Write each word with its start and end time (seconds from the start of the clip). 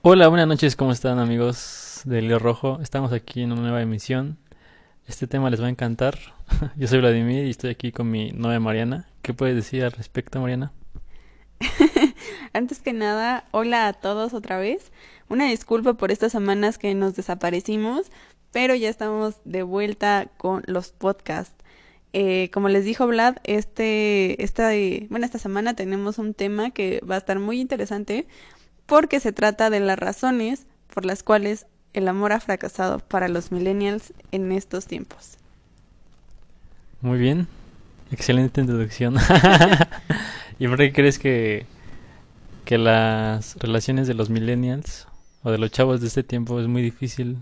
Hola, 0.00 0.28
buenas 0.28 0.46
noches, 0.46 0.76
¿cómo 0.76 0.92
están 0.92 1.18
amigos 1.18 2.02
de 2.04 2.22
Leo 2.22 2.38
Rojo? 2.38 2.78
Estamos 2.80 3.12
aquí 3.12 3.42
en 3.42 3.50
una 3.50 3.62
nueva 3.62 3.82
emisión. 3.82 4.38
Este 5.08 5.26
tema 5.26 5.50
les 5.50 5.60
va 5.60 5.66
a 5.66 5.70
encantar. 5.70 6.16
Yo 6.76 6.86
soy 6.86 7.00
Vladimir 7.00 7.44
y 7.44 7.50
estoy 7.50 7.70
aquí 7.70 7.90
con 7.90 8.08
mi 8.08 8.30
novia 8.30 8.60
Mariana. 8.60 9.08
¿Qué 9.22 9.34
puedes 9.34 9.56
decir 9.56 9.82
al 9.82 9.90
respecto, 9.90 10.40
Mariana? 10.40 10.70
Antes 12.52 12.78
que 12.78 12.92
nada, 12.92 13.48
hola 13.50 13.88
a 13.88 13.92
todos 13.92 14.34
otra 14.34 14.56
vez. 14.58 14.92
Una 15.28 15.46
disculpa 15.46 15.94
por 15.94 16.12
estas 16.12 16.30
semanas 16.30 16.78
que 16.78 16.94
nos 16.94 17.16
desaparecimos, 17.16 18.06
pero 18.52 18.76
ya 18.76 18.88
estamos 18.88 19.40
de 19.44 19.64
vuelta 19.64 20.28
con 20.36 20.62
los 20.66 20.92
podcasts. 20.92 21.56
Eh, 22.12 22.50
como 22.54 22.68
les 22.68 22.84
dijo 22.84 23.06
Vlad, 23.08 23.38
este, 23.42 24.42
esta, 24.44 24.70
bueno, 25.10 25.26
esta 25.26 25.40
semana 25.40 25.74
tenemos 25.74 26.18
un 26.18 26.34
tema 26.34 26.70
que 26.70 27.00
va 27.00 27.16
a 27.16 27.18
estar 27.18 27.40
muy 27.40 27.60
interesante 27.60 28.28
porque 28.88 29.20
se 29.20 29.32
trata 29.32 29.68
de 29.68 29.80
las 29.80 29.98
razones 29.98 30.66
por 30.92 31.04
las 31.04 31.22
cuales 31.22 31.66
el 31.92 32.08
amor 32.08 32.32
ha 32.32 32.40
fracasado 32.40 32.98
para 33.00 33.28
los 33.28 33.52
millennials 33.52 34.14
en 34.32 34.50
estos 34.50 34.86
tiempos. 34.86 35.36
Muy 37.02 37.18
bien, 37.18 37.46
excelente 38.10 38.62
introducción. 38.62 39.16
¿Y 40.58 40.66
por 40.66 40.78
qué 40.78 40.92
crees 40.94 41.18
que, 41.18 41.66
que 42.64 42.78
las 42.78 43.56
relaciones 43.56 44.08
de 44.08 44.14
los 44.14 44.30
millennials 44.30 45.06
o 45.42 45.50
de 45.50 45.58
los 45.58 45.70
chavos 45.70 46.00
de 46.00 46.06
este 46.06 46.22
tiempo 46.22 46.58
es 46.58 46.66
muy 46.66 46.80
difícil? 46.80 47.36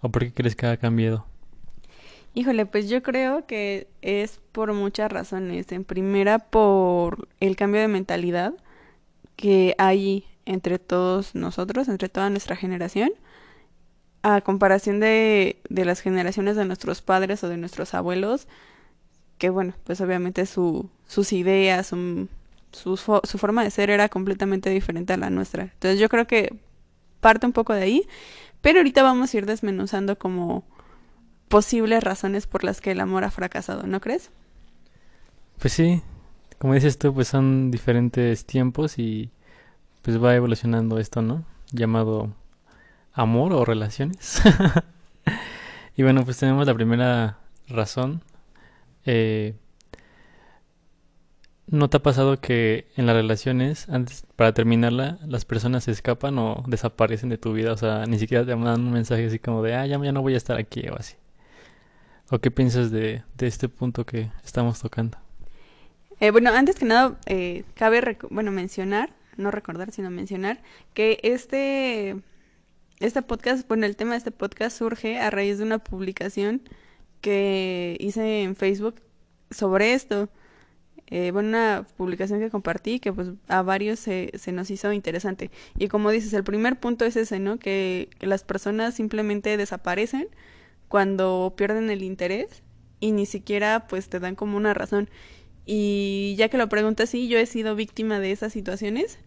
¿O 0.00 0.08
por 0.08 0.22
qué 0.22 0.32
crees 0.32 0.54
que 0.54 0.66
ha 0.66 0.76
cambiado? 0.76 1.26
Híjole, 2.32 2.64
pues 2.64 2.88
yo 2.88 3.02
creo 3.02 3.44
que 3.44 3.88
es 4.02 4.40
por 4.52 4.72
muchas 4.72 5.10
razones. 5.10 5.72
En 5.72 5.82
primera, 5.82 6.38
por 6.38 7.28
el 7.40 7.56
cambio 7.56 7.80
de 7.80 7.88
mentalidad 7.88 8.54
que 9.34 9.74
hay 9.78 10.24
entre 10.50 10.80
todos 10.80 11.34
nosotros, 11.34 11.88
entre 11.88 12.08
toda 12.08 12.28
nuestra 12.28 12.56
generación, 12.56 13.10
a 14.22 14.40
comparación 14.40 14.98
de, 14.98 15.60
de 15.68 15.84
las 15.84 16.00
generaciones 16.00 16.56
de 16.56 16.64
nuestros 16.64 17.02
padres 17.02 17.42
o 17.44 17.48
de 17.48 17.56
nuestros 17.56 17.94
abuelos, 17.94 18.48
que 19.38 19.48
bueno, 19.48 19.74
pues 19.84 20.00
obviamente 20.00 20.44
su, 20.46 20.90
sus 21.06 21.32
ideas, 21.32 21.86
su, 21.86 22.28
su, 22.72 22.96
su 22.96 23.38
forma 23.38 23.62
de 23.62 23.70
ser 23.70 23.90
era 23.90 24.08
completamente 24.08 24.70
diferente 24.70 25.12
a 25.12 25.16
la 25.16 25.30
nuestra. 25.30 25.62
Entonces 25.62 26.00
yo 26.00 26.08
creo 26.08 26.26
que 26.26 26.58
parte 27.20 27.46
un 27.46 27.52
poco 27.52 27.72
de 27.72 27.82
ahí, 27.82 28.08
pero 28.60 28.80
ahorita 28.80 29.04
vamos 29.04 29.32
a 29.32 29.38
ir 29.38 29.46
desmenuzando 29.46 30.18
como 30.18 30.64
posibles 31.48 32.02
razones 32.02 32.46
por 32.46 32.64
las 32.64 32.80
que 32.80 32.90
el 32.90 33.00
amor 33.00 33.22
ha 33.22 33.30
fracasado, 33.30 33.86
¿no 33.86 34.00
crees? 34.00 34.30
Pues 35.60 35.72
sí, 35.72 36.02
como 36.58 36.74
dices 36.74 36.98
tú, 36.98 37.14
pues 37.14 37.28
son 37.28 37.70
diferentes 37.70 38.44
tiempos 38.44 38.98
y 38.98 39.30
pues 40.02 40.22
va 40.22 40.34
evolucionando 40.34 40.98
esto, 40.98 41.22
¿no? 41.22 41.44
Llamado 41.72 42.32
amor 43.12 43.52
o 43.52 43.64
relaciones. 43.64 44.42
y 45.96 46.02
bueno, 46.02 46.24
pues 46.24 46.38
tenemos 46.38 46.66
la 46.66 46.74
primera 46.74 47.38
razón. 47.68 48.22
Eh, 49.04 49.54
¿No 51.66 51.88
te 51.88 51.98
ha 51.98 52.02
pasado 52.02 52.40
que 52.40 52.88
en 52.96 53.06
las 53.06 53.14
relaciones, 53.14 53.88
antes 53.88 54.24
para 54.34 54.52
terminarla, 54.52 55.18
las 55.24 55.44
personas 55.44 55.84
se 55.84 55.92
escapan 55.92 56.36
o 56.38 56.64
desaparecen 56.66 57.28
de 57.28 57.38
tu 57.38 57.52
vida? 57.52 57.72
O 57.72 57.76
sea, 57.76 58.06
ni 58.06 58.18
siquiera 58.18 58.44
te 58.44 58.56
mandan 58.56 58.80
un 58.80 58.92
mensaje 58.92 59.26
así 59.26 59.38
como 59.38 59.62
de, 59.62 59.76
ah, 59.76 59.86
ya, 59.86 59.98
no 59.98 60.22
voy 60.22 60.34
a 60.34 60.36
estar 60.36 60.56
aquí 60.58 60.88
o 60.88 60.96
así. 60.96 61.14
¿O 62.30 62.40
qué 62.40 62.50
piensas 62.50 62.90
de, 62.90 63.22
de 63.36 63.46
este 63.46 63.68
punto 63.68 64.04
que 64.04 64.30
estamos 64.44 64.80
tocando? 64.80 65.18
Eh, 66.18 66.32
bueno, 66.32 66.50
antes 66.52 66.76
que 66.76 66.84
nada, 66.84 67.18
eh, 67.26 67.64
cabe 67.74 68.18
bueno 68.30 68.50
mencionar 68.50 69.10
no 69.36 69.50
recordar, 69.50 69.92
sino 69.92 70.10
mencionar, 70.10 70.62
que 70.94 71.18
este, 71.22 72.16
este 73.00 73.22
podcast, 73.22 73.66
bueno, 73.68 73.86
el 73.86 73.96
tema 73.96 74.12
de 74.12 74.18
este 74.18 74.30
podcast 74.30 74.76
surge 74.76 75.18
a 75.18 75.30
raíz 75.30 75.58
de 75.58 75.64
una 75.64 75.78
publicación 75.78 76.62
que 77.20 77.96
hice 78.00 78.42
en 78.42 78.56
Facebook 78.56 78.96
sobre 79.50 79.94
esto. 79.94 80.28
Eh, 81.06 81.32
bueno, 81.32 81.48
una 81.48 81.86
publicación 81.96 82.38
que 82.38 82.50
compartí 82.50 83.00
que 83.00 83.12
pues 83.12 83.30
a 83.48 83.62
varios 83.62 83.98
se, 83.98 84.30
se 84.34 84.52
nos 84.52 84.70
hizo 84.70 84.92
interesante. 84.92 85.50
Y 85.76 85.88
como 85.88 86.10
dices, 86.10 86.32
el 86.34 86.44
primer 86.44 86.78
punto 86.78 87.04
es 87.04 87.16
ese, 87.16 87.40
¿no? 87.40 87.58
Que, 87.58 88.10
que 88.18 88.26
las 88.26 88.44
personas 88.44 88.94
simplemente 88.94 89.56
desaparecen 89.56 90.28
cuando 90.88 91.54
pierden 91.56 91.90
el 91.90 92.02
interés 92.02 92.62
y 93.00 93.12
ni 93.12 93.26
siquiera 93.26 93.86
pues 93.88 94.08
te 94.08 94.20
dan 94.20 94.36
como 94.36 94.56
una 94.56 94.74
razón. 94.74 95.10
Y 95.66 96.34
ya 96.36 96.48
que 96.48 96.58
lo 96.58 96.68
preguntas, 96.68 97.10
sí, 97.10 97.28
yo 97.28 97.38
he 97.38 97.46
sido 97.46 97.74
víctima 97.76 98.18
de 98.18 98.32
esas 98.32 98.52
situaciones, 98.52 99.18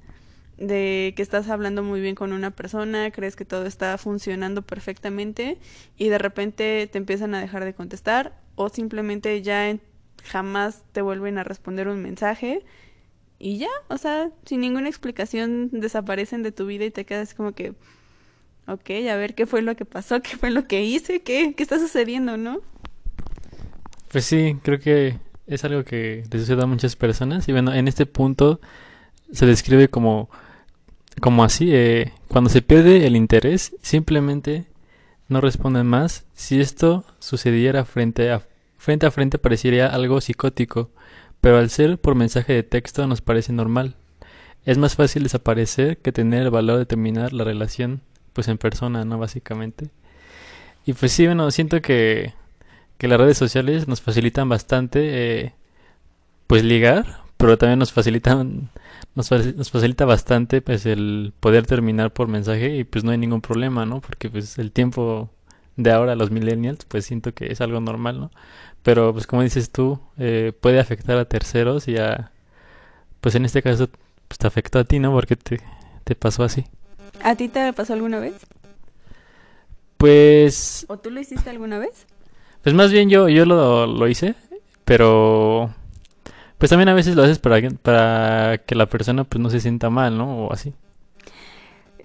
de 0.57 1.13
que 1.15 1.21
estás 1.21 1.49
hablando 1.49 1.83
muy 1.83 2.01
bien 2.01 2.15
con 2.15 2.33
una 2.33 2.51
persona, 2.51 3.11
crees 3.11 3.35
que 3.35 3.45
todo 3.45 3.65
está 3.65 3.97
funcionando 3.97 4.61
perfectamente 4.61 5.57
y 5.97 6.09
de 6.09 6.17
repente 6.17 6.87
te 6.91 6.97
empiezan 6.97 7.33
a 7.33 7.41
dejar 7.41 7.65
de 7.65 7.73
contestar 7.73 8.39
o 8.55 8.69
simplemente 8.69 9.41
ya 9.41 9.77
jamás 10.23 10.83
te 10.91 11.01
vuelven 11.01 11.37
a 11.37 11.43
responder 11.43 11.87
un 11.87 12.01
mensaje 12.01 12.63
y 13.39 13.57
ya, 13.57 13.69
o 13.89 13.97
sea, 13.97 14.31
sin 14.45 14.61
ninguna 14.61 14.87
explicación 14.87 15.69
desaparecen 15.71 16.43
de 16.43 16.51
tu 16.51 16.65
vida 16.65 16.85
y 16.85 16.91
te 16.91 17.05
quedas 17.05 17.33
como 17.33 17.51
que, 17.51 17.73
ok, 18.67 18.89
a 19.11 19.15
ver 19.17 19.35
qué 19.35 19.45
fue 19.45 19.61
lo 19.61 19.75
que 19.75 19.85
pasó, 19.85 20.21
qué 20.23 20.37
fue 20.37 20.51
lo 20.51 20.67
que 20.67 20.83
hice, 20.83 21.21
qué, 21.21 21.53
qué 21.55 21.63
está 21.63 21.79
sucediendo, 21.79 22.37
¿no? 22.37 22.61
Pues 24.11 24.25
sí, 24.25 24.57
creo 24.61 24.79
que 24.79 25.17
es 25.47 25.63
algo 25.63 25.83
que 25.83 26.23
le 26.31 26.39
sucede 26.39 26.63
a 26.63 26.67
muchas 26.67 26.95
personas. 26.95 27.47
Y 27.47 27.51
bueno, 27.51 27.73
en 27.73 27.87
este 27.87 28.05
punto 28.05 28.59
se 29.31 29.45
describe 29.45 29.89
como, 29.89 30.29
como 31.21 31.43
así, 31.43 31.69
eh, 31.73 32.13
cuando 32.27 32.49
se 32.49 32.61
pierde 32.61 33.07
el 33.07 33.15
interés, 33.15 33.75
simplemente 33.81 34.65
no 35.27 35.41
responden 35.41 35.87
más. 35.87 36.25
Si 36.33 36.59
esto 36.59 37.03
sucediera 37.19 37.85
frente 37.85 38.31
a 38.31 38.41
frente 38.77 39.05
a 39.05 39.11
frente 39.11 39.37
parecería 39.37 39.87
algo 39.87 40.19
psicótico, 40.19 40.91
pero 41.39 41.57
al 41.57 41.69
ser 41.69 41.97
por 41.97 42.15
mensaje 42.15 42.51
de 42.51 42.63
texto 42.63 43.07
nos 43.07 43.21
parece 43.21 43.53
normal. 43.53 43.95
Es 44.65 44.77
más 44.77 44.95
fácil 44.95 45.23
desaparecer 45.23 45.97
que 45.97 46.11
tener 46.11 46.43
el 46.43 46.49
valor 46.49 46.79
de 46.79 46.85
terminar 46.85 47.31
la 47.31 47.45
relación 47.45 48.01
pues 48.33 48.47
en 48.49 48.57
persona, 48.57 49.05
¿no? 49.05 49.17
Básicamente. 49.17 49.89
Y 50.85 50.93
pues 50.93 51.13
sí, 51.13 51.25
bueno, 51.25 51.49
siento 51.51 51.81
que 51.81 52.33
que 53.03 53.09
las 53.09 53.19
redes 53.19 53.37
sociales 53.37 53.89
nos 53.89 53.99
facilitan 53.99 54.47
bastante, 54.47 55.01
eh, 55.43 55.53
pues 56.47 56.63
ligar, 56.63 57.17
pero 57.35 57.57
también 57.57 57.77
nos 57.77 57.91
facilitan, 57.91 58.69
nos, 59.13 59.29
nos, 59.29 59.71
facilita 59.71 60.05
bastante, 60.05 60.61
pues 60.61 60.85
el 60.85 61.33
poder 61.41 61.67
terminar 61.67 62.13
por 62.13 62.29
mensaje 62.29 62.77
y 62.77 62.85
pues 62.85 63.03
no 63.03 63.11
hay 63.11 63.17
ningún 63.17 63.41
problema, 63.41 63.85
¿no? 63.85 63.99
Porque 63.99 64.29
pues 64.29 64.57
el 64.57 64.71
tiempo 64.71 65.29
de 65.75 65.91
ahora, 65.91 66.15
los 66.15 66.31
millennials, 66.31 66.85
pues 66.85 67.03
siento 67.05 67.33
que 67.33 67.51
es 67.51 67.59
algo 67.59 67.81
normal, 67.81 68.21
¿no? 68.21 68.31
Pero 68.83 69.11
pues 69.11 69.27
como 69.27 69.41
dices 69.41 69.69
tú, 69.69 69.99
eh, 70.17 70.53
puede 70.57 70.79
afectar 70.79 71.17
a 71.17 71.25
terceros 71.25 71.89
y 71.89 71.97
a, 71.97 72.31
pues 73.19 73.35
en 73.35 73.43
este 73.43 73.61
caso, 73.61 73.89
pues 74.29 74.37
te 74.37 74.47
afectó 74.47 74.79
a 74.79 74.85
ti, 74.85 74.99
¿no? 74.99 75.11
Porque 75.11 75.35
te, 75.35 75.59
te 76.05 76.15
pasó 76.15 76.45
así. 76.45 76.63
¿A 77.21 77.35
ti 77.35 77.49
te 77.49 77.73
pasó 77.73 77.91
alguna 77.91 78.21
vez? 78.21 78.35
Pues... 79.97 80.85
¿O 80.87 80.97
tú 80.99 81.11
lo 81.11 81.19
hiciste 81.19 81.49
alguna 81.49 81.79
vez? 81.79 82.07
Pues 82.63 82.73
más 82.73 82.91
bien 82.91 83.09
yo, 83.09 83.29
yo 83.29 83.45
lo, 83.45 83.85
lo 83.85 84.07
hice, 84.07 84.35
pero 84.85 85.69
pues 86.57 86.69
también 86.69 86.87
a 86.87 86.93
veces 86.93 87.15
lo 87.15 87.23
haces 87.23 87.39
para 87.39 87.61
que, 87.61 87.71
para 87.71 88.57
que 88.59 88.73
la 88.73 88.85
persona 88.85 89.25
pues 89.25 89.41
no 89.41 89.49
se 89.49 89.59
sienta 89.59 89.89
mal, 89.89 90.17
¿no? 90.17 90.45
O 90.45 90.53
así. 90.53 90.73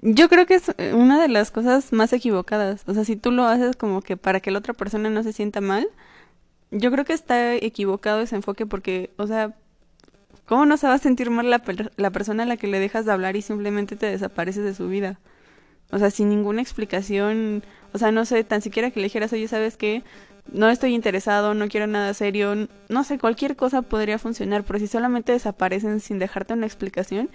Yo 0.03 0.29
creo 0.29 0.47
que 0.47 0.55
es 0.55 0.73
una 0.93 1.23
de 1.23 1.29
las 1.29 1.53
cosas 1.53 1.93
más 1.93 2.13
equivocadas. 2.13 2.83
O 2.87 2.95
sea, 2.95 3.05
si 3.05 3.15
tú 3.15 3.31
lo 3.31 3.45
haces 3.45 3.77
como 3.77 4.03
que 4.03 4.17
para 4.17 4.41
que 4.41 4.51
la 4.51 4.59
otra 4.59 4.75
persona 4.75 5.11
no 5.11 5.23
se 5.23 5.33
sienta 5.33 5.61
mal, 5.61 5.89
yo 6.73 6.91
creo 6.91 7.05
que 7.05 7.13
está 7.13 7.55
equivocado 7.55 8.21
ese 8.21 8.35
enfoque 8.35 8.67
porque, 8.67 9.11
o 9.17 9.29
sea, 9.29 9.55
¿cómo 10.47 10.67
no 10.67 10.77
se 10.77 10.89
va 10.89 10.95
a 10.95 10.99
sentir 10.99 11.31
mal 11.31 11.49
la, 11.51 11.63
la 11.97 12.11
persona 12.11 12.43
a 12.43 12.47
la 12.47 12.57
que 12.57 12.67
le 12.67 12.81
dejas 12.81 13.05
de 13.05 13.13
hablar 13.13 13.37
y 13.37 13.43
simplemente 13.43 13.95
te 13.95 14.07
desapareces 14.07 14.65
de 14.65 14.75
su 14.75 14.89
vida? 14.89 15.21
O 15.91 15.99
sea, 15.99 16.11
sin 16.11 16.29
ninguna 16.29 16.63
explicación, 16.63 17.63
o 17.93 17.99
sea, 17.99 18.13
no 18.13 18.25
sé, 18.25 18.45
tan 18.45 18.61
siquiera 18.61 18.91
que 18.91 19.01
le 19.01 19.05
dijeras, 19.05 19.33
oye, 19.33 19.49
¿sabes 19.49 19.77
qué? 19.77 20.03
No 20.53 20.69
estoy 20.71 20.95
interesado, 20.95 21.55
no 21.55 21.69
quiero 21.69 21.87
nada 21.87 22.15
serio, 22.15 22.69
no 22.89 23.05
sé, 23.05 23.19
cualquier 23.19 23.57
cosa 23.57 23.83
podría 23.83 24.19
funcionar, 24.19 24.65
pero 24.65 24.79
si 24.79 24.87
solamente 24.87 25.33
desaparecen 25.33 26.01
sin 26.01 26.19
dejarte 26.19 26.55
una 26.55 26.67
explicación, 26.67 27.31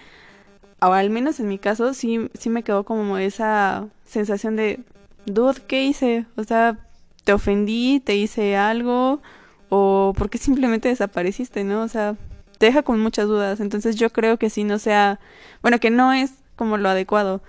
o 0.82 0.94
al 0.94 1.10
menos 1.10 1.40
en 1.40 1.48
mi 1.48 1.60
caso, 1.60 1.94
sí, 1.94 2.30
sí 2.34 2.50
me 2.50 2.64
quedó 2.64 2.84
como 2.84 3.18
esa 3.18 3.88
sensación 4.06 4.56
de, 4.56 4.80
dude, 5.26 5.62
¿qué 5.68 5.84
hice? 5.86 6.26
O 6.36 6.44
sea, 6.44 6.78
te 7.24 7.34
ofendí, 7.34 8.00
te 8.00 8.16
hice 8.16 8.58
algo, 8.58 9.22
o 9.70 10.14
por 10.18 10.30
qué 10.30 10.38
simplemente 10.38 10.90
desapareciste, 10.90 11.64
¿no? 11.64 11.84
O 11.84 11.88
sea, 11.88 12.16
te 12.58 12.68
deja 12.68 12.84
con 12.84 13.00
muchas 13.00 13.28
dudas, 13.28 13.60
entonces 13.60 13.96
yo 13.96 14.12
creo 14.12 14.38
que 14.38 14.50
sí 14.50 14.64
no 14.64 14.80
sea, 14.80 15.20
bueno, 15.62 15.80
que 15.80 15.90
no 15.90 16.14
es 16.14 16.32
como 16.56 16.78
lo 16.78 16.90
adecuado. 16.90 17.42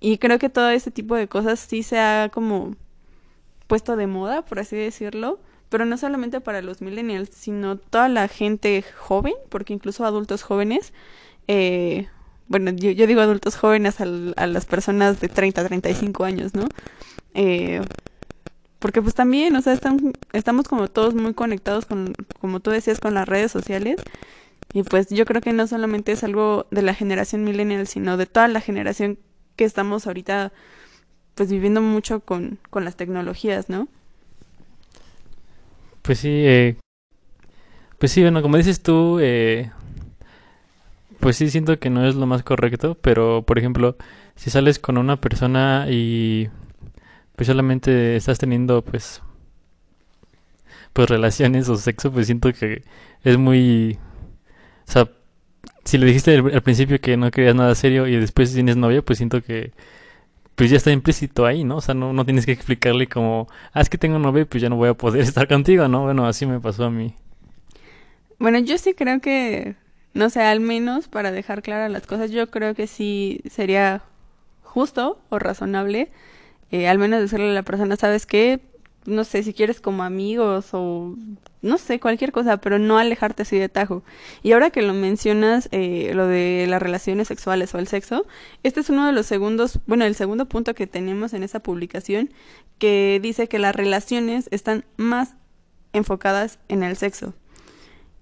Y 0.00 0.18
creo 0.18 0.38
que 0.38 0.48
todo 0.48 0.70
ese 0.70 0.90
tipo 0.90 1.14
de 1.14 1.28
cosas 1.28 1.60
sí 1.60 1.82
sea 1.82 2.30
como 2.32 2.74
puesto 3.70 3.94
de 3.94 4.08
moda, 4.08 4.44
por 4.44 4.58
así 4.58 4.76
decirlo, 4.76 5.38
pero 5.68 5.84
no 5.84 5.96
solamente 5.96 6.40
para 6.40 6.60
los 6.60 6.82
millennials, 6.82 7.30
sino 7.32 7.76
toda 7.76 8.08
la 8.08 8.26
gente 8.26 8.84
joven, 8.98 9.34
porque 9.48 9.72
incluso 9.72 10.04
adultos 10.04 10.42
jóvenes, 10.42 10.92
eh, 11.46 12.08
bueno, 12.48 12.72
yo, 12.72 12.90
yo 12.90 13.06
digo 13.06 13.20
adultos 13.20 13.56
jóvenes 13.56 14.00
a, 14.00 14.04
a 14.36 14.46
las 14.48 14.66
personas 14.66 15.20
de 15.20 15.28
30, 15.28 15.64
35 15.64 16.24
años, 16.24 16.52
¿no? 16.52 16.66
Eh, 17.34 17.80
porque 18.80 19.00
pues 19.00 19.14
también, 19.14 19.54
o 19.54 19.62
sea, 19.62 19.72
están, 19.72 20.14
estamos 20.32 20.66
como 20.66 20.88
todos 20.88 21.14
muy 21.14 21.32
conectados 21.32 21.86
con, 21.86 22.12
como 22.40 22.58
tú 22.58 22.72
decías, 22.72 22.98
con 22.98 23.14
las 23.14 23.28
redes 23.28 23.52
sociales. 23.52 24.00
Y 24.72 24.82
pues 24.82 25.10
yo 25.10 25.24
creo 25.26 25.40
que 25.40 25.52
no 25.52 25.68
solamente 25.68 26.10
es 26.10 26.24
algo 26.24 26.66
de 26.72 26.82
la 26.82 26.94
generación 26.94 27.44
millennial, 27.44 27.86
sino 27.86 28.16
de 28.16 28.26
toda 28.26 28.48
la 28.48 28.60
generación 28.60 29.18
que 29.54 29.64
estamos 29.64 30.08
ahorita 30.08 30.52
pues 31.40 31.50
viviendo 31.50 31.80
mucho 31.80 32.20
con, 32.20 32.58
con 32.68 32.84
las 32.84 32.96
tecnologías, 32.96 33.70
¿no? 33.70 33.88
Pues 36.02 36.18
sí, 36.18 36.28
eh, 36.30 36.76
pues 37.96 38.12
sí, 38.12 38.20
bueno, 38.20 38.42
como 38.42 38.58
dices 38.58 38.82
tú, 38.82 39.18
eh, 39.22 39.70
pues 41.18 41.36
sí 41.36 41.48
siento 41.48 41.78
que 41.78 41.88
no 41.88 42.06
es 42.06 42.14
lo 42.14 42.26
más 42.26 42.42
correcto, 42.42 42.98
pero 43.00 43.42
por 43.46 43.58
ejemplo, 43.58 43.96
si 44.36 44.50
sales 44.50 44.78
con 44.78 44.98
una 44.98 45.18
persona 45.18 45.86
y 45.88 46.50
pues 47.36 47.46
solamente 47.46 48.16
estás 48.16 48.38
teniendo 48.38 48.82
pues 48.82 49.22
pues 50.92 51.08
relaciones 51.08 51.70
o 51.70 51.76
sexo, 51.76 52.12
pues 52.12 52.26
siento 52.26 52.52
que 52.52 52.82
es 53.24 53.38
muy 53.38 53.98
o 54.86 54.92
sea, 54.92 55.08
si 55.86 55.96
le 55.96 56.04
dijiste 56.04 56.34
al, 56.34 56.52
al 56.52 56.62
principio 56.62 57.00
que 57.00 57.16
no 57.16 57.30
querías 57.30 57.54
nada 57.54 57.74
serio 57.74 58.06
y 58.06 58.16
después 58.16 58.52
tienes 58.52 58.76
novia, 58.76 59.00
pues 59.00 59.16
siento 59.16 59.40
que 59.42 59.72
pues 60.60 60.68
ya 60.68 60.76
está 60.76 60.90
implícito 60.90 61.46
ahí, 61.46 61.64
¿no? 61.64 61.76
O 61.76 61.80
sea, 61.80 61.94
no, 61.94 62.12
no 62.12 62.26
tienes 62.26 62.44
que 62.44 62.52
explicarle 62.52 63.06
como, 63.06 63.48
ah, 63.72 63.80
es 63.80 63.88
que 63.88 63.96
tengo 63.96 64.18
novia, 64.18 64.44
pues 64.44 64.60
ya 64.60 64.68
no 64.68 64.76
voy 64.76 64.90
a 64.90 64.94
poder 64.94 65.22
estar 65.22 65.48
contigo, 65.48 65.88
¿no? 65.88 66.02
Bueno, 66.02 66.26
así 66.26 66.44
me 66.44 66.60
pasó 66.60 66.84
a 66.84 66.90
mí. 66.90 67.14
Bueno, 68.38 68.58
yo 68.58 68.76
sí 68.76 68.92
creo 68.92 69.22
que, 69.22 69.76
no 70.12 70.28
sé, 70.28 70.42
al 70.42 70.60
menos 70.60 71.08
para 71.08 71.32
dejar 71.32 71.62
claras 71.62 71.90
las 71.90 72.06
cosas, 72.06 72.30
yo 72.30 72.50
creo 72.50 72.74
que 72.74 72.86
sí 72.86 73.40
sería 73.50 74.02
justo 74.62 75.18
o 75.30 75.38
razonable, 75.38 76.10
eh, 76.70 76.88
al 76.88 76.98
menos 76.98 77.22
decirle 77.22 77.48
a 77.48 77.54
la 77.54 77.62
persona, 77.62 77.96
¿sabes 77.96 78.26
qué? 78.26 78.60
No 79.06 79.24
sé, 79.24 79.42
si 79.42 79.54
quieres 79.54 79.80
como 79.80 80.02
amigos 80.02 80.70
o 80.72 81.16
no 81.62 81.78
sé, 81.78 82.00
cualquier 82.00 82.32
cosa, 82.32 82.56
pero 82.58 82.78
no 82.78 82.98
alejarte 82.98 83.42
así 83.42 83.58
de 83.58 83.68
tajo. 83.68 84.02
Y 84.42 84.52
ahora 84.52 84.70
que 84.70 84.82
lo 84.82 84.94
mencionas, 84.94 85.68
eh, 85.72 86.12
lo 86.14 86.26
de 86.26 86.66
las 86.68 86.80
relaciones 86.80 87.28
sexuales 87.28 87.74
o 87.74 87.78
el 87.78 87.86
sexo, 87.86 88.26
este 88.62 88.80
es 88.80 88.88
uno 88.90 89.06
de 89.06 89.12
los 89.12 89.26
segundos, 89.26 89.78
bueno, 89.86 90.04
el 90.04 90.14
segundo 90.14 90.46
punto 90.46 90.74
que 90.74 90.86
tenemos 90.86 91.34
en 91.34 91.42
esa 91.42 91.60
publicación, 91.60 92.30
que 92.78 93.20
dice 93.22 93.48
que 93.48 93.58
las 93.58 93.74
relaciones 93.74 94.48
están 94.50 94.84
más 94.96 95.34
enfocadas 95.92 96.58
en 96.68 96.82
el 96.82 96.96
sexo. 96.96 97.34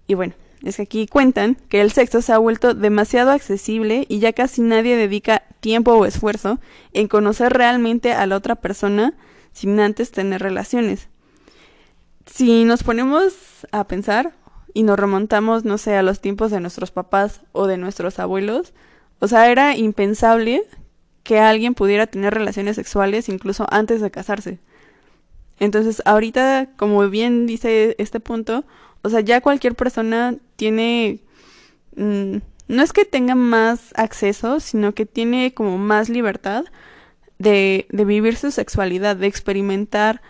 Y 0.06 0.14
bueno, 0.14 0.34
es 0.64 0.76
que 0.76 0.82
aquí 0.82 1.06
cuentan 1.06 1.56
que 1.68 1.80
el 1.80 1.92
sexo 1.92 2.22
se 2.22 2.32
ha 2.32 2.38
vuelto 2.38 2.74
demasiado 2.74 3.30
accesible 3.30 4.04
y 4.08 4.18
ya 4.18 4.32
casi 4.32 4.62
nadie 4.62 4.96
dedica 4.96 5.44
tiempo 5.60 5.92
o 5.92 6.06
esfuerzo 6.06 6.58
en 6.92 7.06
conocer 7.06 7.52
realmente 7.52 8.12
a 8.12 8.26
la 8.26 8.36
otra 8.36 8.56
persona 8.56 9.14
sin 9.58 9.78
antes 9.80 10.10
tener 10.10 10.42
relaciones 10.42 11.08
si 12.32 12.64
nos 12.64 12.82
ponemos 12.82 13.34
a 13.72 13.84
pensar 13.84 14.34
y 14.74 14.82
nos 14.82 14.98
remontamos, 14.98 15.64
no 15.64 15.78
sé, 15.78 15.96
a 15.96 16.02
los 16.02 16.20
tiempos 16.20 16.50
de 16.50 16.60
nuestros 16.60 16.90
papás 16.90 17.40
o 17.52 17.66
de 17.66 17.78
nuestros 17.78 18.18
abuelos, 18.18 18.74
o 19.18 19.28
sea, 19.28 19.50
era 19.50 19.76
impensable 19.76 20.62
que 21.22 21.40
alguien 21.40 21.74
pudiera 21.74 22.06
tener 22.06 22.34
relaciones 22.34 22.76
sexuales 22.76 23.28
incluso 23.28 23.66
antes 23.70 24.00
de 24.00 24.10
casarse. 24.10 24.58
Entonces, 25.58 26.02
ahorita, 26.04 26.68
como 26.76 27.08
bien 27.08 27.46
dice 27.46 27.96
este 27.98 28.20
punto, 28.20 28.64
o 29.02 29.08
sea, 29.08 29.20
ya 29.20 29.40
cualquier 29.40 29.74
persona 29.74 30.36
tiene, 30.56 31.20
mmm, 31.96 32.36
no 32.68 32.82
es 32.82 32.92
que 32.92 33.04
tenga 33.04 33.34
más 33.34 33.92
acceso, 33.96 34.60
sino 34.60 34.92
que 34.92 35.06
tiene 35.06 35.54
como 35.54 35.78
más 35.78 36.08
libertad 36.08 36.64
de, 37.38 37.86
de 37.90 38.04
vivir 38.04 38.36
su 38.36 38.50
sexualidad, 38.50 39.16
de 39.16 39.26
experimentar 39.26 40.22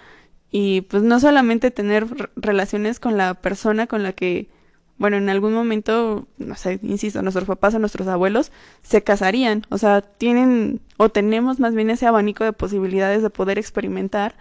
y 0.50 0.82
pues 0.82 1.02
no 1.02 1.20
solamente 1.20 1.70
tener 1.70 2.06
relaciones 2.36 3.00
con 3.00 3.16
la 3.16 3.34
persona 3.34 3.86
con 3.86 4.02
la 4.02 4.12
que, 4.12 4.48
bueno, 4.96 5.16
en 5.16 5.28
algún 5.28 5.52
momento, 5.52 6.26
no 6.38 6.54
sé, 6.54 6.80
insisto, 6.82 7.22
nuestros 7.22 7.46
papás 7.46 7.74
o 7.74 7.78
nuestros 7.78 8.08
abuelos 8.08 8.50
se 8.82 9.02
casarían, 9.02 9.64
o 9.68 9.78
sea, 9.78 10.00
tienen 10.00 10.80
o 10.96 11.10
tenemos 11.10 11.60
más 11.60 11.74
bien 11.74 11.90
ese 11.90 12.06
abanico 12.06 12.44
de 12.44 12.52
posibilidades 12.52 13.22
de 13.22 13.30
poder 13.30 13.58
experimentar 13.58 14.36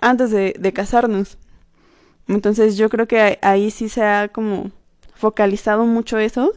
antes 0.00 0.30
de, 0.30 0.54
de 0.58 0.72
casarnos. 0.72 1.38
Entonces 2.28 2.76
yo 2.76 2.90
creo 2.90 3.08
que 3.08 3.38
ahí 3.42 3.70
sí 3.70 3.88
se 3.88 4.02
ha 4.04 4.28
como 4.28 4.70
focalizado 5.14 5.86
mucho 5.86 6.18
eso. 6.18 6.52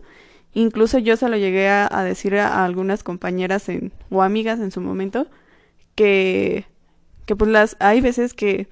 Incluso 0.53 0.99
yo 0.99 1.15
se 1.15 1.29
lo 1.29 1.37
llegué 1.37 1.69
a, 1.69 2.03
decir 2.03 2.35
a, 2.35 2.59
a, 2.59 2.65
algunas 2.65 3.03
compañeras 3.03 3.69
en, 3.69 3.93
o 4.09 4.21
amigas 4.21 4.59
en 4.59 4.71
su 4.71 4.81
momento 4.81 5.27
que, 5.95 6.65
que 7.25 7.35
pues 7.35 7.49
las 7.49 7.75
hay 7.79 8.01
veces 8.01 8.33
que 8.33 8.67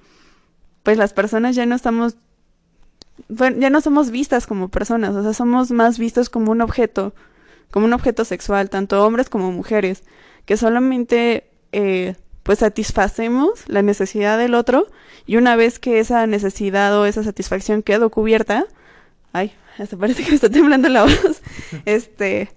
pues 0.82 0.98
las 0.98 1.12
personas 1.12 1.54
ya 1.56 1.66
no 1.66 1.74
estamos, 1.74 2.16
bueno, 3.28 3.58
ya 3.60 3.70
no 3.70 3.80
somos 3.80 4.10
vistas 4.10 4.46
como 4.46 4.68
personas, 4.68 5.14
o 5.14 5.22
sea, 5.22 5.34
somos 5.34 5.70
más 5.70 5.98
vistos 5.98 6.30
como 6.30 6.52
un 6.52 6.60
objeto, 6.60 7.14
como 7.70 7.86
un 7.86 7.92
objeto 7.92 8.24
sexual, 8.24 8.70
tanto 8.70 9.04
hombres 9.04 9.28
como 9.28 9.52
mujeres, 9.52 10.02
que 10.46 10.56
solamente 10.56 11.50
eh, 11.72 12.16
pues 12.42 12.60
satisfacemos 12.60 13.68
la 13.68 13.82
necesidad 13.82 14.38
del 14.38 14.54
otro 14.54 14.88
y 15.26 15.36
una 15.36 15.56
vez 15.56 15.78
que 15.78 16.00
esa 16.00 16.26
necesidad 16.26 16.98
o 16.98 17.06
esa 17.06 17.22
satisfacción 17.22 17.82
quedó 17.82 18.10
cubierta, 18.10 18.66
ay, 19.32 19.52
hasta 19.78 19.96
parece 19.96 20.24
que 20.24 20.30
me 20.30 20.34
está 20.34 20.50
temblando 20.50 20.88
la 20.88 21.04
voz, 21.04 21.42
este, 21.84 22.50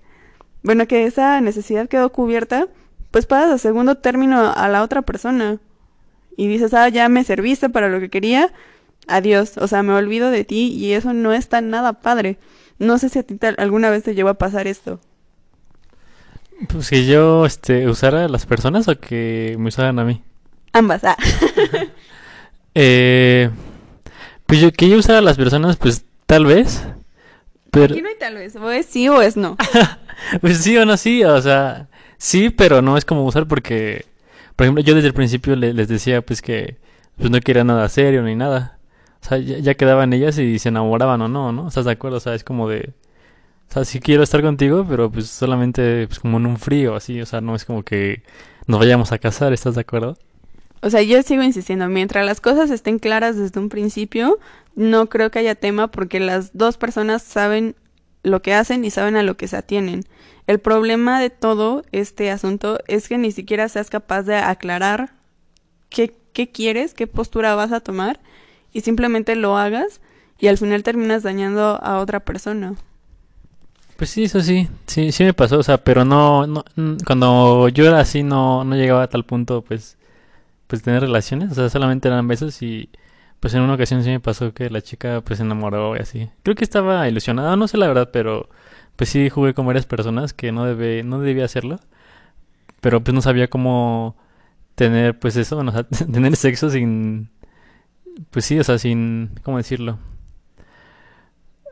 bueno, 0.64 0.88
que 0.88 1.06
esa 1.06 1.42
necesidad 1.42 1.88
quedó 1.90 2.12
cubierta, 2.12 2.68
pues 3.14 3.28
pasas 3.28 3.52
a 3.52 3.58
segundo 3.60 3.94
término 3.94 4.52
a 4.52 4.68
la 4.70 4.82
otra 4.82 5.04
persona 5.04 5.60
y 6.36 6.48
dices, 6.48 6.74
ah, 6.74 6.90
ya 6.90 7.10
me 7.10 7.24
serviste 7.24 7.70
para 7.70 7.88
lo 7.88 8.00
que 8.00 8.10
quería, 8.10 8.52
adiós, 9.08 9.60
o 9.60 9.68
sea, 9.68 9.84
me 9.84 9.94
olvido 9.94 10.32
de 10.32 10.44
ti 10.44 10.74
y 10.74 10.94
eso 10.94 11.14
no 11.14 11.32
está 11.32 11.62
nada 11.62 11.94
padre. 11.94 12.40
No 12.80 12.98
sé 12.98 13.10
si 13.10 13.20
a 13.20 13.24
ti 13.24 13.36
te, 13.36 13.50
alguna 13.60 13.92
vez 13.92 14.02
te 14.02 14.16
llegó 14.16 14.30
a 14.30 14.34
pasar 14.34 14.66
esto. 14.66 15.00
Pues 16.70 16.90
que 16.90 17.06
yo 17.06 17.46
este, 17.46 17.88
usara 17.88 18.26
a 18.26 18.28
las 18.30 18.48
personas 18.48 18.88
o 18.88 19.00
que 19.00 19.56
me 19.60 19.68
usaran 19.68 20.00
a 20.00 20.06
mí. 20.06 20.24
Ambas, 20.72 21.04
ah. 21.04 21.16
eh, 22.74 23.52
pues 24.48 24.60
yo, 24.60 24.72
que 24.72 24.90
yo 24.90 24.98
usara 24.98 25.20
a 25.20 25.22
las 25.22 25.38
personas, 25.38 25.78
pues 25.78 26.04
tal 26.26 26.48
vez. 26.48 26.84
Pero... 27.70 27.94
Aquí 27.94 28.02
no 28.02 28.10
hay 28.10 28.18
tal 28.18 28.34
vez, 28.34 28.56
o 28.56 28.72
es 28.72 28.88
sí 28.88 29.08
o 29.08 29.22
es 29.22 29.38
no. 29.38 29.56
pues 30.42 30.58
sí 30.58 30.76
o 30.78 30.86
no 30.88 30.98
sí, 30.98 31.24
o 31.24 31.40
sea, 31.44 31.90
sí, 32.24 32.50
pero 32.50 32.82
no 32.82 32.98
es 32.98 33.06
como 33.06 33.26
usar 33.26 33.48
porque 33.48 34.06
por 34.56 34.66
ejemplo, 34.66 34.84
yo 34.84 34.96
desde 34.96 35.08
el 35.08 35.14
principio 35.14 35.56
le, 35.56 35.74
les 35.74 35.88
decía 35.88 36.22
pues 36.22 36.42
que 36.42 36.78
pues 37.18 37.30
no 37.30 37.40
quería 37.42 37.64
nada 37.64 37.88
serio 37.90 38.24
ni 38.24 38.36
nada. 38.36 38.78
O 39.22 39.26
sea, 39.26 39.38
ya, 39.38 39.58
ya, 39.60 39.76
quedaban 39.76 40.14
ellas 40.14 40.38
y 40.38 40.60
se 40.60 40.70
enamoraban 40.70 41.22
o 41.22 41.28
no, 41.28 41.52
¿no? 41.52 41.68
¿Estás 41.68 41.86
de 41.86 41.92
acuerdo? 41.92 42.18
O 42.18 42.20
sea, 42.20 42.36
es 42.36 42.44
como 42.44 42.68
de... 42.68 42.94
O 43.70 43.74
sea, 43.74 43.86
sí 43.86 44.00
quiero 44.00 44.24
estar 44.24 44.42
contigo, 44.42 44.86
pero 44.88 45.12
pues 45.12 45.28
solamente 45.28 46.08
pues 46.08 46.20
como 46.20 46.38
en 46.38 46.46
un 46.46 46.58
frío, 46.58 46.96
así. 46.96 47.22
O 47.22 47.26
sea, 47.26 47.42
no 47.42 47.56
es 47.56 47.66
como 47.66 47.84
que 47.84 48.24
nos 48.68 48.80
vayamos 48.80 49.12
a 49.12 49.18
casar, 49.18 49.54
¿estás 49.54 49.76
de 49.76 49.82
acuerdo? 49.82 50.18
O 50.82 50.90
sea, 50.90 51.02
yo 51.02 51.22
sigo 51.24 51.44
insistiendo, 51.44 51.88
mientras 51.88 52.26
las 52.26 52.42
cosas 52.42 52.70
estén 52.70 53.00
claras 53.00 53.38
desde 53.38 53.60
un 53.60 53.70
principio, 53.70 54.38
no 54.76 55.08
creo 55.08 55.32
que 55.32 55.40
haya 55.40 55.56
tema 55.56 55.90
porque 55.90 56.20
las 56.20 56.56
dos 56.56 56.78
personas 56.78 57.24
saben 57.24 57.76
lo 58.24 58.42
que 58.42 58.54
hacen 58.54 58.84
y 58.86 58.90
saben 58.90 59.16
a 59.16 59.24
lo 59.24 59.38
que 59.38 59.48
se 59.48 59.58
atienen. 59.58 60.04
El 60.48 60.60
problema 60.60 61.20
de 61.20 61.30
todo 61.30 61.84
este 61.92 62.32
asunto 62.32 62.80
es 62.88 63.08
que 63.08 63.18
ni 63.18 63.32
siquiera 63.32 63.70
seas 63.70 63.90
capaz 63.90 64.24
de 64.24 64.36
aclarar 64.38 65.14
qué, 65.90 66.14
qué 66.34 66.50
quieres, 66.50 66.94
qué 66.94 67.08
postura 67.08 67.56
vas 67.56 67.72
a 67.72 67.80
tomar 67.80 68.20
y 68.74 68.82
simplemente 68.82 69.36
lo 69.36 69.58
hagas 69.58 70.02
y 70.40 70.48
al 70.48 70.58
final 70.58 70.84
terminas 70.84 71.24
dañando 71.24 71.80
a 71.82 72.00
otra 72.00 72.20
persona. 72.22 72.76
Pues 73.96 74.10
sí, 74.10 74.24
eso 74.24 74.42
sí, 74.42 74.68
sí, 74.88 75.12
sí 75.12 75.24
me 75.24 75.34
pasó, 75.34 75.60
o 75.60 75.64
sea, 75.64 75.78
pero 75.78 76.04
no, 76.04 76.48
no 76.48 76.66
cuando 77.06 77.70
yo 77.70 77.86
era 77.86 78.00
así 78.00 78.24
no, 78.24 78.64
no 78.64 78.76
llegaba 78.76 79.04
a 79.04 79.08
tal 79.08 79.24
punto, 79.24 79.62
pues, 79.62 79.98
pues 80.68 80.82
tener 80.82 81.02
relaciones, 81.02 81.52
o 81.52 81.56
sea, 81.56 81.70
solamente 81.70 82.08
eran 82.08 82.28
besos 82.28 82.62
y 82.62 82.90
pues 83.44 83.54
en 83.56 83.62
una 83.62 83.74
ocasión 83.74 84.02
sí 84.06 84.10
me 84.10 84.22
pasó 84.22 84.54
que 84.54 84.70
la 84.70 84.80
chica 84.82 85.20
pues 85.20 85.36
se 85.40 85.44
enamoró 85.44 85.98
y 85.98 86.00
así. 86.00 86.30
Creo 86.44 86.56
que 86.56 86.64
estaba 86.64 87.10
ilusionada, 87.10 87.58
no 87.58 87.68
sé 87.68 87.78
la 87.78 87.88
verdad, 87.90 88.10
pero 88.14 88.48
pues 88.96 89.10
sí 89.10 89.30
jugué 89.30 89.54
con 89.54 89.66
varias 89.66 89.86
personas 89.86 90.32
que 90.32 90.54
no 90.54 90.64
debe, 90.64 91.04
no 91.04 91.20
debía 91.20 91.44
hacerlo. 91.44 91.82
Pero 92.80 93.04
pues 93.04 93.14
no 93.14 93.22
sabía 93.22 93.50
cómo 93.50 94.16
tener 94.76 95.20
pues 95.20 95.36
eso, 95.36 95.58
bueno, 95.58 95.72
o 95.72 95.74
sea, 95.74 95.84
tener 96.14 96.38
sexo 96.38 96.70
sin 96.70 97.32
pues 98.32 98.46
sí, 98.46 98.58
o 98.58 98.64
sea, 98.64 98.78
sin 98.78 99.32
¿cómo 99.44 99.58
decirlo? 99.58 100.00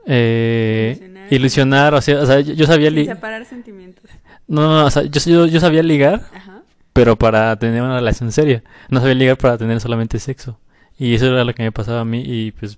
Eh, 0.08 0.98
ilusionar, 0.98 1.32
ilusionar 1.32 1.94
o, 1.94 2.02
sea, 2.02 2.20
o 2.20 2.26
sea, 2.26 2.42
yo, 2.42 2.54
yo 2.54 2.66
sabía 2.66 2.90
li 2.90 3.06
separar 3.06 3.46
sentimientos. 3.46 4.12
No, 4.46 4.64
no, 4.64 4.86
o 4.88 4.92
sea, 4.92 5.04
yo, 5.04 5.22
yo, 5.26 5.46
yo 5.46 5.62
sabía 5.62 5.84
ligar, 5.84 6.22
Ajá. 6.34 6.64
pero 6.92 7.18
para 7.18 7.56
tener 7.56 7.82
una 7.82 7.96
relación 7.96 8.30
seria. 8.34 8.62
No 8.90 9.00
sabía 9.00 9.16
ligar 9.16 9.38
para 9.38 9.58
tener 9.58 9.80
solamente 9.80 10.20
sexo. 10.20 10.60
Y 11.02 11.16
eso 11.16 11.26
era 11.26 11.44
lo 11.44 11.56
que 11.56 11.64
me 11.64 11.72
pasaba 11.72 12.02
a 12.02 12.06
mí 12.06 12.22
y 12.24 12.52
pues 12.52 12.78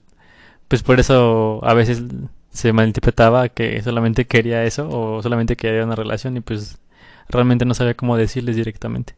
pues 0.70 0.82
por 0.82 0.98
eso 0.98 1.60
a 1.62 1.74
veces 1.74 2.04
se 2.52 2.72
malinterpretaba 2.72 3.50
que 3.50 3.82
solamente 3.82 4.24
quería 4.24 4.64
eso 4.64 4.88
o 4.90 5.22
solamente 5.22 5.58
quería 5.58 5.84
una 5.84 5.98
relación 5.98 6.38
y 6.38 6.40
pues 6.40 6.78
realmente 7.28 7.66
no 7.66 7.74
sabía 7.74 7.96
cómo 7.96 8.16
decirles 8.16 8.56
directamente. 8.56 9.14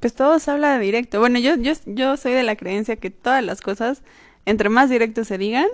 Pues 0.00 0.12
todo 0.14 0.38
se 0.38 0.50
habla 0.50 0.78
directo. 0.78 1.18
Bueno, 1.18 1.38
yo, 1.38 1.56
yo, 1.56 1.72
yo 1.86 2.18
soy 2.18 2.32
de 2.34 2.42
la 2.42 2.56
creencia 2.56 2.96
que 2.96 3.08
todas 3.08 3.42
las 3.42 3.62
cosas, 3.62 4.02
entre 4.44 4.68
más 4.68 4.90
directo 4.90 5.24
se 5.24 5.38
digan, 5.38 5.68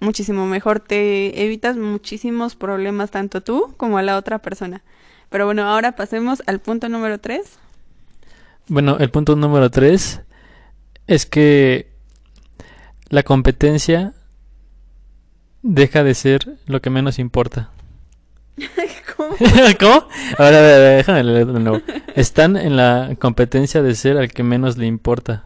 muchísimo 0.00 0.46
mejor. 0.46 0.80
Te 0.80 1.44
evitas 1.44 1.76
muchísimos 1.76 2.56
problemas, 2.56 3.10
tanto 3.10 3.42
tú 3.42 3.74
como 3.76 3.98
a 3.98 4.02
la 4.02 4.16
otra 4.16 4.38
persona. 4.38 4.82
Pero 5.28 5.44
bueno, 5.44 5.64
ahora 5.64 5.92
pasemos 5.92 6.42
al 6.46 6.58
punto 6.58 6.88
número 6.88 7.20
3. 7.20 7.58
Bueno, 8.68 8.96
el 8.98 9.10
punto 9.10 9.36
número 9.36 9.70
3 9.70 10.22
es 11.06 11.26
que 11.26 11.92
la 13.08 13.22
competencia 13.22 14.14
deja 15.62 16.04
de 16.04 16.14
ser 16.14 16.58
lo 16.66 16.80
que 16.80 16.90
menos 16.90 17.18
importa. 17.18 17.70
¿Cómo? 19.16 19.34
¿Cómo? 19.80 20.08
Ahora, 20.38 20.60
déjame 20.60 21.24
leer 21.24 21.46
de 21.46 21.60
nuevo. 21.60 21.82
Están 22.14 22.56
en 22.56 22.76
la 22.76 23.16
competencia 23.18 23.82
de 23.82 23.94
ser 23.94 24.16
al 24.16 24.32
que 24.32 24.42
menos 24.42 24.76
le 24.76 24.86
importa. 24.86 25.44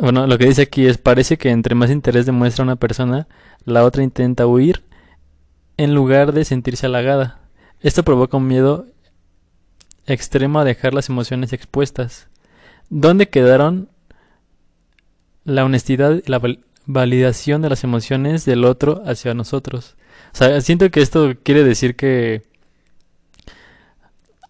Bueno, 0.00 0.26
lo 0.26 0.38
que 0.38 0.46
dice 0.46 0.62
aquí 0.62 0.86
es, 0.86 0.98
parece 0.98 1.36
que 1.36 1.50
entre 1.50 1.74
más 1.74 1.90
interés 1.90 2.26
demuestra 2.26 2.64
una 2.64 2.76
persona, 2.76 3.28
la 3.64 3.84
otra 3.84 4.02
intenta 4.02 4.46
huir 4.46 4.82
en 5.76 5.94
lugar 5.94 6.32
de 6.32 6.44
sentirse 6.44 6.86
halagada. 6.86 7.40
Esto 7.80 8.02
provoca 8.02 8.36
un 8.36 8.46
miedo 8.46 8.86
extremo 10.06 10.60
a 10.60 10.64
dejar 10.64 10.94
las 10.94 11.08
emociones 11.08 11.52
expuestas. 11.52 12.28
¿Dónde 12.88 13.28
quedaron 13.28 13.88
la 15.44 15.64
honestidad 15.64 16.22
la 16.26 16.40
validación 16.86 17.62
de 17.62 17.70
las 17.70 17.84
emociones 17.84 18.44
del 18.44 18.64
otro 18.64 19.02
hacia 19.06 19.34
nosotros? 19.34 19.96
O 20.32 20.36
sea, 20.36 20.60
siento 20.60 20.90
que 20.90 21.02
esto 21.02 21.34
quiere 21.42 21.64
decir 21.64 21.96
que... 21.96 22.42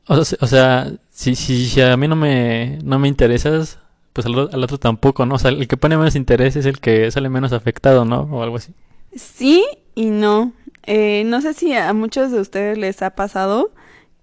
O 0.07 0.25
sea, 0.25 0.93
si, 1.11 1.35
si, 1.37 1.81
a 1.81 1.97
mí 1.97 2.09
no 2.09 2.17
me, 2.17 2.79
no 2.85 2.99
me 2.99 3.09
interesas, 3.09 3.79
pues 4.13 4.27
al, 4.27 4.51
al, 4.53 4.65
otro 4.65 4.79
tampoco, 4.79 5.25
¿no? 5.25 5.37
O 5.37 5.39
sea, 5.39 5.51
el 5.51 5.69
que 5.69 5.77
pone 5.77 5.97
menos 5.97 6.17
interés 6.17 6.57
es 6.57 6.67
el 6.67 6.81
que 6.81 7.11
sale 7.11 7.29
menos 7.29 7.53
afectado, 7.53 8.05
¿no? 8.05 8.23
O 8.23 8.43
algo 8.43 8.57
así. 8.57 8.75
Sí 9.15 9.65
y 9.95 10.11
no. 10.11 10.53
Eh, 10.85 11.23
no 11.27 11.41
sé 11.41 11.55
si 11.55 11.73
a 11.75 11.93
muchos 11.93 12.33
de 12.33 12.41
ustedes 12.41 12.77
les 12.77 13.03
ha 13.03 13.11
pasado 13.11 13.71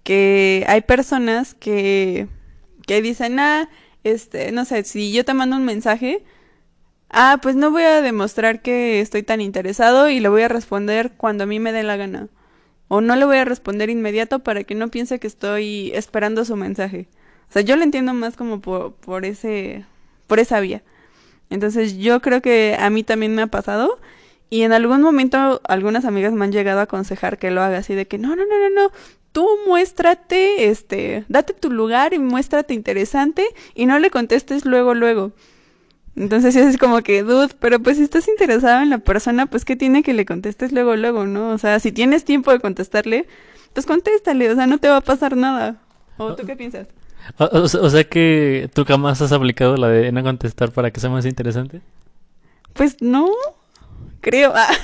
que 0.04 0.66
hay 0.68 0.82
personas 0.82 1.54
que, 1.54 2.28
que 2.86 3.02
dicen, 3.02 3.40
ah, 3.40 3.70
este, 4.04 4.52
no 4.52 4.66
sé, 4.66 4.84
si 4.84 5.12
yo 5.12 5.24
te 5.26 5.34
mando 5.34 5.56
un 5.56 5.66
mensaje, 5.66 6.24
ah, 7.10 7.40
pues 7.42 7.56
no 7.56 7.72
voy 7.72 7.84
a 7.84 8.02
demostrar 8.02 8.62
que 8.62 9.02
estoy 9.02 9.24
tan 9.24 9.42
interesado 9.42 10.10
y 10.10 10.20
le 10.20 10.30
voy 10.30 10.44
a 10.44 10.48
responder 10.48 11.12
cuando 11.18 11.44
a 11.44 11.48
mí 11.48 11.60
me 11.60 11.72
dé 11.72 11.84
la 11.84 11.98
gana. 11.98 12.28
O 12.88 13.02
no 13.02 13.16
le 13.16 13.26
voy 13.26 13.38
a 13.38 13.46
responder 13.46 13.90
inmediato 13.90 14.40
para 14.40 14.64
que 14.64 14.76
no 14.76 14.90
piense 14.90 15.20
que 15.20 15.28
estoy 15.28 15.92
esperando 15.94 16.46
su 16.46 16.56
mensaje. 16.56 17.08
O 17.50 17.54
sea, 17.54 17.62
yo 17.62 17.76
lo 17.76 17.84
entiendo 17.84 18.14
más 18.14 18.36
como 18.36 18.62
por, 18.62 18.94
por 18.94 19.26
ese, 19.26 19.86
por 20.28 20.40
esa 20.40 20.60
vía. 20.60 20.84
Entonces 21.50 21.98
yo 21.98 22.22
creo 22.22 22.42
que 22.42 22.76
a 22.80 22.90
mí 22.90 23.04
también 23.04 23.36
me 23.36 23.42
ha 23.42 23.48
pasado 23.48 24.00
y 24.50 24.64
en 24.64 24.74
algún 24.74 25.02
momento 25.02 25.62
algunas 25.68 26.06
amigas 26.06 26.34
me 26.34 26.46
han 26.46 26.52
llegado 26.52 26.80
a 26.80 26.84
aconsejar 26.84 27.38
que 27.38 27.52
lo 27.52 27.62
haga 27.62 27.80
así 27.80 27.96
de 27.96 28.08
que 28.08 28.18
no, 28.18 28.36
no, 28.36 28.46
no, 28.46 28.60
no, 28.60 28.70
no, 28.70 28.92
tú 29.32 29.48
muéstrate, 29.68 30.70
este, 30.70 31.26
date 31.28 31.54
tu 31.54 31.72
lugar 31.72 32.14
y 32.14 32.20
muéstrate 32.20 32.74
interesante 32.74 33.46
y 33.76 33.86
no 33.86 34.00
le 34.00 34.10
contestes 34.10 34.66
luego, 34.66 34.94
luego. 34.94 35.32
Entonces 36.20 36.54
es 36.58 36.78
como 36.78 37.02
que, 37.02 37.24
dude, 37.24 37.48
pero 37.60 37.80
pues 37.80 37.96
si 37.96 38.04
estás 38.04 38.28
interesado 38.28 38.82
en 38.82 38.90
la 38.90 38.98
persona, 38.98 39.46
pues 39.46 39.64
que 39.64 39.78
tiene 39.78 40.04
que 40.04 40.14
le 40.14 40.26
contestes 40.26 40.74
luego, 40.74 40.98
luego, 40.98 41.26
¿no? 41.26 41.52
O 41.52 41.58
sea, 41.58 41.80
si 41.80 41.94
tienes 41.94 42.26
tiempo 42.26 42.52
de 42.52 42.60
contestarle, 42.60 43.26
pues 43.72 43.86
contéstale, 43.86 44.52
o 44.52 44.56
sea, 44.56 44.68
no 44.68 44.80
te 44.80 44.90
va 44.90 44.98
a 44.98 45.02
pasar 45.02 45.38
nada. 45.38 45.78
¿O 46.18 46.36
tú 46.36 46.46
qué 46.46 46.58
piensas? 46.58 46.90
O, 47.38 47.90
sea 47.90 48.04
que 48.04 48.70
tú 48.74 48.84
jamás 48.84 49.22
has 49.22 49.32
aplicado 49.32 49.78
la 49.78 49.88
de 49.88 50.12
no 50.12 50.22
contestar 50.22 50.72
para 50.72 50.92
que 50.92 51.00
sea 51.00 51.10
más 51.10 51.26
interesante. 51.26 51.80
Pues 52.74 53.02
no, 53.02 53.30
creo. 54.22 54.52
Ah. 54.54 54.68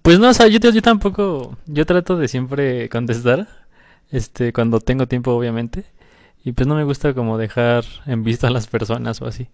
Pues 0.00 0.18
no, 0.18 0.30
o 0.30 0.32
sea, 0.32 0.46
yo, 0.46 0.58
yo 0.58 0.80
tampoco, 0.80 1.54
yo 1.66 1.84
trato 1.84 2.16
de 2.16 2.28
siempre 2.28 2.88
contestar, 2.88 3.46
este, 4.10 4.54
cuando 4.54 4.80
tengo 4.80 5.06
tiempo, 5.06 5.32
obviamente, 5.32 5.84
y 6.44 6.52
pues 6.52 6.66
no 6.66 6.76
me 6.76 6.84
gusta 6.84 7.12
como 7.12 7.36
dejar 7.36 7.84
en 8.06 8.24
vista 8.24 8.46
a 8.46 8.50
las 8.50 8.68
personas 8.68 9.20
o 9.20 9.26
así. 9.26 9.48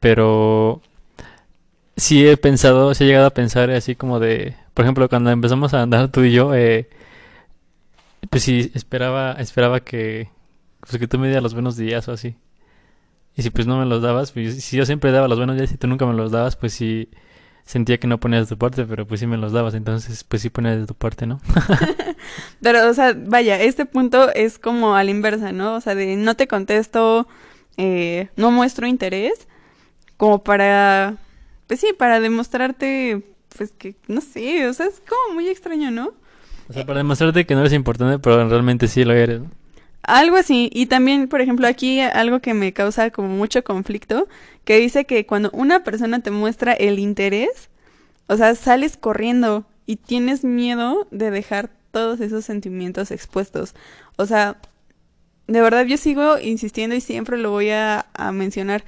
Pero 0.00 0.82
sí 1.96 2.26
he 2.26 2.36
pensado, 2.36 2.94
sí 2.94 3.04
he 3.04 3.06
llegado 3.06 3.26
a 3.26 3.34
pensar 3.34 3.70
así 3.70 3.94
como 3.94 4.18
de, 4.20 4.56
por 4.74 4.84
ejemplo, 4.84 5.08
cuando 5.08 5.30
empezamos 5.30 5.74
a 5.74 5.82
andar 5.82 6.08
tú 6.10 6.22
y 6.22 6.32
yo, 6.32 6.54
eh, 6.54 6.88
pues 8.30 8.42
sí 8.42 8.70
esperaba, 8.74 9.32
esperaba 9.32 9.80
que, 9.80 10.28
pues 10.80 10.98
que 10.98 11.08
tú 11.08 11.18
me 11.18 11.26
dieras 11.26 11.42
los 11.42 11.54
buenos 11.54 11.76
días 11.76 12.08
o 12.08 12.12
así. 12.12 12.36
Y 13.36 13.42
si 13.42 13.50
pues 13.50 13.66
no 13.66 13.78
me 13.78 13.86
los 13.86 14.02
dabas, 14.02 14.32
pues 14.32 14.62
si 14.62 14.76
yo 14.76 14.84
siempre 14.86 15.12
daba 15.12 15.28
los 15.28 15.38
buenos 15.38 15.56
días 15.56 15.72
y 15.72 15.76
tú 15.76 15.86
nunca 15.86 16.06
me 16.06 16.14
los 16.14 16.32
dabas, 16.32 16.56
pues 16.56 16.72
sí 16.72 17.08
sentía 17.64 17.98
que 17.98 18.08
no 18.08 18.18
ponías 18.18 18.48
de 18.48 18.56
tu 18.56 18.58
parte, 18.58 18.84
pero 18.84 19.06
pues 19.06 19.20
sí 19.20 19.26
me 19.26 19.36
los 19.36 19.52
dabas, 19.52 19.74
entonces 19.74 20.24
pues 20.24 20.42
sí 20.42 20.50
ponías 20.50 20.78
de 20.78 20.86
tu 20.86 20.94
parte, 20.94 21.26
¿no? 21.26 21.40
pero, 22.60 22.88
o 22.88 22.94
sea, 22.94 23.14
vaya, 23.16 23.60
este 23.60 23.86
punto 23.86 24.32
es 24.34 24.58
como 24.58 24.96
a 24.96 25.04
la 25.04 25.10
inversa, 25.10 25.52
¿no? 25.52 25.74
O 25.74 25.80
sea, 25.80 25.94
de 25.94 26.16
no 26.16 26.34
te 26.34 26.48
contesto, 26.48 27.28
eh, 27.76 28.28
no 28.36 28.50
muestro 28.50 28.86
interés, 28.86 29.46
como 30.20 30.44
para, 30.44 31.16
pues 31.66 31.80
sí, 31.80 31.94
para 31.96 32.20
demostrarte, 32.20 33.22
pues 33.56 33.72
que, 33.72 33.94
no 34.06 34.20
sé, 34.20 34.66
o 34.66 34.74
sea, 34.74 34.84
es 34.84 35.00
como 35.00 35.32
muy 35.32 35.48
extraño, 35.48 35.90
¿no? 35.90 36.12
O 36.68 36.74
sea, 36.74 36.84
para 36.84 36.98
demostrarte 36.98 37.46
que 37.46 37.54
no 37.54 37.60
eres 37.60 37.72
importante, 37.72 38.18
pero 38.18 38.46
realmente 38.46 38.86
sí 38.86 39.02
lo 39.02 39.14
eres, 39.14 39.40
¿no? 39.40 39.50
Algo 40.02 40.36
así. 40.36 40.68
Y 40.74 40.86
también, 40.86 41.26
por 41.26 41.40
ejemplo, 41.40 41.66
aquí 41.66 42.00
algo 42.00 42.40
que 42.40 42.52
me 42.52 42.74
causa 42.74 43.08
como 43.08 43.28
mucho 43.28 43.64
conflicto, 43.64 44.28
que 44.66 44.76
dice 44.76 45.06
que 45.06 45.24
cuando 45.24 45.48
una 45.54 45.84
persona 45.84 46.20
te 46.20 46.30
muestra 46.30 46.74
el 46.74 46.98
interés, 46.98 47.70
o 48.26 48.36
sea, 48.36 48.54
sales 48.56 48.98
corriendo 48.98 49.64
y 49.86 49.96
tienes 49.96 50.44
miedo 50.44 51.08
de 51.10 51.30
dejar 51.30 51.70
todos 51.92 52.20
esos 52.20 52.44
sentimientos 52.44 53.10
expuestos. 53.10 53.74
O 54.16 54.26
sea, 54.26 54.58
de 55.46 55.62
verdad 55.62 55.86
yo 55.86 55.96
sigo 55.96 56.38
insistiendo 56.38 56.94
y 56.94 57.00
siempre 57.00 57.38
lo 57.38 57.52
voy 57.52 57.70
a, 57.70 58.04
a 58.12 58.32
mencionar 58.32 58.84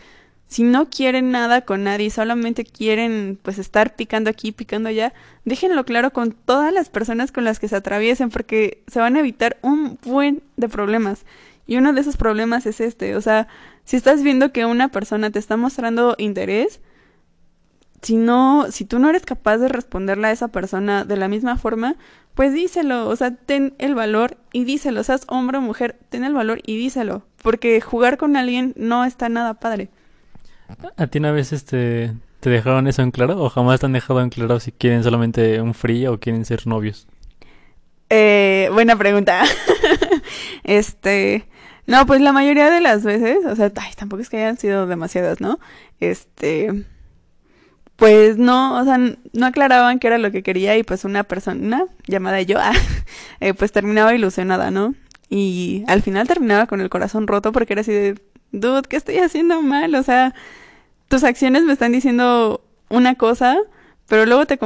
si 0.52 0.64
no 0.64 0.90
quieren 0.90 1.30
nada 1.30 1.62
con 1.62 1.82
nadie, 1.84 2.10
solamente 2.10 2.64
quieren 2.66 3.38
pues 3.40 3.58
estar 3.58 3.96
picando 3.96 4.28
aquí, 4.28 4.52
picando 4.52 4.90
allá, 4.90 5.14
déjenlo 5.46 5.86
claro 5.86 6.12
con 6.12 6.32
todas 6.32 6.74
las 6.74 6.90
personas 6.90 7.32
con 7.32 7.44
las 7.44 7.58
que 7.58 7.68
se 7.68 7.76
atraviesen 7.76 8.28
porque 8.28 8.82
se 8.86 9.00
van 9.00 9.16
a 9.16 9.20
evitar 9.20 9.56
un 9.62 9.98
buen 10.04 10.42
de 10.58 10.68
problemas. 10.68 11.24
Y 11.66 11.78
uno 11.78 11.94
de 11.94 12.02
esos 12.02 12.18
problemas 12.18 12.66
es 12.66 12.82
este, 12.82 13.16
o 13.16 13.22
sea, 13.22 13.48
si 13.84 13.96
estás 13.96 14.22
viendo 14.22 14.52
que 14.52 14.66
una 14.66 14.88
persona 14.90 15.30
te 15.30 15.38
está 15.38 15.56
mostrando 15.56 16.16
interés, 16.18 16.80
si 18.02 18.16
no, 18.16 18.66
si 18.70 18.84
tú 18.84 18.98
no 18.98 19.08
eres 19.08 19.24
capaz 19.24 19.56
de 19.56 19.68
responderle 19.68 20.26
a 20.26 20.32
esa 20.32 20.48
persona 20.48 21.06
de 21.06 21.16
la 21.16 21.28
misma 21.28 21.56
forma, 21.56 21.96
pues 22.34 22.52
díselo, 22.52 23.08
o 23.08 23.16
sea, 23.16 23.34
ten 23.34 23.74
el 23.78 23.94
valor 23.94 24.36
y 24.52 24.64
díselo, 24.64 25.02
seas 25.02 25.22
hombre 25.28 25.56
o 25.56 25.60
mujer, 25.62 25.98
ten 26.10 26.24
el 26.24 26.34
valor 26.34 26.60
y 26.66 26.76
díselo, 26.76 27.22
porque 27.42 27.80
jugar 27.80 28.18
con 28.18 28.36
alguien 28.36 28.74
no 28.76 29.06
está 29.06 29.30
nada 29.30 29.54
padre. 29.54 29.88
¿A 30.96 31.06
ti 31.06 31.18
una 31.18 31.32
vez 31.32 31.52
este, 31.52 32.12
te 32.40 32.50
dejaron 32.50 32.86
eso 32.86 33.02
en 33.02 33.10
claro 33.10 33.42
o 33.42 33.48
jamás 33.50 33.80
te 33.80 33.86
han 33.86 33.92
dejado 33.92 34.20
en 34.20 34.30
claro 34.30 34.58
si 34.60 34.72
quieren 34.72 35.02
solamente 35.02 35.60
un 35.60 35.74
free 35.74 36.06
o 36.06 36.18
quieren 36.18 36.44
ser 36.44 36.66
novios? 36.66 37.06
Eh, 38.10 38.68
buena 38.72 38.96
pregunta. 38.96 39.42
este, 40.64 41.46
no, 41.86 42.06
pues 42.06 42.20
la 42.20 42.32
mayoría 42.32 42.70
de 42.70 42.80
las 42.80 43.04
veces, 43.04 43.44
o 43.46 43.56
sea, 43.56 43.72
ay, 43.76 43.92
tampoco 43.96 44.22
es 44.22 44.28
que 44.28 44.38
hayan 44.38 44.58
sido 44.58 44.86
demasiadas, 44.86 45.40
¿no? 45.40 45.58
Este, 46.00 46.84
pues 47.96 48.36
no, 48.38 48.80
o 48.80 48.84
sea, 48.84 48.98
no 48.98 49.46
aclaraban 49.46 49.98
qué 49.98 50.08
era 50.08 50.18
lo 50.18 50.30
que 50.30 50.42
quería 50.42 50.76
y 50.76 50.82
pues 50.82 51.04
una 51.04 51.24
persona 51.24 51.86
llamada 52.06 52.42
yo, 52.42 52.58
ah, 52.60 52.72
eh, 53.40 53.54
pues 53.54 53.72
terminaba 53.72 54.14
ilusionada, 54.14 54.70
¿no? 54.70 54.94
Y 55.28 55.84
al 55.88 56.02
final 56.02 56.28
terminaba 56.28 56.66
con 56.66 56.80
el 56.80 56.90
corazón 56.90 57.26
roto 57.26 57.52
porque 57.52 57.72
era 57.72 57.80
así 57.80 57.92
de, 57.92 58.14
dude, 58.52 58.82
¿qué 58.88 58.96
estoy 58.96 59.18
haciendo 59.18 59.62
mal? 59.62 59.94
O 59.94 60.02
sea, 60.02 60.34
tus 61.08 61.24
acciones 61.24 61.64
me 61.64 61.72
están 61.72 61.92
diciendo 61.92 62.62
una 62.88 63.16
cosa, 63.16 63.56
pero 64.06 64.26
luego 64.26 64.46
te, 64.46 64.58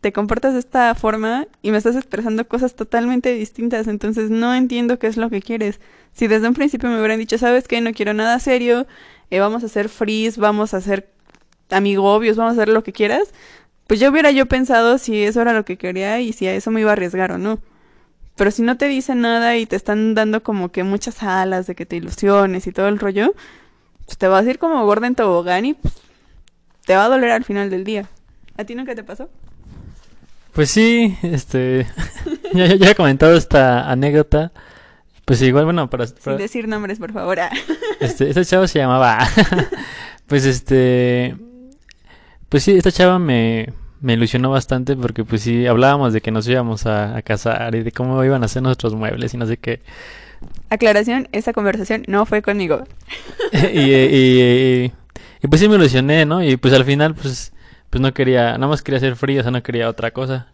te 0.00 0.12
comportas 0.12 0.54
de 0.54 0.58
esta 0.58 0.94
forma 0.94 1.46
y 1.62 1.70
me 1.70 1.78
estás 1.78 1.96
expresando 1.96 2.48
cosas 2.48 2.74
totalmente 2.74 3.32
distintas, 3.34 3.86
entonces 3.86 4.30
no 4.30 4.54
entiendo 4.54 4.98
qué 4.98 5.06
es 5.06 5.16
lo 5.16 5.30
que 5.30 5.42
quieres. 5.42 5.80
Si 6.12 6.26
desde 6.26 6.48
un 6.48 6.54
principio 6.54 6.88
me 6.88 6.98
hubieran 6.98 7.18
dicho, 7.18 7.38
¿sabes 7.38 7.68
qué? 7.68 7.80
No 7.80 7.92
quiero 7.92 8.14
nada 8.14 8.38
serio, 8.40 8.86
eh, 9.30 9.40
vamos 9.40 9.62
a 9.62 9.66
hacer 9.66 9.88
freeze, 9.88 10.40
vamos 10.40 10.74
a 10.74 10.78
hacer 10.78 11.10
amigobios, 11.70 12.36
vamos 12.36 12.58
a 12.58 12.62
hacer 12.62 12.68
lo 12.72 12.82
que 12.82 12.92
quieras, 12.92 13.32
pues 13.86 14.00
yo 14.00 14.10
hubiera 14.10 14.30
yo 14.30 14.46
pensado 14.46 14.98
si 14.98 15.22
eso 15.22 15.40
era 15.40 15.52
lo 15.52 15.64
que 15.64 15.76
quería 15.76 16.20
y 16.20 16.32
si 16.32 16.46
a 16.46 16.54
eso 16.54 16.70
me 16.70 16.80
iba 16.80 16.90
a 16.90 16.92
arriesgar 16.94 17.32
o 17.32 17.38
no. 17.38 17.58
Pero 18.40 18.50
si 18.50 18.62
no 18.62 18.78
te 18.78 18.88
dicen 18.88 19.20
nada 19.20 19.58
y 19.58 19.66
te 19.66 19.76
están 19.76 20.14
dando 20.14 20.42
como 20.42 20.72
que 20.72 20.82
muchas 20.82 21.22
alas 21.22 21.66
de 21.66 21.74
que 21.74 21.84
te 21.84 21.96
ilusiones 21.96 22.66
y 22.66 22.72
todo 22.72 22.88
el 22.88 22.98
rollo, 22.98 23.34
pues 24.06 24.16
te 24.16 24.28
vas 24.28 24.46
a 24.46 24.48
ir 24.48 24.58
como 24.58 24.82
gorda 24.86 25.06
en 25.06 25.14
tobogán 25.14 25.66
y 25.66 25.74
pues, 25.74 25.92
te 26.86 26.96
va 26.96 27.04
a 27.04 27.08
doler 27.10 27.32
al 27.32 27.44
final 27.44 27.68
del 27.68 27.84
día. 27.84 28.08
¿A 28.56 28.64
ti 28.64 28.74
nunca 28.74 28.94
te 28.94 29.04
pasó? 29.04 29.28
Pues 30.54 30.70
sí, 30.70 31.18
este, 31.20 31.86
ya, 32.54 32.64
ya, 32.64 32.76
ya 32.76 32.90
he 32.92 32.94
comentado 32.94 33.36
esta 33.36 33.90
anécdota. 33.90 34.52
Pues 35.26 35.42
igual, 35.42 35.66
bueno, 35.66 35.90
para... 35.90 36.06
Sin 36.06 36.38
decir 36.38 36.66
nombres, 36.66 36.98
por 36.98 37.12
favor. 37.12 37.38
Este, 38.00 38.30
esta 38.30 38.42
chava 38.42 38.66
se 38.66 38.78
llamaba. 38.78 39.18
pues 40.26 40.46
este. 40.46 41.36
Pues 42.48 42.62
sí, 42.62 42.74
esta 42.74 42.90
chava 42.90 43.18
me, 43.18 43.74
me 44.00 44.14
ilusionó 44.14 44.50
bastante 44.50 44.96
porque, 44.96 45.24
pues 45.24 45.42
sí, 45.42 45.66
hablábamos 45.66 46.12
de 46.12 46.20
que 46.20 46.30
nos 46.30 46.48
íbamos 46.48 46.86
a, 46.86 47.16
a 47.16 47.22
casar 47.22 47.74
y 47.74 47.82
de 47.82 47.92
cómo 47.92 48.22
iban 48.24 48.42
a 48.44 48.48
ser 48.48 48.62
nuestros 48.62 48.94
muebles 48.94 49.34
y 49.34 49.36
no 49.36 49.46
sé 49.46 49.56
qué. 49.56 49.80
Aclaración, 50.70 51.28
esa 51.32 51.52
conversación 51.52 52.04
no 52.08 52.24
fue 52.26 52.40
conmigo. 52.42 52.84
y, 53.72 53.78
y, 53.78 54.84
y- 54.84 54.92
y, 55.42 55.46
pues 55.48 55.60
sí 55.60 55.68
me 55.68 55.76
ilusioné, 55.76 56.26
¿no? 56.26 56.42
Y 56.44 56.56
pues 56.58 56.74
al 56.74 56.84
final, 56.84 57.14
pues, 57.14 57.52
pues 57.88 58.00
no 58.00 58.12
quería, 58.12 58.52
nada 58.52 58.68
más 58.68 58.82
quería 58.82 59.00
ser 59.00 59.16
frío, 59.16 59.40
o 59.40 59.42
sea, 59.42 59.50
no 59.50 59.62
quería 59.62 59.88
otra 59.88 60.10
cosa. 60.10 60.48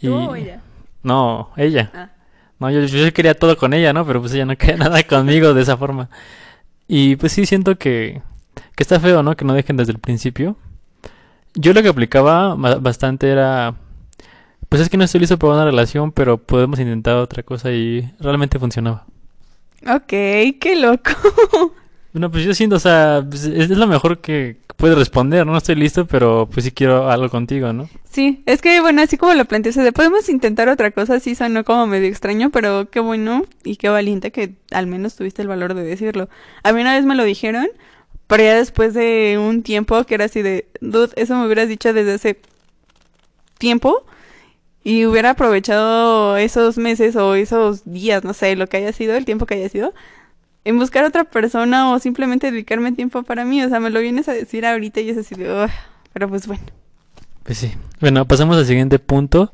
Y, 0.00 0.06
¿Tú 0.08 0.14
o 0.14 0.34
ella? 0.36 0.60
No, 1.02 1.50
ella. 1.56 1.90
Ah. 1.94 2.08
No, 2.60 2.70
yo, 2.70 2.80
yo 2.82 3.12
quería 3.12 3.34
todo 3.34 3.56
con 3.56 3.72
ella, 3.74 3.92
¿no? 3.92 4.06
Pero 4.06 4.20
pues 4.20 4.32
ella 4.34 4.44
no 4.46 4.56
quería 4.56 4.76
nada 4.88 5.02
conmigo 5.02 5.52
de 5.54 5.62
esa 5.62 5.76
forma. 5.76 6.08
Y 6.88 7.16
pues 7.16 7.32
sí 7.32 7.46
siento 7.46 7.76
que, 7.78 8.20
que 8.76 8.82
está 8.82 9.00
feo, 9.00 9.22
¿no? 9.22 9.34
Que 9.36 9.44
no 9.44 9.54
dejen 9.54 9.76
desde 9.78 9.92
el 9.92 9.98
principio. 9.98 10.56
Yo 11.54 11.72
lo 11.72 11.82
que 11.82 11.88
aplicaba 11.88 12.54
ba- 12.54 12.76
bastante 12.76 13.28
era, 13.30 13.74
pues 14.68 14.82
es 14.82 14.88
que 14.88 14.96
no 14.96 15.04
estoy 15.04 15.20
listo 15.20 15.38
para 15.38 15.54
una 15.54 15.64
relación, 15.64 16.12
pero 16.12 16.38
podemos 16.38 16.78
intentar 16.80 17.16
otra 17.16 17.42
cosa 17.42 17.72
y 17.72 18.10
realmente 18.20 18.58
funcionaba. 18.58 19.04
Ok, 19.86 20.06
qué 20.60 20.76
loco. 20.76 21.10
Bueno, 22.12 22.30
pues 22.30 22.44
yo 22.44 22.52
siento, 22.52 22.76
o 22.76 22.78
sea, 22.78 23.24
pues, 23.26 23.46
es, 23.46 23.70
lo 23.70 23.86
mejor 23.86 24.18
que 24.20 24.58
puedes 24.76 24.98
responder, 24.98 25.46
¿no? 25.46 25.52
No 25.52 25.58
estoy 25.58 25.76
listo, 25.76 26.06
pero 26.06 26.46
pues 26.52 26.64
sí 26.64 26.70
quiero 26.70 27.10
algo 27.10 27.30
contigo, 27.30 27.72
¿no? 27.72 27.88
Sí, 28.04 28.42
es 28.44 28.60
que 28.60 28.82
bueno, 28.82 29.00
así 29.00 29.16
como 29.16 29.32
lo 29.32 29.46
planteaste, 29.46 29.80
de 29.80 29.92
podemos 29.92 30.28
intentar 30.28 30.68
otra 30.68 30.90
cosa, 30.90 31.20
sí 31.20 31.34
sonó 31.34 31.64
como 31.64 31.86
medio 31.86 32.08
extraño, 32.08 32.50
pero 32.50 32.90
qué 32.90 33.00
bueno 33.00 33.46
y 33.64 33.76
qué 33.76 33.88
valiente 33.88 34.30
que 34.30 34.56
al 34.72 34.86
menos 34.86 35.16
tuviste 35.16 35.40
el 35.40 35.48
valor 35.48 35.72
de 35.72 35.84
decirlo. 35.84 36.28
A 36.62 36.72
mí 36.74 36.82
una 36.82 36.94
vez 36.94 37.06
me 37.06 37.14
lo 37.14 37.24
dijeron, 37.24 37.68
pero 38.32 38.44
ya 38.44 38.54
después 38.56 38.94
de 38.94 39.38
un 39.38 39.62
tiempo 39.62 40.02
que 40.04 40.14
era 40.14 40.24
así 40.24 40.40
de, 40.40 40.66
dude, 40.80 41.12
eso 41.16 41.36
me 41.36 41.44
hubieras 41.44 41.68
dicho 41.68 41.92
desde 41.92 42.14
hace 42.14 42.40
tiempo 43.58 44.06
y 44.82 45.04
hubiera 45.04 45.28
aprovechado 45.28 46.38
esos 46.38 46.78
meses 46.78 47.14
o 47.14 47.34
esos 47.34 47.82
días, 47.84 48.24
no 48.24 48.32
sé, 48.32 48.56
lo 48.56 48.68
que 48.68 48.78
haya 48.78 48.94
sido, 48.94 49.16
el 49.16 49.26
tiempo 49.26 49.44
que 49.44 49.56
haya 49.56 49.68
sido, 49.68 49.92
en 50.64 50.78
buscar 50.78 51.04
otra 51.04 51.24
persona 51.24 51.92
o 51.92 51.98
simplemente 51.98 52.50
dedicarme 52.50 52.92
tiempo 52.92 53.22
para 53.22 53.44
mí. 53.44 53.62
O 53.62 53.68
sea, 53.68 53.80
me 53.80 53.90
lo 53.90 54.00
vienes 54.00 54.30
a 54.30 54.32
decir 54.32 54.64
ahorita 54.64 55.02
y 55.02 55.10
es 55.10 55.18
así 55.18 55.34
de, 55.34 55.68
pero 56.14 56.26
pues 56.26 56.46
bueno. 56.46 56.62
Pues 57.42 57.58
sí. 57.58 57.70
Bueno, 58.00 58.26
pasamos 58.26 58.56
al 58.56 58.64
siguiente 58.64 58.98
punto. 58.98 59.52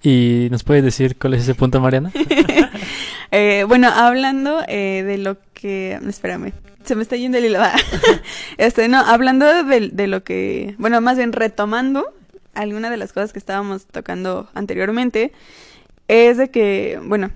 ¿Y 0.00 0.46
nos 0.52 0.62
puedes 0.62 0.84
decir 0.84 1.16
cuál 1.16 1.34
es 1.34 1.42
ese 1.42 1.56
punto, 1.56 1.80
Mariana? 1.80 2.12
Eh, 3.32 3.64
bueno, 3.66 3.88
hablando 3.88 4.62
eh, 4.68 5.02
de 5.02 5.18
lo 5.18 5.36
que... 5.52 5.98
Espérame, 6.08 6.52
se 6.86 6.94
me 6.94 7.02
está 7.02 7.16
yendo 7.16 7.38
el 7.38 7.46
hilo. 7.46 7.60
este, 8.58 8.88
no, 8.88 8.98
hablando 8.98 9.64
de, 9.64 10.06
lo 10.06 10.24
que... 10.24 10.74
Bueno, 10.78 11.00
más 11.00 11.16
bien 11.16 11.32
retomando 11.32 12.12
alguna 12.54 12.90
de 12.90 12.96
las 12.96 13.12
cosas 13.12 13.32
que 13.32 13.38
estábamos 13.38 13.86
tocando 13.86 14.48
anteriormente, 14.54 15.32
es 16.08 16.38
de 16.38 16.50
que, 16.50 17.00
bueno, 17.02 17.30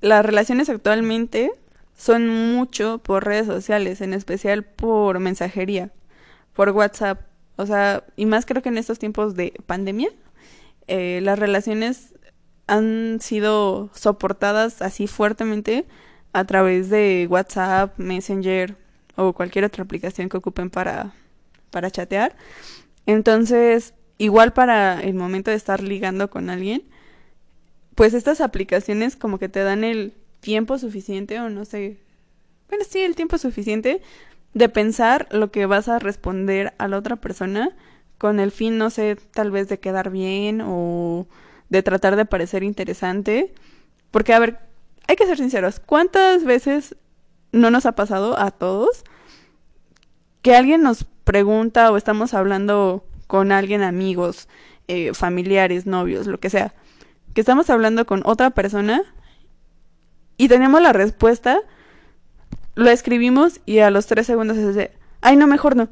las 0.00 0.24
relaciones 0.24 0.68
actualmente 0.68 1.52
son 1.96 2.28
mucho 2.28 2.98
por 2.98 3.24
redes 3.24 3.46
sociales, 3.46 4.00
en 4.00 4.14
especial 4.14 4.64
por 4.64 5.18
mensajería, 5.20 5.90
por 6.54 6.70
WhatsApp. 6.70 7.20
O 7.56 7.66
sea, 7.66 8.04
y 8.16 8.26
más 8.26 8.46
creo 8.46 8.62
que 8.62 8.68
en 8.68 8.78
estos 8.78 8.98
tiempos 8.98 9.34
de 9.36 9.52
pandemia, 9.66 10.10
eh, 10.86 11.20
las 11.22 11.38
relaciones 11.38 12.14
han 12.66 13.18
sido 13.20 13.90
soportadas 13.94 14.82
así 14.82 15.06
fuertemente 15.06 15.86
a 16.32 16.44
través 16.44 16.90
de 16.90 17.26
WhatsApp, 17.30 17.98
Messenger 17.98 18.76
o 19.16 19.32
cualquier 19.32 19.64
otra 19.64 19.84
aplicación 19.84 20.28
que 20.28 20.36
ocupen 20.36 20.70
para, 20.70 21.12
para 21.70 21.90
chatear. 21.90 22.36
Entonces, 23.06 23.94
igual 24.18 24.52
para 24.52 25.00
el 25.00 25.14
momento 25.14 25.50
de 25.50 25.56
estar 25.56 25.82
ligando 25.82 26.30
con 26.30 26.50
alguien, 26.50 26.82
pues 27.94 28.14
estas 28.14 28.40
aplicaciones 28.40 29.16
como 29.16 29.38
que 29.38 29.48
te 29.48 29.60
dan 29.60 29.82
el 29.82 30.14
tiempo 30.40 30.78
suficiente 30.78 31.40
o 31.40 31.50
no 31.50 31.64
sé, 31.64 31.98
bueno, 32.68 32.84
sí, 32.88 33.00
el 33.00 33.16
tiempo 33.16 33.38
suficiente 33.38 34.02
de 34.54 34.68
pensar 34.68 35.26
lo 35.30 35.50
que 35.50 35.66
vas 35.66 35.88
a 35.88 35.98
responder 35.98 36.74
a 36.78 36.88
la 36.88 36.98
otra 36.98 37.16
persona 37.16 37.76
con 38.18 38.40
el 38.40 38.50
fin, 38.50 38.78
no 38.78 38.90
sé, 38.90 39.16
tal 39.32 39.50
vez 39.50 39.68
de 39.68 39.78
quedar 39.78 40.10
bien 40.10 40.60
o 40.64 41.26
de 41.68 41.82
tratar 41.82 42.16
de 42.16 42.24
parecer 42.24 42.62
interesante. 42.62 43.54
Porque, 44.10 44.34
a 44.34 44.38
ver, 44.38 44.58
hay 45.08 45.16
que 45.16 45.26
ser 45.26 45.38
sinceros, 45.38 45.80
¿cuántas 45.80 46.44
veces 46.44 46.94
no 47.50 47.70
nos 47.70 47.86
ha 47.86 47.92
pasado 47.92 48.38
a 48.38 48.50
todos 48.50 49.04
que 50.42 50.54
alguien 50.54 50.82
nos 50.82 51.04
pregunta 51.24 51.90
o 51.90 51.96
estamos 51.96 52.34
hablando 52.34 53.04
con 53.26 53.50
alguien, 53.50 53.82
amigos, 53.82 54.48
eh, 54.86 55.12
familiares, 55.14 55.86
novios, 55.86 56.26
lo 56.26 56.38
que 56.38 56.50
sea, 56.50 56.74
que 57.34 57.40
estamos 57.40 57.68
hablando 57.70 58.06
con 58.06 58.22
otra 58.24 58.50
persona 58.50 59.02
y 60.36 60.48
tenemos 60.48 60.80
la 60.80 60.92
respuesta, 60.92 61.60
lo 62.74 62.88
escribimos 62.90 63.60
y 63.66 63.80
a 63.80 63.90
los 63.90 64.06
tres 64.06 64.26
segundos 64.26 64.56
es 64.56 64.74
de, 64.74 64.92
ay, 65.20 65.36
no, 65.36 65.46
mejor 65.46 65.74
no. 65.74 65.88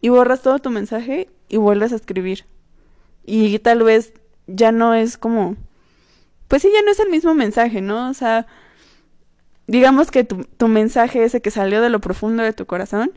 Y 0.00 0.08
borras 0.08 0.42
todo 0.42 0.58
tu 0.58 0.70
mensaje 0.70 1.28
y 1.48 1.58
vuelves 1.58 1.92
a 1.92 1.96
escribir. 1.96 2.46
Y 3.24 3.58
tal 3.58 3.82
vez 3.82 4.14
ya 4.46 4.72
no 4.72 4.94
es 4.94 5.18
como, 5.18 5.56
pues 6.48 6.62
sí, 6.62 6.70
ya 6.72 6.82
no 6.82 6.90
es 6.90 6.98
el 6.98 7.10
mismo 7.10 7.34
mensaje, 7.34 7.80
¿no? 7.80 8.10
O 8.10 8.14
sea, 8.14 8.46
digamos 9.66 10.10
que 10.10 10.24
tu, 10.24 10.44
tu 10.44 10.66
mensaje 10.68 11.22
ese 11.22 11.40
que 11.40 11.50
salió 11.50 11.80
de 11.82 11.90
lo 11.90 12.00
profundo 12.00 12.42
de 12.42 12.52
tu 12.52 12.66
corazón, 12.66 13.12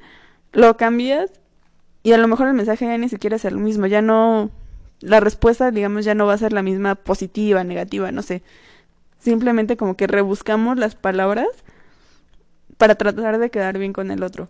lo 0.51 0.77
cambias 0.77 1.31
y 2.03 2.11
a 2.11 2.17
lo 2.17 2.27
mejor 2.27 2.47
el 2.47 2.53
mensaje 2.53 2.85
ya 2.85 2.97
ni 2.97 3.09
siquiera 3.09 3.37
es 3.37 3.45
el 3.45 3.57
mismo, 3.57 3.87
ya 3.87 4.01
no, 4.01 4.51
la 4.99 5.19
respuesta, 5.19 5.71
digamos, 5.71 6.05
ya 6.05 6.13
no 6.13 6.25
va 6.25 6.33
a 6.33 6.37
ser 6.37 6.53
la 6.53 6.61
misma 6.61 6.95
positiva, 6.95 7.63
negativa, 7.63 8.11
no 8.11 8.21
sé. 8.21 8.43
Simplemente 9.19 9.77
como 9.77 9.95
que 9.95 10.07
rebuscamos 10.07 10.77
las 10.77 10.95
palabras 10.95 11.47
para 12.77 12.95
tratar 12.95 13.37
de 13.37 13.49
quedar 13.51 13.77
bien 13.77 13.93
con 13.93 14.11
el 14.11 14.23
otro. 14.23 14.49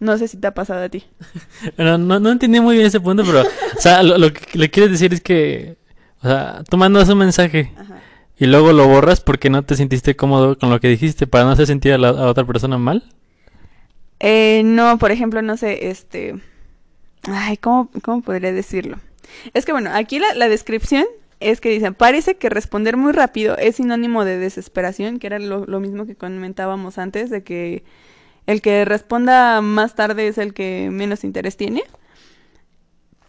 No 0.00 0.16
sé 0.16 0.28
si 0.28 0.38
te 0.38 0.46
ha 0.46 0.54
pasado 0.54 0.82
a 0.82 0.88
ti. 0.88 1.04
Bueno, 1.76 1.98
no, 1.98 2.30
entendí 2.30 2.58
muy 2.58 2.76
bien 2.76 2.86
ese 2.86 3.00
punto, 3.00 3.22
pero, 3.24 3.42
o 3.42 3.80
sea, 3.80 4.02
lo, 4.02 4.16
lo 4.16 4.32
que 4.32 4.58
le 4.58 4.70
quieres 4.70 4.90
decir 4.90 5.12
es 5.12 5.20
que, 5.20 5.76
o 6.22 6.28
sea, 6.28 6.62
tú 6.68 6.76
mandas 6.76 7.08
un 7.08 7.18
mensaje 7.18 7.72
Ajá. 7.76 8.00
y 8.38 8.46
luego 8.46 8.72
lo 8.72 8.86
borras 8.86 9.20
porque 9.20 9.50
no 9.50 9.62
te 9.62 9.74
sentiste 9.74 10.16
cómodo 10.16 10.58
con 10.58 10.70
lo 10.70 10.80
que 10.80 10.88
dijiste 10.88 11.26
para 11.26 11.44
no 11.44 11.50
hacer 11.50 11.66
sentir 11.66 11.92
a 11.92 11.98
la 11.98 12.08
a 12.08 12.26
otra 12.26 12.44
persona 12.44 12.78
mal. 12.78 13.04
Eh, 14.18 14.62
no, 14.64 14.98
por 14.98 15.12
ejemplo, 15.12 15.40
no 15.42 15.56
sé, 15.56 15.88
este... 15.90 16.34
Ay, 17.24 17.56
¿cómo, 17.56 17.90
cómo 18.02 18.22
podría 18.22 18.52
decirlo? 18.52 18.98
Es 19.54 19.64
que 19.64 19.72
bueno, 19.72 19.90
aquí 19.92 20.18
la, 20.18 20.34
la 20.34 20.48
descripción 20.48 21.04
es 21.40 21.60
que 21.60 21.70
dicen, 21.70 21.94
parece 21.94 22.36
que 22.36 22.50
responder 22.50 22.96
muy 22.96 23.12
rápido 23.12 23.56
es 23.56 23.76
sinónimo 23.76 24.24
de 24.24 24.38
desesperación, 24.38 25.18
que 25.18 25.26
era 25.26 25.38
lo, 25.38 25.64
lo 25.64 25.80
mismo 25.80 26.06
que 26.06 26.14
comentábamos 26.14 26.98
antes, 26.98 27.30
de 27.30 27.42
que 27.42 27.82
el 28.46 28.60
que 28.60 28.84
responda 28.84 29.60
más 29.62 29.94
tarde 29.94 30.28
es 30.28 30.38
el 30.38 30.52
que 30.52 30.88
menos 30.92 31.24
interés 31.24 31.56
tiene. 31.56 31.82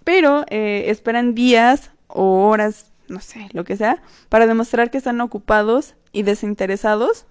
Pero 0.04 0.46
eh, 0.50 0.86
esperan 0.88 1.36
días 1.36 1.92
o 2.14 2.48
horas, 2.48 2.92
no 3.08 3.20
sé, 3.20 3.50
lo 3.54 3.64
que 3.64 3.78
sea, 3.78 4.02
para 4.30 4.48
demostrar 4.48 4.92
que 4.92 4.98
están 4.98 5.22
ocupados 5.22 5.96
y 6.12 6.24
desinteresados, 6.24 7.26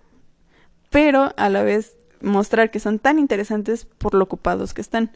pero 0.91 1.33
a 1.37 1.49
la 1.49 1.63
vez 1.63 1.97
mostrar 2.21 2.71
que 2.71 2.81
son 2.81 2.99
tan 2.99 3.19
interesantes 3.19 3.85
por 3.85 4.15
lo 4.15 4.25
ocupados 4.25 4.75
que 4.75 4.81
están. 4.81 5.11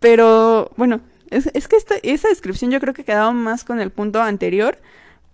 Pero 0.00 0.70
bueno, 0.76 1.00
es, 1.30 1.50
es 1.54 1.68
que 1.68 1.76
esta, 1.76 1.96
esa 2.02 2.28
descripción 2.28 2.70
yo 2.70 2.80
creo 2.80 2.94
que 2.94 3.04
quedaba 3.04 3.32
más 3.32 3.64
con 3.64 3.80
el 3.80 3.90
punto 3.90 4.20
anterior, 4.22 4.78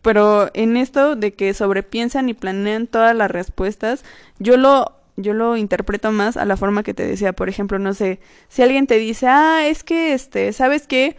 pero 0.03 0.51
en 0.55 0.77
esto 0.77 1.17
de 1.17 1.33
que 1.35 1.55
sobrepiensan 1.55 2.29
y 2.29 2.35
planean 2.35 2.87
todas 2.87 3.15
las 3.17 3.31
respuestas, 3.31 4.05
yo 4.39 4.57
lo 4.57 4.93
yo 5.17 5.35
lo 5.35 5.59
interpreto 5.59 6.11
más 6.11 6.39
a 6.39 6.47
la 6.47 6.57
forma 6.57 6.83
que 6.83 6.95
te 6.95 7.07
decía, 7.07 7.35
por 7.35 7.51
ejemplo, 7.51 7.79
no 7.79 7.93
sé, 7.93 8.19
si 8.49 8.63
alguien 8.63 8.87
te 8.87 8.97
dice, 8.97 9.27
"Ah, 9.29 9.67
es 9.67 9.85
que 9.85 10.15
este, 10.15 10.53
¿sabes 10.55 10.87
qué? 10.87 11.17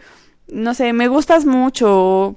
No 0.48 0.74
sé, 0.74 0.92
me 0.92 1.08
gustas 1.08 1.46
mucho", 1.46 2.36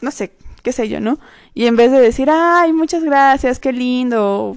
no 0.00 0.10
sé, 0.10 0.32
qué 0.62 0.72
sé 0.72 0.88
yo, 0.88 1.00
¿no? 1.00 1.18
Y 1.54 1.66
en 1.66 1.76
vez 1.76 1.90
de 1.92 2.00
decir, 2.00 2.28
"Ay, 2.30 2.72
muchas 2.72 3.04
gracias, 3.04 3.58
qué 3.60 3.72
lindo", 3.72 4.56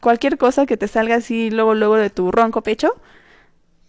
cualquier 0.00 0.38
cosa 0.38 0.66
que 0.66 0.76
te 0.76 0.88
salga 0.88 1.16
así 1.16 1.50
luego 1.50 1.74
luego 1.74 1.96
de 1.96 2.10
tu 2.10 2.30
ronco 2.32 2.62
pecho, 2.62 2.94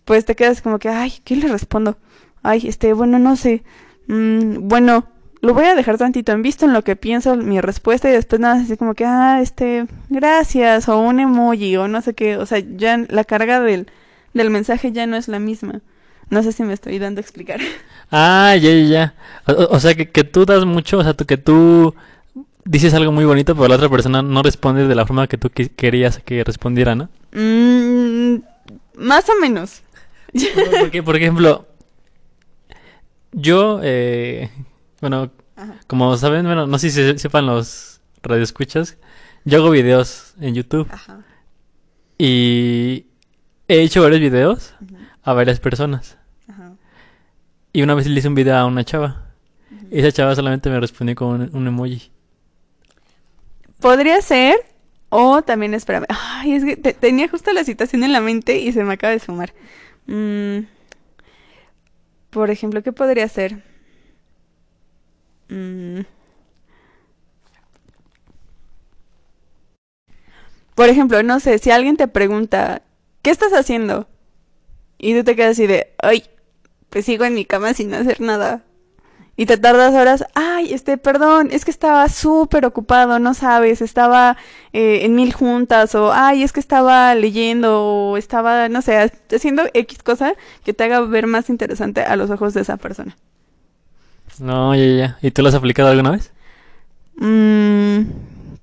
pues 0.05 0.25
te 0.25 0.35
quedas 0.35 0.61
como 0.61 0.79
que, 0.79 0.89
"Ay, 0.89 1.13
¿qué 1.23 1.35
le 1.35 1.47
respondo?" 1.47 1.97
Ay, 2.43 2.67
este, 2.67 2.93
bueno, 2.93 3.19
no 3.19 3.35
sé. 3.37 3.63
Mm, 4.07 4.67
bueno, 4.67 5.07
lo 5.41 5.53
voy 5.53 5.65
a 5.65 5.75
dejar 5.75 5.97
tantito 5.97 6.31
en 6.33 6.41
visto 6.41 6.65
en 6.65 6.73
lo 6.73 6.83
que 6.83 6.95
pienso 6.97 7.35
mi 7.37 7.61
respuesta 7.61 8.09
y 8.09 8.13
después 8.13 8.41
nada, 8.41 8.55
así 8.61 8.77
como 8.77 8.95
que, 8.95 9.05
ah, 9.05 9.39
este, 9.41 9.85
gracias, 10.09 10.89
o 10.89 10.99
un 10.99 11.19
emoji, 11.21 11.77
o 11.77 11.87
no 11.87 12.01
sé 12.01 12.13
qué, 12.15 12.37
o 12.37 12.45
sea, 12.45 12.59
ya 12.59 12.97
la 13.09 13.23
carga 13.25 13.59
del, 13.61 13.87
del 14.33 14.49
mensaje 14.49 14.91
ya 14.91 15.07
no 15.07 15.15
es 15.17 15.27
la 15.29 15.39
misma. 15.39 15.81
No 16.29 16.41
sé 16.43 16.51
si 16.51 16.63
me 16.63 16.73
estoy 16.73 16.99
dando 16.99 17.19
a 17.19 17.21
explicar. 17.21 17.59
Ah, 18.15 18.55
ya, 18.55 18.69
ya, 18.71 18.83
ya. 18.87 19.13
O, 19.47 19.75
o 19.75 19.79
sea, 19.79 19.95
que, 19.95 20.07
que 20.11 20.23
tú 20.23 20.45
das 20.45 20.65
mucho, 20.65 20.99
o 20.99 21.03
sea, 21.03 21.15
tú- 21.15 21.25
que 21.25 21.37
tú 21.37 21.95
dices 22.63 22.93
algo 22.93 23.11
muy 23.11 23.25
bonito, 23.25 23.55
pero 23.55 23.67
la 23.69 23.75
otra 23.75 23.89
persona 23.89 24.21
no 24.21 24.43
responde 24.43 24.87
de 24.87 24.93
la 24.93 25.07
forma 25.07 25.25
que 25.27 25.39
tú 25.39 25.49
querías 25.49 26.19
que 26.19 26.43
respondiera, 26.43 26.93
¿no? 26.93 27.09
Mm, 27.31 28.35
más 28.97 29.27
o 29.29 29.39
menos. 29.41 29.81
Porque, 30.79 31.01
por 31.01 31.15
ejemplo, 31.15 31.65
yo, 33.31 33.79
eh, 33.81 34.51
bueno, 35.01 35.31
Ajá. 35.55 35.75
como 35.87 36.15
saben, 36.17 36.45
bueno, 36.45 36.67
no 36.67 36.77
sé 36.77 36.89
si 36.91 36.95
se- 36.97 37.17
sepan 37.17 37.47
los 37.47 37.99
radioescuchas, 38.21 38.97
yo 39.43 39.57
hago 39.57 39.71
videos 39.71 40.35
en 40.39 40.53
YouTube 40.53 40.87
Ajá. 40.91 41.21
y 42.17 43.07
he 43.67 43.81
hecho 43.81 44.01
varios 44.03 44.21
videos 44.21 44.73
a 45.23 45.33
varias 45.33 45.59
personas. 45.59 46.17
ajá, 46.47 46.73
Y 47.73 47.81
una 47.81 47.95
vez 47.95 48.07
le 48.07 48.19
hice 48.19 48.27
un 48.27 48.35
video 48.35 48.55
a 48.57 48.65
una 48.65 48.83
chava. 48.83 49.29
Y 49.91 49.99
esa 49.99 50.11
chava 50.11 50.35
solamente 50.35 50.69
me 50.69 50.79
respondió 50.79 51.15
con 51.15 51.41
un, 51.41 51.55
un 51.55 51.67
emoji. 51.67 52.11
Podría 53.79 54.21
ser, 54.21 54.55
o 55.09 55.41
también, 55.41 55.73
espérame. 55.73 56.05
Ay, 56.09 56.53
es 56.53 56.65
que 56.65 56.77
te- 56.77 56.93
tenía 56.93 57.27
justo 57.27 57.51
la 57.53 57.63
situación 57.63 58.03
en 58.03 58.11
la 58.13 58.21
mente 58.21 58.57
y 58.59 58.71
se 58.71 58.83
me 58.83 58.93
acaba 58.93 59.11
de 59.13 59.19
sumar. 59.19 59.53
Mm, 60.07 60.59
por 62.29 62.49
ejemplo, 62.49 62.81
¿qué 62.83 62.91
podría 62.91 63.27
ser? 63.27 63.63
Mm. 65.49 66.01
Por 70.75 70.89
ejemplo, 70.89 71.21
no 71.23 71.39
sé, 71.39 71.59
si 71.59 71.69
alguien 71.71 71.97
te 71.97 72.07
pregunta, 72.07 72.81
¿qué 73.21 73.29
estás 73.29 73.53
haciendo? 73.53 74.07
Y 75.03 75.13
tú 75.15 75.25
te 75.25 75.35
quedas 75.35 75.51
así 75.51 75.67
de, 75.67 75.91
ay, 76.01 76.23
pues 76.89 77.03
sigo 77.03 77.25
en 77.25 77.33
mi 77.33 77.43
cama 77.43 77.73
sin 77.73 77.93
hacer 77.93 78.21
nada. 78.21 78.63
Y 79.35 79.47
te 79.47 79.57
tardas 79.57 79.93
horas, 79.93 80.23
ay, 80.33 80.73
este, 80.73 80.97
perdón, 80.97 81.49
es 81.51 81.65
que 81.65 81.71
estaba 81.71 82.07
súper 82.07 82.65
ocupado, 82.65 83.19
no 83.19 83.33
sabes, 83.33 83.81
estaba 83.81 84.37
eh, 84.71 84.99
en 85.03 85.13
mil 85.13 85.33
juntas, 85.33 85.93
o 85.95 86.13
ay, 86.13 86.43
es 86.43 86.53
que 86.53 86.61
estaba 86.61 87.13
leyendo, 87.15 87.83
o 87.83 88.15
estaba, 88.15 88.69
no 88.69 88.81
sé, 88.81 89.11
haciendo 89.29 89.63
X 89.73 90.03
cosa 90.03 90.35
que 90.63 90.73
te 90.73 90.85
haga 90.85 91.01
ver 91.01 91.27
más 91.27 91.49
interesante 91.49 91.99
a 92.01 92.15
los 92.15 92.29
ojos 92.29 92.53
de 92.53 92.61
esa 92.61 92.77
persona. 92.77 93.17
No, 94.39 94.73
ya, 94.73 94.85
ya. 94.85 95.17
¿Y 95.21 95.31
tú 95.31 95.41
lo 95.41 95.49
has 95.49 95.55
aplicado 95.55 95.89
alguna 95.89 96.11
vez? 96.11 96.31
Mm, 97.17 98.03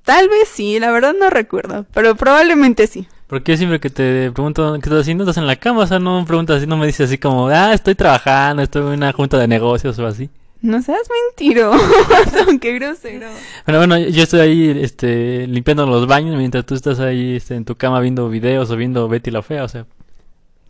tal 0.05 0.31
vez 0.31 0.49
sí, 0.49 0.81
la 0.81 0.91
verdad 0.91 1.13
no 1.21 1.29
recuerdo, 1.29 1.85
pero 1.93 2.15
probablemente 2.15 2.87
sí. 2.87 3.07
Porque 3.31 3.53
yo 3.53 3.57
siempre 3.59 3.79
que 3.79 3.91
te 3.91 4.33
pregunto 4.33 4.73
qué 4.75 4.89
estás 4.89 5.03
haciendo, 5.03 5.23
estás 5.23 5.37
en 5.37 5.47
la 5.47 5.55
cama, 5.55 5.85
o 5.85 5.87
sea, 5.87 6.01
no 6.01 6.19
me 6.19 6.27
preguntas 6.27 6.57
así, 6.57 6.67
no 6.67 6.77
me 6.77 6.87
dices 6.87 7.07
así 7.07 7.17
como, 7.17 7.47
ah, 7.47 7.73
estoy 7.73 7.95
trabajando, 7.95 8.61
estoy 8.61 8.83
en 8.83 8.89
una 8.89 9.13
junta 9.13 9.39
de 9.39 9.47
negocios 9.47 9.97
o 10.01 10.07
así. 10.07 10.29
No 10.63 10.83
seas 10.83 11.09
mentiroso, 11.29 11.79
qué 12.61 12.73
grosero. 12.75 13.29
Bueno, 13.65 13.79
bueno, 13.79 13.99
yo 13.99 14.25
estoy 14.25 14.41
ahí, 14.41 14.81
este, 14.83 15.47
limpiando 15.47 15.87
los 15.87 16.09
baños 16.09 16.37
mientras 16.37 16.67
tú 16.67 16.75
estás 16.75 16.99
ahí, 16.99 17.37
este, 17.37 17.55
en 17.55 17.65
tu 17.65 17.77
cama 17.77 18.01
viendo 18.01 18.29
videos 18.29 18.69
o 18.69 18.77
viendo 18.77 19.09
Betty 19.09 19.31
la 19.31 19.43
Fea, 19.43 19.63
o 19.63 19.69
sea, 19.69 19.87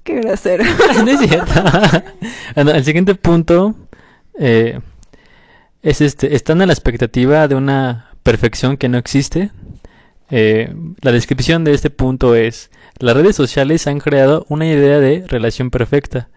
Qué 0.04 0.20
grosero. 0.20 0.62
no 1.04 1.10
es 1.10 1.20
cierto. 1.20 1.52
Bueno, 2.54 2.72
el 2.72 2.84
siguiente 2.84 3.14
punto 3.14 3.74
eh, 4.38 4.80
es 5.82 6.02
este, 6.02 6.34
están 6.34 6.60
a 6.60 6.66
la 6.66 6.74
expectativa 6.74 7.48
de 7.48 7.54
una 7.54 8.10
perfección 8.22 8.76
que 8.76 8.90
no 8.90 8.98
existe. 8.98 9.50
Eh, 10.30 10.72
la 11.00 11.12
descripción 11.12 11.64
de 11.64 11.72
este 11.72 11.90
punto 11.90 12.34
es, 12.34 12.70
las 12.98 13.16
redes 13.16 13.36
sociales 13.36 13.86
han 13.86 13.98
creado 13.98 14.46
una 14.48 14.66
idea 14.66 15.00
de 15.00 15.24
relación 15.26 15.70
perfecta 15.70 16.28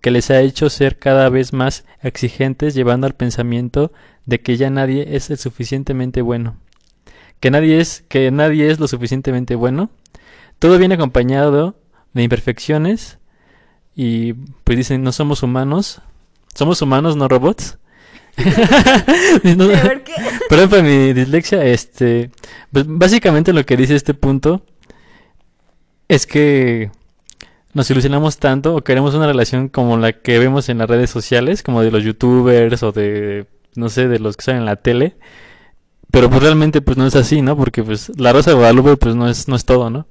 que 0.00 0.10
les 0.10 0.30
ha 0.30 0.40
hecho 0.40 0.70
ser 0.70 0.98
cada 0.98 1.28
vez 1.28 1.52
más 1.52 1.84
exigentes 2.02 2.74
llevando 2.74 3.06
al 3.06 3.14
pensamiento 3.14 3.92
de 4.24 4.40
que 4.40 4.56
ya 4.56 4.70
nadie 4.70 5.16
es 5.16 5.30
el 5.30 5.38
suficientemente 5.38 6.22
bueno. 6.22 6.56
Que 7.40 7.50
nadie 7.50 7.80
es, 7.80 8.04
que 8.08 8.30
nadie 8.30 8.70
es 8.70 8.80
lo 8.80 8.88
suficientemente 8.88 9.54
bueno. 9.54 9.90
Todo 10.58 10.78
viene 10.78 10.94
acompañado 10.94 11.76
de 12.12 12.22
imperfecciones 12.22 13.18
y 13.94 14.34
pues 14.64 14.78
dicen, 14.78 15.02
no 15.02 15.12
somos 15.12 15.42
humanos. 15.42 16.00
Somos 16.54 16.80
humanos, 16.82 17.16
no 17.16 17.28
robots. 17.28 17.78
No- 19.56 19.68
ver 19.68 20.02
qué. 20.04 20.12
Perdón 20.48 20.70
por 20.70 20.82
mi 20.82 21.12
dislexia, 21.12 21.64
este, 21.64 22.30
pues 22.72 22.84
básicamente 22.88 23.52
lo 23.52 23.64
que 23.64 23.76
dice 23.76 23.94
este 23.94 24.14
punto 24.14 24.62
es 26.08 26.26
que 26.26 26.90
nos 27.72 27.90
ilusionamos 27.90 28.38
tanto 28.38 28.74
o 28.74 28.82
queremos 28.82 29.14
una 29.14 29.26
relación 29.26 29.68
como 29.68 29.96
la 29.96 30.12
que 30.12 30.38
vemos 30.38 30.68
en 30.68 30.78
las 30.78 30.88
redes 30.88 31.10
sociales, 31.10 31.62
como 31.62 31.82
de 31.82 31.90
los 31.90 32.02
youtubers 32.02 32.82
o 32.82 32.90
de, 32.92 33.46
no 33.76 33.88
sé, 33.88 34.08
de 34.08 34.18
los 34.18 34.36
que 34.36 34.44
salen 34.44 34.60
en 34.62 34.66
la 34.66 34.76
tele, 34.76 35.16
pero 36.10 36.28
pues 36.28 36.42
realmente 36.42 36.80
pues 36.80 36.96
no 36.96 37.06
es 37.06 37.14
así, 37.14 37.42
¿no? 37.42 37.56
Porque 37.56 37.84
pues 37.84 38.10
la 38.18 38.32
Rosa 38.32 38.50
de 38.50 38.56
Guadalupe 38.56 38.96
pues 38.96 39.14
no 39.14 39.28
es, 39.28 39.46
no 39.46 39.54
es 39.54 39.64
todo, 39.64 39.88
¿no? 39.90 40.06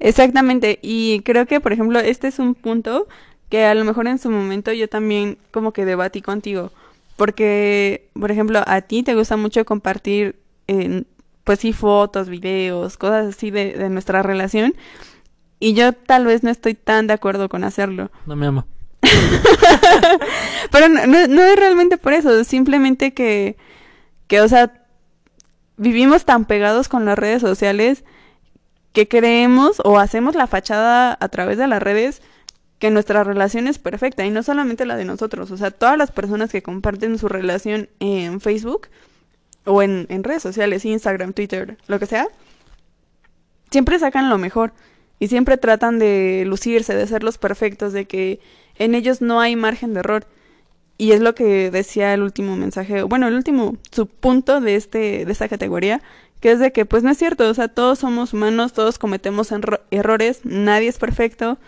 Exactamente, 0.00 0.80
y 0.82 1.20
creo 1.20 1.46
que, 1.46 1.60
por 1.60 1.72
ejemplo, 1.72 2.00
este 2.00 2.26
es 2.26 2.40
un 2.40 2.54
punto 2.54 3.06
que 3.48 3.64
a 3.66 3.74
lo 3.74 3.84
mejor 3.84 4.08
en 4.08 4.18
su 4.18 4.30
momento 4.30 4.72
yo 4.72 4.88
también 4.88 5.38
como 5.52 5.72
que 5.72 5.84
debatí 5.84 6.20
contigo, 6.22 6.72
porque, 7.16 8.10
por 8.18 8.30
ejemplo, 8.30 8.62
a 8.66 8.80
ti 8.82 9.02
te 9.02 9.14
gusta 9.14 9.36
mucho 9.36 9.64
compartir, 9.64 10.40
eh, 10.68 11.04
pues 11.44 11.60
sí, 11.60 11.72
fotos, 11.72 12.28
videos, 12.28 12.96
cosas 12.96 13.34
así 13.34 13.50
de, 13.50 13.72
de 13.74 13.88
nuestra 13.90 14.22
relación, 14.22 14.74
y 15.58 15.74
yo 15.74 15.92
tal 15.92 16.26
vez 16.26 16.42
no 16.42 16.50
estoy 16.50 16.74
tan 16.74 17.06
de 17.06 17.14
acuerdo 17.14 17.48
con 17.48 17.64
hacerlo. 17.64 18.10
No 18.26 18.34
me 18.36 18.46
amo. 18.46 18.66
Pero 20.70 20.88
no, 20.88 21.06
no, 21.06 21.26
no 21.28 21.42
es 21.44 21.56
realmente 21.56 21.98
por 21.98 22.12
eso, 22.12 22.44
simplemente 22.44 23.14
que, 23.14 23.56
que, 24.26 24.40
o 24.40 24.48
sea, 24.48 24.72
vivimos 25.76 26.24
tan 26.24 26.44
pegados 26.44 26.88
con 26.88 27.04
las 27.04 27.18
redes 27.18 27.40
sociales 27.42 28.04
que 28.92 29.08
creemos 29.08 29.80
o 29.84 29.98
hacemos 29.98 30.34
la 30.34 30.46
fachada 30.46 31.16
a 31.18 31.28
través 31.28 31.58
de 31.58 31.66
las 31.66 31.82
redes 31.82 32.22
que 32.82 32.90
nuestra 32.90 33.22
relación 33.22 33.68
es 33.68 33.78
perfecta 33.78 34.26
y 34.26 34.30
no 34.32 34.42
solamente 34.42 34.86
la 34.86 34.96
de 34.96 35.04
nosotros, 35.04 35.52
o 35.52 35.56
sea, 35.56 35.70
todas 35.70 35.96
las 35.96 36.10
personas 36.10 36.50
que 36.50 36.64
comparten 36.64 37.16
su 37.16 37.28
relación 37.28 37.88
en 38.00 38.40
Facebook 38.40 38.88
o 39.64 39.82
en, 39.82 40.08
redes 40.24 40.42
sociales, 40.42 40.84
Instagram, 40.84 41.32
Twitter, 41.32 41.78
lo 41.86 42.00
que 42.00 42.06
sea, 42.06 42.26
siempre 43.70 44.00
sacan 44.00 44.28
lo 44.28 44.36
mejor 44.36 44.72
y 45.20 45.28
siempre 45.28 45.58
tratan 45.58 46.00
de 46.00 46.42
lucirse, 46.44 46.96
de 46.96 47.06
ser 47.06 47.22
los 47.22 47.38
perfectos, 47.38 47.92
de 47.92 48.06
que 48.06 48.40
en 48.74 48.96
ellos 48.96 49.20
no 49.20 49.38
hay 49.38 49.54
margen 49.54 49.94
de 49.94 50.00
error. 50.00 50.26
Y 50.98 51.12
es 51.12 51.20
lo 51.20 51.36
que 51.36 51.70
decía 51.70 52.12
el 52.14 52.22
último 52.22 52.56
mensaje, 52.56 53.04
bueno, 53.04 53.28
el 53.28 53.34
último 53.34 53.76
subpunto 53.92 54.60
de 54.60 54.74
este 54.74 55.24
de 55.24 55.30
esta 55.30 55.48
categoría, 55.48 56.02
que 56.40 56.50
es 56.50 56.58
de 56.58 56.72
que 56.72 56.84
pues 56.84 57.04
no 57.04 57.12
es 57.12 57.18
cierto, 57.18 57.48
o 57.48 57.54
sea, 57.54 57.68
todos 57.68 58.00
somos 58.00 58.32
humanos, 58.32 58.72
todos 58.72 58.98
cometemos 58.98 59.52
errores, 59.92 60.40
nadie 60.42 60.88
es 60.88 60.98
perfecto. 60.98 61.58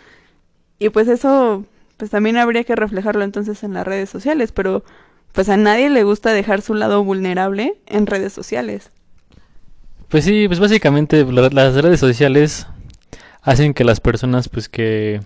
Y 0.78 0.90
pues 0.90 1.08
eso 1.08 1.64
pues 1.96 2.10
también 2.10 2.36
habría 2.36 2.64
que 2.64 2.74
reflejarlo 2.76 3.22
entonces 3.24 3.62
en 3.62 3.74
las 3.74 3.86
redes 3.86 4.10
sociales, 4.10 4.52
pero 4.52 4.84
pues 5.32 5.48
a 5.48 5.56
nadie 5.56 5.90
le 5.90 6.04
gusta 6.04 6.32
dejar 6.32 6.60
su 6.62 6.74
lado 6.74 7.02
vulnerable 7.04 7.76
en 7.86 8.06
redes 8.06 8.32
sociales. 8.32 8.90
Pues 10.08 10.24
sí, 10.24 10.46
pues 10.48 10.60
básicamente 10.60 11.24
la- 11.24 11.48
las 11.50 11.74
redes 11.74 12.00
sociales 12.00 12.66
hacen 13.42 13.74
que 13.74 13.84
las 13.84 14.00
personas, 14.00 14.48
pues 14.48 14.68
que... 14.68 15.20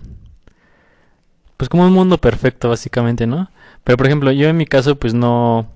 Pues 1.57 1.69
como 1.69 1.85
un 1.87 1.93
mundo 1.93 2.19
perfecto, 2.19 2.69
básicamente, 2.69 3.27
¿no? 3.27 3.51
Pero 3.85 3.97
por 3.97 4.07
ejemplo, 4.07 4.31
yo 4.31 4.49
en 4.49 4.57
mi 4.57 4.67
caso, 4.67 4.97
pues 4.99 5.15
no, 5.15 5.67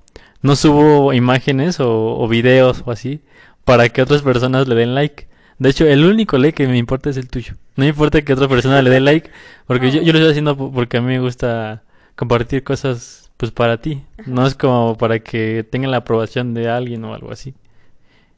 no 0.43 0.57
subo 0.57 1.13
imágenes 1.13 1.81
o, 1.81 2.19
o 2.19 2.29
videos 2.29 2.83
o 2.87 2.91
así 2.93 3.23
para 3.65 3.89
que 3.89 4.03
otras 4.03 4.23
personas 4.23 4.69
le 4.69 4.75
den 4.75 4.95
like. 4.95 5.29
De 5.59 5.71
hecho, 5.71 5.87
el 5.87 6.05
único 6.05 6.39
like 6.39 6.55
que 6.65 6.69
me 6.69 6.79
importa 6.79 7.11
es 7.11 7.17
el 7.17 7.29
tuyo. 7.29 7.55
No 7.77 7.85
importa 7.87 8.23
que 8.23 8.33
otra 8.33 8.49
persona 8.49 8.83
le 8.83 8.91
dé 8.91 9.01
like, 9.01 9.31
porque 9.67 9.91
yo, 9.91 10.03
yo 10.03 10.13
lo 10.13 10.19
estoy 10.19 10.31
haciendo 10.33 10.57
po- 10.57 10.73
porque 10.73 10.99
a 10.99 11.01
mí 11.01 11.07
me 11.09 11.21
gusta 11.21 11.83
compartir 12.17 12.63
cosas, 12.65 13.31
pues 13.37 13.51
para 13.51 13.81
ti. 13.81 14.03
No 14.27 14.47
es 14.47 14.55
como 14.55 14.97
para 14.99 15.21
que 15.21 15.65
tengan 15.71 15.91
la 15.91 15.99
aprobación 15.99 16.55
de 16.55 16.69
alguien 16.69 17.05
o 17.05 17.15
algo 17.15 17.33
así. 17.33 17.55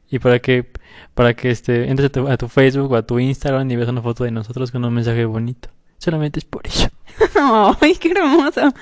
Y 0.09 0.19
para 0.19 0.39
que, 0.39 0.65
para 1.13 1.33
que 1.33 1.49
este, 1.49 1.89
entres 1.89 2.07
a 2.07 2.11
tu, 2.11 2.27
a 2.27 2.37
tu 2.37 2.47
Facebook 2.47 2.91
o 2.91 2.95
a 2.95 3.01
tu 3.05 3.19
Instagram 3.19 3.69
y 3.71 3.75
veas 3.75 3.89
una 3.89 4.01
foto 4.01 4.23
de 4.23 4.31
nosotros 4.31 4.71
con 4.71 4.85
un 4.85 4.93
mensaje 4.93 5.25
bonito. 5.25 5.69
Solamente 5.97 6.39
es 6.39 6.45
por 6.45 6.65
eso. 6.65 6.89
¡Ay, 7.81 7.95
qué 7.95 8.11
hermoso! 8.11 8.73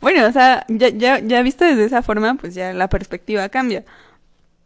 Bueno, 0.00 0.26
o 0.26 0.32
sea, 0.32 0.64
ya, 0.68 0.88
ya, 0.90 1.18
ya 1.20 1.42
visto 1.42 1.64
desde 1.64 1.84
esa 1.86 2.02
forma, 2.02 2.34
pues 2.34 2.54
ya 2.54 2.72
la 2.74 2.88
perspectiva 2.88 3.48
cambia. 3.48 3.84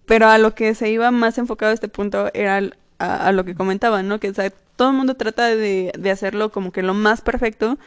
Pero 0.06 0.26
a 0.28 0.38
lo 0.38 0.54
que 0.54 0.74
se 0.74 0.90
iba 0.90 1.10
más 1.12 1.38
enfocado 1.38 1.72
este 1.72 1.88
punto 1.88 2.30
era 2.34 2.60
a, 3.00 3.32
lo 3.32 3.44
que 3.44 3.54
comentaba, 3.54 4.02
¿no? 4.02 4.20
Que 4.20 4.32
todo 4.76 4.90
el 4.90 4.96
mundo 4.96 5.14
trata 5.14 5.46
de, 5.46 5.92
de 5.98 6.10
hacerlo 6.10 6.52
como 6.52 6.72
que 6.72 6.82
lo 6.82 6.94
más 6.94 7.20
perfecto. 7.20 7.78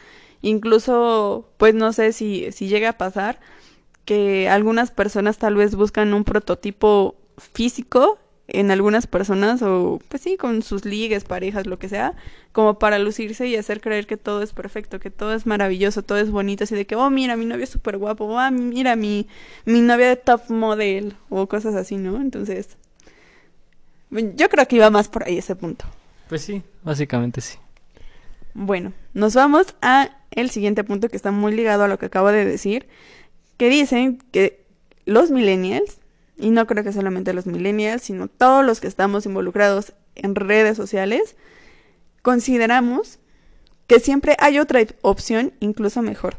Incluso, 0.42 1.48
pues 1.56 1.74
no 1.74 1.92
sé 1.92 2.12
si, 2.12 2.52
si 2.52 2.68
llega 2.68 2.90
a 2.90 2.98
pasar 2.98 3.40
que 4.04 4.48
algunas 4.48 4.90
personas 4.90 5.38
tal 5.38 5.54
vez 5.54 5.74
buscan 5.74 6.12
un 6.12 6.24
prototipo 6.24 7.16
físico 7.38 8.18
en 8.46 8.70
algunas 8.70 9.06
personas 9.06 9.62
o 9.62 10.00
pues 10.08 10.22
sí, 10.22 10.36
con 10.36 10.62
sus 10.62 10.84
ligues, 10.84 11.24
parejas, 11.24 11.66
lo 11.66 11.78
que 11.78 11.88
sea, 11.88 12.14
como 12.52 12.78
para 12.78 12.98
lucirse 12.98 13.46
y 13.46 13.56
hacer 13.56 13.80
creer 13.80 14.06
que 14.06 14.18
todo 14.18 14.42
es 14.42 14.52
perfecto, 14.52 15.00
que 15.00 15.10
todo 15.10 15.32
es 15.34 15.46
maravilloso, 15.46 16.02
todo 16.02 16.18
es 16.18 16.30
bonito, 16.30 16.64
así 16.64 16.74
de 16.74 16.86
que, 16.86 16.96
oh, 16.96 17.08
mira, 17.08 17.36
mi 17.36 17.46
novio 17.46 17.64
es 17.64 17.70
súper 17.70 17.96
guapo, 17.96 18.26
oh, 18.26 18.50
mira, 18.50 18.96
mi, 18.96 19.26
mi 19.64 19.80
novia 19.80 20.08
de 20.08 20.16
top 20.16 20.50
model 20.50 21.16
o 21.30 21.48
cosas 21.48 21.74
así, 21.74 21.96
¿no? 21.96 22.20
Entonces, 22.20 22.76
yo 24.34 24.48
creo 24.48 24.66
que 24.66 24.76
iba 24.76 24.90
más 24.90 25.08
por 25.08 25.24
ahí 25.24 25.38
ese 25.38 25.56
punto. 25.56 25.84
Pues 26.28 26.42
sí, 26.42 26.62
básicamente 26.82 27.40
sí. 27.40 27.58
Bueno, 28.54 28.92
nos 29.12 29.34
vamos 29.34 29.74
a 29.82 30.10
el 30.30 30.50
siguiente 30.50 30.84
punto 30.84 31.08
que 31.08 31.16
está 31.16 31.30
muy 31.30 31.54
ligado 31.54 31.84
a 31.84 31.88
lo 31.88 31.98
que 31.98 32.06
acabo 32.06 32.30
de 32.30 32.44
decir, 32.44 32.86
que 33.56 33.68
dicen 33.68 34.18
que 34.30 34.64
los 35.04 35.30
millennials, 35.30 35.98
y 36.36 36.50
no 36.50 36.66
creo 36.66 36.82
que 36.82 36.92
solamente 36.92 37.32
los 37.34 37.46
millennials, 37.46 38.02
sino 38.02 38.28
todos 38.28 38.64
los 38.64 38.80
que 38.80 38.86
estamos 38.86 39.26
involucrados 39.26 39.92
en 40.14 40.34
redes 40.34 40.76
sociales, 40.76 41.36
consideramos 42.22 43.18
que 43.86 44.00
siempre 44.00 44.36
hay 44.38 44.58
otra 44.58 44.80
opción 45.02 45.52
incluso 45.60 46.02
mejor. 46.02 46.38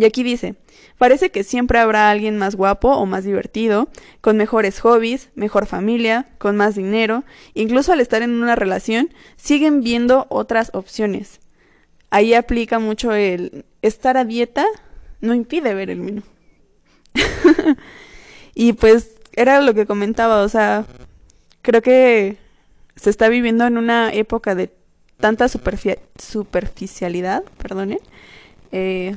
Y 0.00 0.06
aquí 0.06 0.22
dice, 0.22 0.54
parece 0.96 1.28
que 1.28 1.44
siempre 1.44 1.78
habrá 1.78 2.10
alguien 2.10 2.38
más 2.38 2.56
guapo 2.56 2.88
o 2.88 3.04
más 3.04 3.22
divertido, 3.22 3.90
con 4.22 4.38
mejores 4.38 4.80
hobbies, 4.80 5.28
mejor 5.34 5.66
familia, 5.66 6.26
con 6.38 6.56
más 6.56 6.74
dinero, 6.74 7.22
incluso 7.52 7.92
al 7.92 8.00
estar 8.00 8.22
en 8.22 8.30
una 8.30 8.56
relación, 8.56 9.10
siguen 9.36 9.82
viendo 9.82 10.26
otras 10.30 10.70
opciones. 10.72 11.40
Ahí 12.08 12.32
aplica 12.32 12.78
mucho 12.78 13.12
el 13.12 13.66
estar 13.82 14.16
a 14.16 14.24
dieta 14.24 14.64
no 15.20 15.34
impide 15.34 15.74
ver 15.74 15.90
el 15.90 16.00
menú. 16.00 16.22
y 18.54 18.72
pues 18.72 19.16
era 19.34 19.60
lo 19.60 19.74
que 19.74 19.84
comentaba, 19.84 20.40
o 20.40 20.48
sea, 20.48 20.86
creo 21.60 21.82
que 21.82 22.38
se 22.96 23.10
está 23.10 23.28
viviendo 23.28 23.66
en 23.66 23.76
una 23.76 24.10
época 24.14 24.54
de 24.54 24.72
tanta 25.18 25.46
superficialidad, 25.48 27.42
perdonen, 27.58 28.00
eh, 28.72 29.14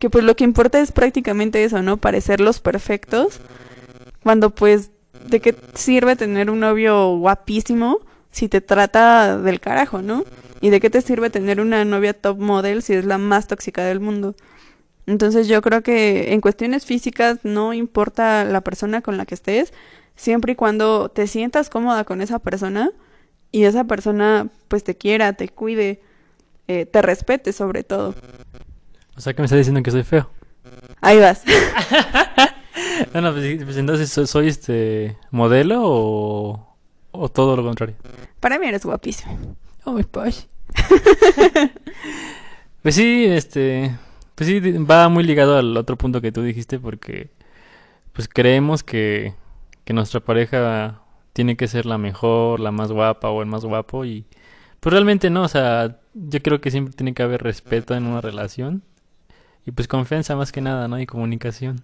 que 0.00 0.10
pues 0.10 0.24
lo 0.24 0.34
que 0.34 0.44
importa 0.44 0.80
es 0.80 0.90
prácticamente 0.90 1.62
eso, 1.62 1.82
¿no? 1.82 1.98
Parecer 1.98 2.40
los 2.40 2.58
perfectos, 2.58 3.38
cuando 4.22 4.50
pues, 4.50 4.90
¿de 5.28 5.40
qué 5.40 5.54
sirve 5.74 6.16
tener 6.16 6.50
un 6.50 6.60
novio 6.60 7.16
guapísimo 7.18 8.00
si 8.30 8.48
te 8.48 8.62
trata 8.62 9.38
del 9.38 9.60
carajo, 9.60 10.00
¿no? 10.00 10.24
¿Y 10.62 10.70
de 10.70 10.80
qué 10.80 10.88
te 10.88 11.02
sirve 11.02 11.28
tener 11.28 11.60
una 11.60 11.84
novia 11.84 12.14
top 12.14 12.38
model 12.38 12.82
si 12.82 12.94
es 12.94 13.04
la 13.04 13.18
más 13.18 13.46
tóxica 13.46 13.84
del 13.84 14.00
mundo? 14.00 14.34
Entonces 15.06 15.48
yo 15.48 15.60
creo 15.60 15.82
que 15.82 16.32
en 16.32 16.40
cuestiones 16.40 16.86
físicas 16.86 17.40
no 17.42 17.74
importa 17.74 18.44
la 18.44 18.62
persona 18.62 19.02
con 19.02 19.18
la 19.18 19.26
que 19.26 19.34
estés, 19.34 19.74
siempre 20.16 20.52
y 20.52 20.56
cuando 20.56 21.10
te 21.10 21.26
sientas 21.26 21.68
cómoda 21.68 22.04
con 22.04 22.22
esa 22.22 22.38
persona 22.38 22.90
y 23.52 23.64
esa 23.64 23.84
persona 23.84 24.48
pues 24.68 24.82
te 24.82 24.96
quiera, 24.96 25.34
te 25.34 25.48
cuide, 25.48 26.00
eh, 26.68 26.86
te 26.86 27.02
respete 27.02 27.52
sobre 27.52 27.84
todo. 27.84 28.14
O 29.20 29.22
sea 29.22 29.34
que 29.34 29.42
me 29.42 29.44
estás 29.44 29.58
diciendo 29.58 29.82
que 29.82 29.90
soy 29.90 30.02
feo. 30.02 30.30
Ahí 31.02 31.18
vas. 31.18 31.42
bueno, 33.12 33.34
pues, 33.34 33.64
pues, 33.64 33.76
entonces 33.76 34.10
soy 34.30 34.48
este 34.48 35.18
modelo 35.30 35.82
o, 35.82 36.76
o 37.10 37.28
todo 37.28 37.54
lo 37.54 37.62
contrario. 37.62 37.96
Para 38.40 38.58
mí 38.58 38.66
eres 38.66 38.82
guapísimo. 38.82 39.56
Oh, 39.84 39.92
my 39.92 40.04
pues. 40.04 40.48
pues 42.82 42.94
sí, 42.94 43.26
este 43.26 43.94
pues 44.36 44.48
sí, 44.48 44.58
va 44.58 45.10
muy 45.10 45.22
ligado 45.22 45.58
al 45.58 45.76
otro 45.76 45.98
punto 45.98 46.22
que 46.22 46.32
tú 46.32 46.40
dijiste 46.40 46.78
porque 46.78 47.28
pues 48.14 48.26
creemos 48.26 48.82
que, 48.82 49.34
que 49.84 49.92
nuestra 49.92 50.20
pareja 50.20 51.02
tiene 51.34 51.58
que 51.58 51.68
ser 51.68 51.84
la 51.84 51.98
mejor, 51.98 52.58
la 52.58 52.70
más 52.70 52.90
guapa 52.90 53.28
o 53.28 53.42
el 53.42 53.48
más 53.48 53.66
guapo 53.66 54.06
y 54.06 54.24
pues 54.80 54.94
realmente 54.94 55.28
no, 55.28 55.42
o 55.42 55.48
sea, 55.48 55.98
yo 56.14 56.40
creo 56.40 56.62
que 56.62 56.70
siempre 56.70 56.94
tiene 56.94 57.12
que 57.12 57.22
haber 57.22 57.42
respeto 57.42 57.94
en 57.94 58.06
una 58.06 58.22
relación 58.22 58.82
y 59.66 59.70
pues 59.72 59.88
confianza 59.88 60.36
más 60.36 60.52
que 60.52 60.60
nada, 60.60 60.88
¿no? 60.88 61.00
Y 61.00 61.06
comunicación. 61.06 61.82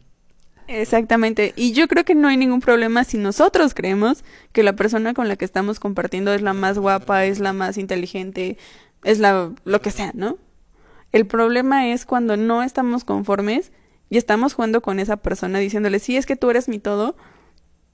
Exactamente, 0.69 1.53
y 1.55 1.73
yo 1.73 1.87
creo 1.87 2.05
que 2.05 2.17
no 2.17 2.27
hay 2.27 2.37
ningún 2.37 2.61
problema 2.61 3.05
si 3.05 3.19
nosotros 3.19 3.73
creemos 3.73 4.25
que 4.53 4.65
la 4.65 4.75
persona 4.75 5.15
con 5.15 5.29
la 5.29 5.37
que 5.37 5.45
estamos 5.45 5.79
compartiendo 5.79 6.35
es 6.35 6.43
la 6.43 6.55
más 6.55 6.77
guapa, 6.77 7.25
es 7.25 7.39
la 7.39 7.53
más 7.53 7.79
inteligente, 7.79 8.59
es 9.05 9.21
la 9.21 9.53
lo 9.65 9.81
que 9.81 9.93
sea, 9.93 10.11
¿no? 10.15 10.39
El 11.13 11.27
problema 11.27 11.89
es 11.89 12.05
cuando 12.05 12.37
no 12.37 12.65
estamos 12.65 13.05
conformes 13.05 13.71
y 14.11 14.19
estamos 14.19 14.55
jugando 14.55 14.83
con 14.83 14.99
esa 14.99 15.17
persona 15.17 15.61
diciéndole, 15.61 16.01
sí, 16.01 16.17
es 16.17 16.27
que 16.27 16.37
tú 16.37 16.51
eres 16.51 16.69
mi 16.69 16.81
todo, 16.81 17.17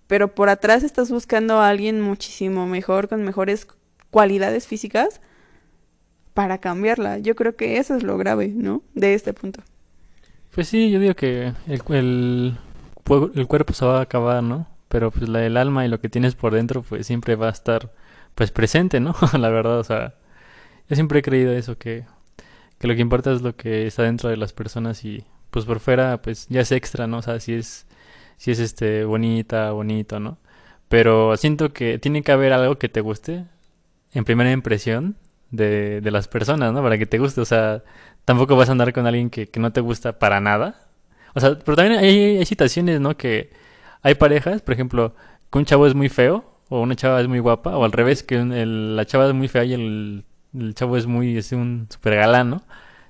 pero 0.06 0.34
por 0.34 0.48
atrás 0.48 0.82
estás 0.82 1.10
buscando 1.10 1.58
a 1.58 1.68
alguien 1.68 2.00
muchísimo 2.00 2.66
mejor, 2.66 3.08
con 3.08 3.22
mejores 3.22 3.66
cualidades 4.10 4.66
físicas 4.66 5.20
para 6.34 6.58
cambiarla. 6.58 7.18
Yo 7.18 7.34
creo 7.34 7.54
que 7.56 7.78
eso 7.78 7.94
es 7.94 8.02
lo 8.02 8.16
grave, 8.16 8.48
¿no? 8.48 8.82
De 8.94 9.14
este 9.14 9.32
punto. 9.32 9.62
Pues 10.54 10.68
sí, 10.68 10.90
yo 10.90 11.00
digo 11.00 11.14
que 11.14 11.52
el, 11.66 11.82
el, 11.88 12.58
el 13.34 13.46
cuerpo 13.46 13.72
se 13.72 13.84
va 13.86 13.98
a 13.98 14.02
acabar, 14.02 14.42
¿no? 14.42 14.66
Pero 14.88 15.10
pues 15.10 15.28
la, 15.28 15.44
el 15.44 15.56
alma 15.56 15.86
y 15.86 15.88
lo 15.88 16.00
que 16.00 16.08
tienes 16.08 16.34
por 16.34 16.54
dentro 16.54 16.82
pues 16.82 17.06
siempre 17.06 17.36
va 17.36 17.48
a 17.48 17.52
estar 17.52 17.90
pues 18.34 18.50
presente, 18.50 19.00
¿no? 19.00 19.14
la 19.38 19.48
verdad, 19.50 19.78
o 19.78 19.84
sea, 19.84 20.14
yo 20.88 20.96
siempre 20.96 21.20
he 21.20 21.22
creído 21.22 21.52
eso, 21.52 21.78
que 21.78 22.04
que 22.78 22.88
lo 22.88 22.96
que 22.96 23.00
importa 23.00 23.32
es 23.32 23.42
lo 23.42 23.56
que 23.56 23.86
está 23.86 24.02
dentro 24.02 24.28
de 24.28 24.36
las 24.36 24.52
personas 24.52 25.04
y 25.04 25.24
pues 25.50 25.64
por 25.66 25.80
fuera 25.80 26.20
pues 26.22 26.48
ya 26.48 26.62
es 26.62 26.72
extra, 26.72 27.06
¿no? 27.06 27.18
O 27.18 27.22
sea, 27.22 27.40
si 27.40 27.54
es, 27.54 27.86
si 28.38 28.50
es 28.50 28.58
este 28.58 29.04
bonita, 29.04 29.70
bonito, 29.72 30.20
¿no? 30.20 30.38
Pero 30.88 31.36
siento 31.36 31.72
que 31.72 31.98
tiene 32.00 32.22
que 32.22 32.32
haber 32.32 32.52
algo 32.52 32.78
que 32.78 32.88
te 32.88 33.00
guste 33.00 33.46
en 34.12 34.24
primera 34.24 34.52
impresión 34.52 35.16
de, 35.52 36.00
de 36.00 36.10
las 36.10 36.28
personas, 36.28 36.72
¿no? 36.72 36.82
Para 36.82 36.98
que 36.98 37.06
te 37.06 37.18
guste, 37.18 37.40
o 37.40 37.44
sea, 37.44 37.84
tampoco 38.24 38.56
vas 38.56 38.68
a 38.68 38.72
andar 38.72 38.92
con 38.92 39.06
alguien 39.06 39.30
que, 39.30 39.48
que 39.48 39.60
no 39.60 39.72
te 39.72 39.80
gusta 39.80 40.18
para 40.18 40.40
nada. 40.40 40.76
O 41.34 41.40
sea, 41.40 41.58
pero 41.58 41.76
también 41.76 41.98
hay, 41.98 42.38
hay 42.38 42.46
situaciones, 42.46 43.00
¿no? 43.00 43.16
Que 43.16 43.50
hay 44.02 44.14
parejas, 44.14 44.62
por 44.62 44.74
ejemplo, 44.74 45.14
que 45.50 45.58
un 45.58 45.64
chavo 45.64 45.86
es 45.86 45.94
muy 45.94 46.08
feo 46.08 46.44
o 46.68 46.80
una 46.80 46.96
chava 46.96 47.20
es 47.20 47.28
muy 47.28 47.38
guapa, 47.38 47.76
o 47.76 47.84
al 47.84 47.92
revés, 47.92 48.22
que 48.22 48.42
la 48.42 49.04
chava 49.04 49.28
es 49.28 49.34
muy 49.34 49.48
fea 49.48 49.64
y 49.64 49.74
el 49.74 50.24
el 50.58 50.74
chavo 50.74 50.96
es 50.96 51.06
muy, 51.06 51.36
es 51.36 51.52
un 51.52 51.86
super 51.90 52.16
galán, 52.16 52.50
¿no? 52.50 52.62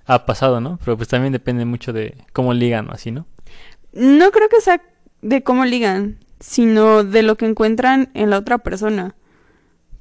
Ha 0.07 0.27
pasado, 0.27 0.61
¿no? 0.61 0.79
Pero 0.85 0.97
pues 0.97 1.09
también 1.09 1.33
depende 1.33 1.65
mucho 1.65 1.93
de 1.93 2.17
cómo 2.33 2.55
ligan 2.55 2.91
así, 2.91 3.11
¿no? 3.11 3.27
No 3.93 4.31
creo 4.31 4.49
que 4.49 4.61
sea 4.61 4.81
de 5.23 5.43
cómo 5.43 5.65
ligan, 5.65 6.19
sino 6.41 7.05
de 7.05 7.23
lo 7.23 7.37
que 7.37 7.47
encuentran 7.47 8.11
en 8.15 8.31
la 8.31 8.39
otra 8.39 8.59
persona. 8.59 9.15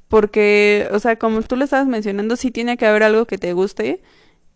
Porque, 0.08 0.88
o 0.92 0.98
sea, 0.98 1.16
como 1.16 1.42
tú 1.42 1.56
le 1.56 1.64
estabas 1.64 1.86
mencionando, 1.86 2.36
sí 2.36 2.50
tiene 2.50 2.76
que 2.76 2.86
haber 2.86 3.02
algo 3.02 3.26
que 3.26 3.38
te 3.38 3.52
guste, 3.52 4.02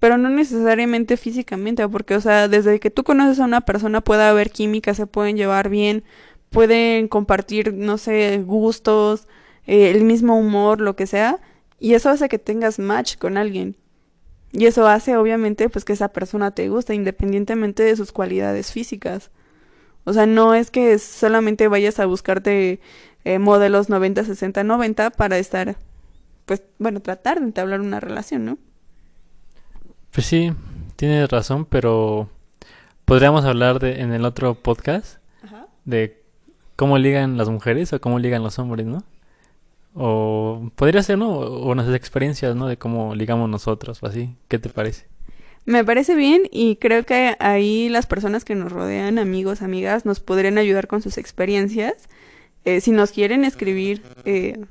pero 0.00 0.18
no 0.18 0.28
necesariamente 0.28 1.16
físicamente, 1.16 1.88
porque, 1.88 2.14
o 2.14 2.20
sea, 2.20 2.48
desde 2.48 2.80
que 2.80 2.90
tú 2.90 3.04
conoces 3.04 3.40
a 3.40 3.44
una 3.44 3.62
persona 3.62 4.00
puede 4.00 4.24
haber 4.24 4.50
química, 4.50 4.94
se 4.94 5.06
pueden 5.06 5.36
llevar 5.36 5.68
bien, 5.68 6.04
pueden 6.50 7.08
compartir, 7.08 7.74
no 7.74 7.98
sé, 7.98 8.42
gustos, 8.44 9.26
eh, 9.66 9.90
el 9.90 10.04
mismo 10.04 10.38
humor, 10.38 10.80
lo 10.80 10.96
que 10.96 11.06
sea, 11.06 11.40
y 11.80 11.94
eso 11.94 12.10
hace 12.10 12.28
que 12.28 12.38
tengas 12.38 12.78
match 12.78 13.16
con 13.16 13.36
alguien. 13.36 13.76
Y 14.52 14.66
eso 14.66 14.86
hace 14.88 15.16
obviamente 15.16 15.68
pues 15.68 15.84
que 15.84 15.92
esa 15.92 16.08
persona 16.08 16.50
te 16.50 16.68
guste 16.68 16.94
independientemente 16.94 17.82
de 17.82 17.96
sus 17.96 18.12
cualidades 18.12 18.72
físicas. 18.72 19.30
O 20.04 20.12
sea, 20.12 20.26
no 20.26 20.54
es 20.54 20.70
que 20.70 20.98
solamente 20.98 21.68
vayas 21.68 22.00
a 22.00 22.06
buscarte 22.06 22.80
eh, 23.24 23.38
modelos 23.38 23.88
90, 23.88 24.24
60, 24.24 24.64
90 24.64 25.10
para 25.10 25.38
estar, 25.38 25.76
pues, 26.46 26.62
bueno, 26.78 27.00
tratar 27.00 27.40
de 27.40 27.46
entablar 27.46 27.80
una 27.80 28.00
relación, 28.00 28.44
¿no? 28.44 28.58
Pues 30.12 30.26
sí, 30.26 30.52
tienes 30.96 31.28
razón, 31.30 31.64
pero 31.66 32.28
podríamos 33.04 33.44
hablar 33.44 33.78
de 33.78 34.00
en 34.00 34.12
el 34.12 34.24
otro 34.24 34.54
podcast 34.54 35.18
de 35.84 36.22
cómo 36.74 36.98
ligan 36.98 37.36
las 37.36 37.48
mujeres 37.48 37.92
o 37.92 38.00
cómo 38.00 38.18
ligan 38.18 38.42
los 38.42 38.58
hombres, 38.58 38.86
¿no? 38.86 39.02
O 39.94 40.70
podría 40.74 41.02
ser, 41.02 41.16
¿no? 41.16 41.30
O 41.30 41.74
nuestras 41.74 41.96
experiencias, 41.96 42.54
¿no? 42.54 42.66
De 42.66 42.76
cómo 42.76 43.14
ligamos 43.14 43.48
nosotros 43.48 44.02
o 44.02 44.06
así. 44.06 44.36
¿Qué 44.48 44.58
te 44.58 44.68
parece? 44.68 45.06
Me 45.64 45.84
parece 45.84 46.14
bien 46.14 46.42
y 46.52 46.76
creo 46.76 47.04
que 47.04 47.36
ahí 47.40 47.88
las 47.88 48.06
personas 48.06 48.44
que 48.44 48.54
nos 48.54 48.70
rodean, 48.70 49.18
amigos, 49.18 49.62
amigas, 49.62 50.04
nos 50.04 50.20
podrían 50.20 50.58
ayudar 50.58 50.86
con 50.86 51.02
sus 51.02 51.18
experiencias. 51.18 52.08
Eh, 52.64 52.80
si 52.80 52.90
nos 52.92 53.10
quieren 53.10 53.44
escribir 53.44 54.02
eh, 54.24 54.64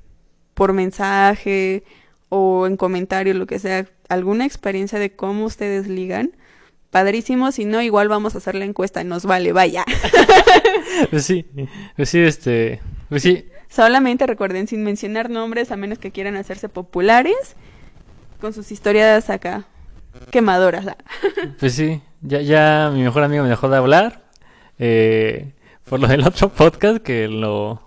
por 0.54 0.74
mensaje 0.74 1.84
o 2.36 2.68
en 2.68 2.78
comentario, 2.78 3.34
lo 3.34 3.48
que 3.48 3.60
sea, 3.60 3.86
alguna 4.10 4.46
experiencia 4.46 5.00
de 5.00 5.16
cómo 5.16 5.46
ustedes 5.46 5.88
ligan, 5.88 6.32
padrísimo. 6.92 7.52
Si 7.52 7.66
no, 7.66 7.82
igual 7.82 8.10
vamos 8.10 8.36
a 8.36 8.40
hacer 8.40 8.56
la 8.56 8.66
encuesta. 8.66 9.04
Nos 9.04 9.26
vale, 9.26 9.54
vaya. 9.54 9.86
pues 11.10 11.26
sí, 11.26 11.46
pues 11.96 12.10
sí, 12.10 12.20
este, 12.20 12.82
pues 13.10 13.24
sí, 13.24 13.46
Solamente 13.76 14.26
recuerden, 14.26 14.68
sin 14.68 14.84
mencionar 14.84 15.30
nombres, 15.30 15.70
a 15.70 15.76
menos 15.76 16.00
que 16.00 16.12
quieran 16.12 16.38
hacerse 16.38 16.70
populares, 16.70 17.58
con 18.40 18.54
sus 18.54 18.72
historias 18.72 19.30
acá 19.30 19.66
quemadoras. 20.32 20.86
Pues 21.60 21.74
sí, 21.74 22.02
ya, 22.22 22.42
ya 22.42 22.90
mi 22.94 23.04
mejor 23.04 23.24
amigo 23.24 23.44
me 23.44 23.50
dejó 23.50 23.68
de 23.68 23.78
hablar. 23.78 24.24
Eh, 24.80 25.52
por 25.90 26.00
lo 26.00 26.08
del 26.08 26.26
otro 26.26 26.50
podcast 26.54 26.98
que 26.98 27.28
lo... 27.28 27.82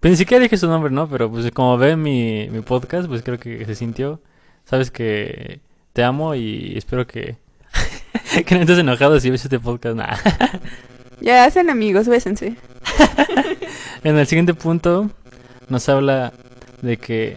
Pues 0.00 0.12
ni 0.12 0.16
siquiera 0.16 0.42
dije 0.42 0.56
su 0.56 0.66
nombre, 0.66 0.90
¿no? 0.90 1.08
Pero 1.08 1.30
pues 1.30 1.50
como 1.52 1.76
ve 1.76 1.94
mi, 1.94 2.48
mi 2.50 2.62
podcast, 2.62 3.06
pues 3.06 3.22
creo 3.22 3.38
que 3.38 3.64
se 3.66 3.74
sintió. 3.74 4.20
Sabes 4.64 4.90
que 4.90 5.60
te 5.92 6.02
amo 6.02 6.34
y 6.34 6.72
espero 6.76 7.06
que, 7.06 7.36
que 8.46 8.54
no 8.54 8.62
estés 8.62 8.78
enojado 8.78 9.20
si 9.20 9.30
ves 9.30 9.44
este 9.44 9.60
podcast. 9.60 9.96
Nah. 9.96 10.16
Ya 11.22 11.44
hacen 11.44 11.68
amigos, 11.68 12.08
bésense. 12.08 12.56
En 14.04 14.16
el 14.16 14.26
siguiente 14.26 14.54
punto 14.54 15.10
nos 15.68 15.86
habla 15.90 16.32
de 16.80 16.96
que 16.96 17.36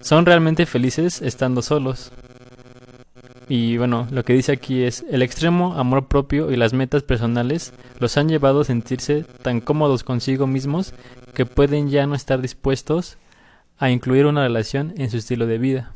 son 0.00 0.26
realmente 0.26 0.66
felices 0.66 1.22
estando 1.22 1.62
solos. 1.62 2.10
Y 3.48 3.76
bueno, 3.76 4.08
lo 4.10 4.24
que 4.24 4.32
dice 4.32 4.50
aquí 4.50 4.82
es, 4.82 5.04
el 5.10 5.22
extremo 5.22 5.74
amor 5.74 6.06
propio 6.06 6.50
y 6.50 6.56
las 6.56 6.72
metas 6.72 7.04
personales 7.04 7.72
los 8.00 8.16
han 8.16 8.28
llevado 8.28 8.62
a 8.62 8.64
sentirse 8.64 9.24
tan 9.42 9.60
cómodos 9.60 10.02
consigo 10.02 10.48
mismos 10.48 10.92
que 11.34 11.46
pueden 11.46 11.90
ya 11.90 12.06
no 12.06 12.14
estar 12.14 12.40
dispuestos 12.40 13.18
a 13.78 13.90
incluir 13.90 14.26
una 14.26 14.42
relación 14.42 14.94
en 14.96 15.10
su 15.10 15.16
estilo 15.16 15.46
de 15.46 15.58
vida. 15.58 15.92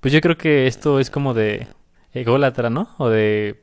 Pues 0.00 0.12
yo 0.12 0.20
creo 0.20 0.36
que 0.36 0.66
esto 0.66 0.98
es 0.98 1.10
como 1.10 1.34
de 1.34 1.68
ególatra, 2.12 2.70
¿no? 2.70 2.88
O 2.98 3.08
de... 3.08 3.62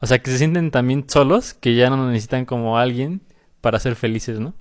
O 0.00 0.06
sea, 0.06 0.18
que 0.18 0.30
se 0.30 0.38
sienten 0.38 0.70
también 0.70 1.08
solos, 1.08 1.54
que 1.54 1.74
ya 1.74 1.90
no 1.90 2.06
necesitan 2.08 2.44
como 2.44 2.78
alguien 2.78 3.22
para 3.60 3.80
ser 3.80 3.96
felices, 3.96 4.38
¿no? 4.38 4.54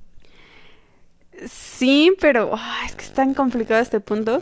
Sí, 1.46 2.14
pero 2.20 2.52
ah, 2.54 2.82
es 2.86 2.96
que 2.96 3.04
es 3.04 3.14
tan 3.14 3.34
complicado 3.34 3.82
este 3.82 4.00
punto. 4.00 4.42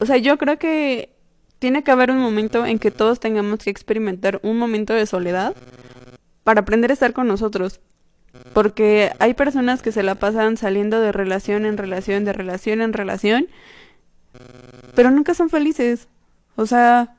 O 0.00 0.06
sea, 0.06 0.18
yo 0.18 0.36
creo 0.36 0.58
que 0.58 1.14
tiene 1.58 1.82
que 1.82 1.90
haber 1.90 2.10
un 2.10 2.18
momento 2.18 2.66
en 2.66 2.78
que 2.78 2.90
todos 2.90 3.20
tengamos 3.20 3.60
que 3.60 3.70
experimentar 3.70 4.40
un 4.42 4.58
momento 4.58 4.92
de 4.92 5.06
soledad 5.06 5.54
para 6.42 6.60
aprender 6.60 6.90
a 6.90 6.94
estar 6.94 7.12
con 7.12 7.26
nosotros. 7.26 7.80
Porque 8.52 9.12
hay 9.18 9.34
personas 9.34 9.82
que 9.82 9.92
se 9.92 10.02
la 10.02 10.16
pasan 10.16 10.56
saliendo 10.56 11.00
de 11.00 11.12
relación 11.12 11.66
en 11.66 11.76
relación, 11.76 12.24
de 12.24 12.32
relación 12.32 12.80
en 12.80 12.92
relación, 12.92 13.48
pero 14.94 15.10
nunca 15.10 15.34
son 15.34 15.50
felices. 15.50 16.08
O 16.56 16.66
sea, 16.66 17.16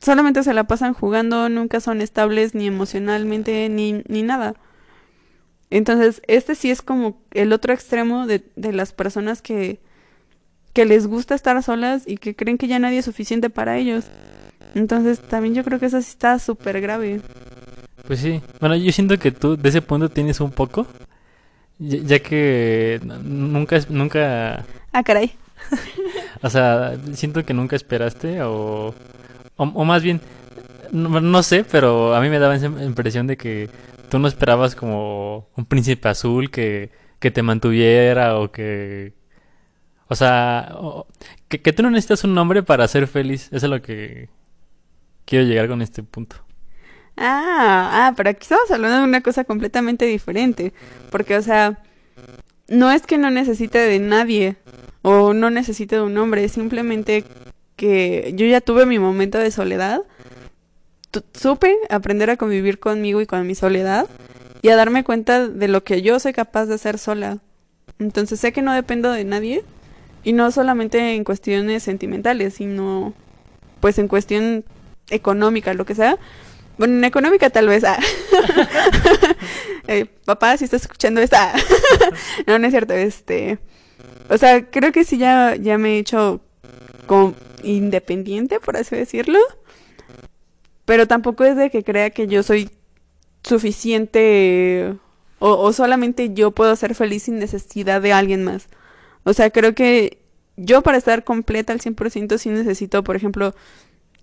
solamente 0.00 0.42
se 0.42 0.54
la 0.54 0.64
pasan 0.64 0.94
jugando, 0.94 1.48
nunca 1.48 1.80
son 1.80 2.00
estables 2.00 2.54
ni 2.54 2.66
emocionalmente 2.66 3.68
ni, 3.68 4.02
ni 4.08 4.22
nada. 4.22 4.54
Entonces, 5.70 6.20
este 6.26 6.54
sí 6.54 6.70
es 6.70 6.82
como 6.82 7.22
el 7.30 7.52
otro 7.52 7.72
extremo 7.72 8.26
de, 8.26 8.44
de 8.56 8.72
las 8.72 8.92
personas 8.92 9.40
que, 9.40 9.80
que 10.72 10.84
les 10.84 11.06
gusta 11.06 11.34
estar 11.34 11.60
solas 11.62 12.02
y 12.06 12.18
que 12.18 12.36
creen 12.36 12.58
que 12.58 12.68
ya 12.68 12.78
nadie 12.78 12.98
es 12.98 13.04
suficiente 13.04 13.50
para 13.50 13.78
ellos. 13.78 14.04
Entonces, 14.74 15.20
también 15.20 15.54
yo 15.54 15.64
creo 15.64 15.78
que 15.78 15.86
eso 15.86 16.00
sí 16.00 16.10
está 16.10 16.38
súper 16.38 16.80
grave. 16.80 17.20
Pues 18.06 18.20
sí. 18.20 18.40
Bueno, 18.60 18.76
yo 18.76 18.90
siento 18.92 19.18
que 19.18 19.30
tú 19.32 19.56
de 19.56 19.68
ese 19.68 19.82
punto 19.82 20.08
tienes 20.08 20.40
un 20.40 20.50
poco. 20.50 20.86
Ya, 21.78 22.18
que 22.20 23.00
nunca, 23.24 23.78
nunca, 23.88 24.64
Ah, 24.92 25.02
caray. 25.02 25.32
o 26.42 26.50
sea, 26.50 26.96
siento 27.14 27.44
que 27.44 27.54
nunca 27.54 27.74
esperaste 27.76 28.42
o, 28.42 28.88
o, 29.56 29.64
o 29.64 29.84
más 29.84 30.02
bien, 30.02 30.20
no, 30.92 31.20
no 31.20 31.42
sé, 31.42 31.64
pero 31.64 32.14
a 32.14 32.20
mí 32.20 32.28
me 32.28 32.38
daba 32.38 32.54
esa 32.54 32.66
impresión 32.66 33.26
de 33.26 33.36
que 33.36 33.68
tú 34.10 34.18
no 34.20 34.28
esperabas 34.28 34.74
como 34.76 35.48
un 35.56 35.64
príncipe 35.64 36.08
azul 36.08 36.50
que, 36.50 36.90
que 37.18 37.30
te 37.32 37.42
mantuviera 37.42 38.38
o 38.38 38.52
que, 38.52 39.14
o 40.08 40.14
sea, 40.14 40.72
o- 40.76 41.06
que, 41.48 41.62
que 41.62 41.72
tú 41.72 41.82
no 41.82 41.90
necesitas 41.90 42.22
un 42.24 42.34
nombre 42.34 42.62
para 42.62 42.86
ser 42.86 43.08
feliz. 43.08 43.46
Eso 43.52 43.66
es 43.66 43.70
lo 43.70 43.82
que 43.82 44.28
quiero 45.24 45.44
llegar 45.46 45.66
con 45.68 45.82
este 45.82 46.02
punto. 46.04 46.36
Ah, 47.16 47.90
ah, 47.92 48.14
pero 48.16 48.30
aquí 48.30 48.42
estamos 48.42 48.70
hablando 48.70 48.98
de 48.98 49.04
una 49.04 49.20
cosa 49.20 49.44
completamente 49.44 50.06
diferente. 50.06 50.72
Porque, 51.10 51.36
o 51.36 51.42
sea, 51.42 51.82
no 52.68 52.90
es 52.90 53.02
que 53.02 53.18
no 53.18 53.30
necesite 53.30 53.78
de 53.78 53.98
nadie 53.98 54.56
o 55.02 55.34
no 55.34 55.50
necesite 55.50 55.96
de 55.96 56.02
un 56.02 56.16
hombre, 56.16 56.48
simplemente 56.48 57.24
que 57.76 58.32
yo 58.36 58.46
ya 58.46 58.60
tuve 58.60 58.86
mi 58.86 58.98
momento 58.98 59.38
de 59.38 59.50
soledad. 59.50 60.02
Supe 61.34 61.76
aprender 61.90 62.30
a 62.30 62.36
convivir 62.36 62.78
conmigo 62.78 63.20
y 63.20 63.26
con 63.26 63.46
mi 63.46 63.54
soledad 63.54 64.08
y 64.62 64.68
a 64.68 64.76
darme 64.76 65.04
cuenta 65.04 65.48
de 65.48 65.68
lo 65.68 65.84
que 65.84 66.00
yo 66.00 66.18
soy 66.20 66.32
capaz 66.32 66.66
de 66.66 66.74
hacer 66.74 66.98
sola. 66.98 67.38
Entonces 67.98 68.40
sé 68.40 68.52
que 68.52 68.62
no 68.62 68.72
dependo 68.72 69.12
de 69.12 69.24
nadie 69.24 69.64
y 70.24 70.32
no 70.32 70.50
solamente 70.50 71.14
en 71.14 71.24
cuestiones 71.24 71.82
sentimentales, 71.82 72.54
sino 72.54 73.12
pues 73.80 73.98
en 73.98 74.08
cuestión 74.08 74.64
económica, 75.10 75.74
lo 75.74 75.84
que 75.84 75.94
sea. 75.94 76.18
Bueno, 76.78 76.94
en 76.94 77.04
económica 77.04 77.50
tal 77.50 77.68
vez. 77.68 77.84
ah. 77.84 77.98
Eh, 79.88 80.06
papá, 80.24 80.56
si 80.56 80.64
estás 80.64 80.82
escuchando 80.82 81.20
esta. 81.20 81.52
no, 82.46 82.56
no 82.58 82.66
es 82.66 82.72
cierto. 82.72 82.94
Este. 82.94 83.58
O 84.28 84.38
sea, 84.38 84.70
creo 84.70 84.92
que 84.92 85.02
sí 85.02 85.18
ya, 85.18 85.56
ya 85.56 85.76
me 85.76 85.96
he 85.96 85.98
hecho 85.98 86.40
como 87.06 87.34
independiente, 87.64 88.60
por 88.60 88.76
así 88.76 88.94
decirlo. 88.94 89.40
Pero 90.84 91.08
tampoco 91.08 91.42
es 91.44 91.56
de 91.56 91.68
que 91.68 91.82
crea 91.82 92.10
que 92.10 92.28
yo 92.28 92.44
soy 92.44 92.70
suficiente 93.42 94.94
o, 95.40 95.50
o 95.50 95.72
solamente 95.72 96.32
yo 96.32 96.52
puedo 96.52 96.76
ser 96.76 96.94
feliz 96.94 97.24
sin 97.24 97.40
necesidad 97.40 98.00
de 98.00 98.12
alguien 98.12 98.44
más. 98.44 98.68
O 99.24 99.32
sea, 99.32 99.50
creo 99.50 99.74
que 99.74 100.18
yo 100.56 100.82
para 100.82 100.98
estar 100.98 101.24
completa 101.24 101.72
al 101.72 101.80
100% 101.80 102.38
sí 102.38 102.50
necesito, 102.50 103.02
por 103.02 103.16
ejemplo, 103.16 103.54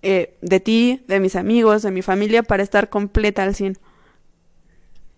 eh, 0.02 0.36
de 0.40 0.60
ti, 0.60 1.02
de 1.06 1.20
mis 1.20 1.36
amigos, 1.36 1.82
de 1.82 1.90
mi 1.90 2.02
familia, 2.02 2.42
para 2.42 2.62
estar 2.62 2.88
completa 2.88 3.42
al 3.42 3.54
100. 3.54 3.78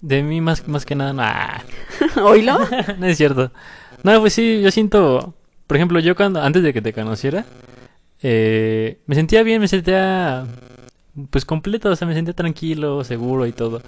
De 0.01 0.23
mí 0.23 0.41
más, 0.41 0.67
más 0.67 0.85
que 0.85 0.95
nada, 0.95 1.13
nah. 1.13 1.61
¿Oílo? 2.23 2.59
no 2.99 3.07
es 3.07 3.17
cierto. 3.17 3.53
No, 4.03 4.21
pues 4.21 4.33
sí, 4.33 4.61
yo 4.61 4.71
siento, 4.71 5.35
por 5.67 5.77
ejemplo, 5.77 6.01
yo 6.01 6.17
cuando, 6.17 6.43
antes 6.43 6.63
de 6.63 6.73
que 6.73 6.83
te 6.83 6.93
conociera, 6.93 7.47
eh, 8.23 9.01
me 9.07 9.15
sentía 9.15 9.43
bien, 9.43 9.61
me 9.61 9.69
sentía, 9.69 10.47
pues 11.31 11.45
completo, 11.45 11.91
o 11.91 11.97
sea, 11.97 12.09
me 12.09 12.15
sentía 12.15 12.35
tranquilo, 12.35 13.05
seguro 13.05 13.47
y 13.47 13.53
todo. 13.53 13.83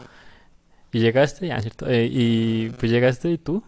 Y 0.92 1.00
llegaste, 1.00 1.48
ya, 1.48 1.60
cierto, 1.60 1.88
eh, 1.88 2.08
y 2.10 2.70
pues 2.78 2.92
llegaste 2.92 3.30
y 3.30 3.38
tú. 3.38 3.64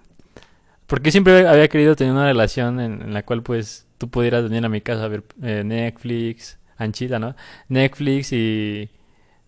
Porque 0.86 1.10
siempre 1.10 1.48
había 1.48 1.68
querido 1.68 1.96
tener 1.96 2.12
una 2.12 2.26
relación 2.26 2.78
en, 2.80 3.02
en 3.02 3.12
la 3.12 3.24
cual, 3.24 3.42
pues, 3.42 3.86
tú 3.98 4.08
pudieras 4.08 4.44
venir 4.44 4.64
a 4.64 4.68
mi 4.68 4.80
casa 4.80 5.04
a 5.04 5.08
ver 5.08 5.24
eh, 5.42 5.62
Netflix, 5.64 6.58
Anchita, 6.78 7.18
¿no? 7.18 7.34
Netflix 7.68 8.32
y 8.32 8.90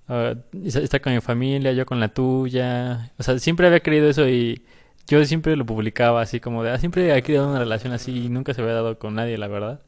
sa- 0.08 0.80
estar 0.80 1.00
con 1.00 1.14
mi 1.14 1.20
familia, 1.20 1.72
yo 1.72 1.84
con 1.86 2.00
la 2.00 2.08
tuya. 2.08 3.12
O 3.18 3.22
sea, 3.22 3.38
siempre 3.38 3.66
había 3.66 3.80
querido 3.80 4.08
eso 4.08 4.28
y 4.28 4.62
yo 5.06 5.24
siempre 5.24 5.56
lo 5.56 5.64
publicaba 5.66 6.20
así 6.22 6.40
como 6.40 6.62
de, 6.62 6.70
ah, 6.70 6.78
siempre 6.78 7.14
he 7.16 7.22
querido 7.22 7.48
una 7.48 7.58
relación 7.58 7.92
así 7.92 8.24
y 8.26 8.28
nunca 8.28 8.54
se 8.54 8.60
había 8.62 8.74
dado 8.74 8.98
con 8.98 9.14
nadie, 9.14 9.38
la 9.38 9.48
verdad. 9.48 9.80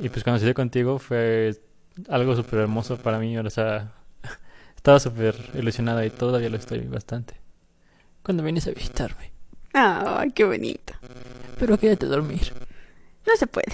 Y 0.00 0.08
pues 0.10 0.22
cuando 0.24 0.38
se 0.38 0.44
dio 0.44 0.54
contigo 0.54 0.98
fue 0.98 1.54
algo 2.08 2.36
súper 2.36 2.60
hermoso 2.60 2.96
para 2.96 3.18
mí, 3.18 3.36
o 3.36 3.50
sea, 3.50 3.92
estaba 4.76 5.00
súper 5.00 5.34
ilusionada 5.54 6.04
y 6.06 6.10
todavía 6.10 6.48
lo 6.48 6.56
estoy 6.56 6.80
bastante. 6.80 7.34
Cuando 8.22 8.42
vienes 8.44 8.66
a 8.68 8.70
visitarme. 8.70 9.32
Ay, 9.74 10.30
qué 10.32 10.44
bonito. 10.44 10.94
Pero 11.58 11.76
quédate 11.78 12.06
a 12.06 12.10
dormir. 12.10 12.52
No 13.26 13.36
se 13.36 13.46
puede. 13.46 13.72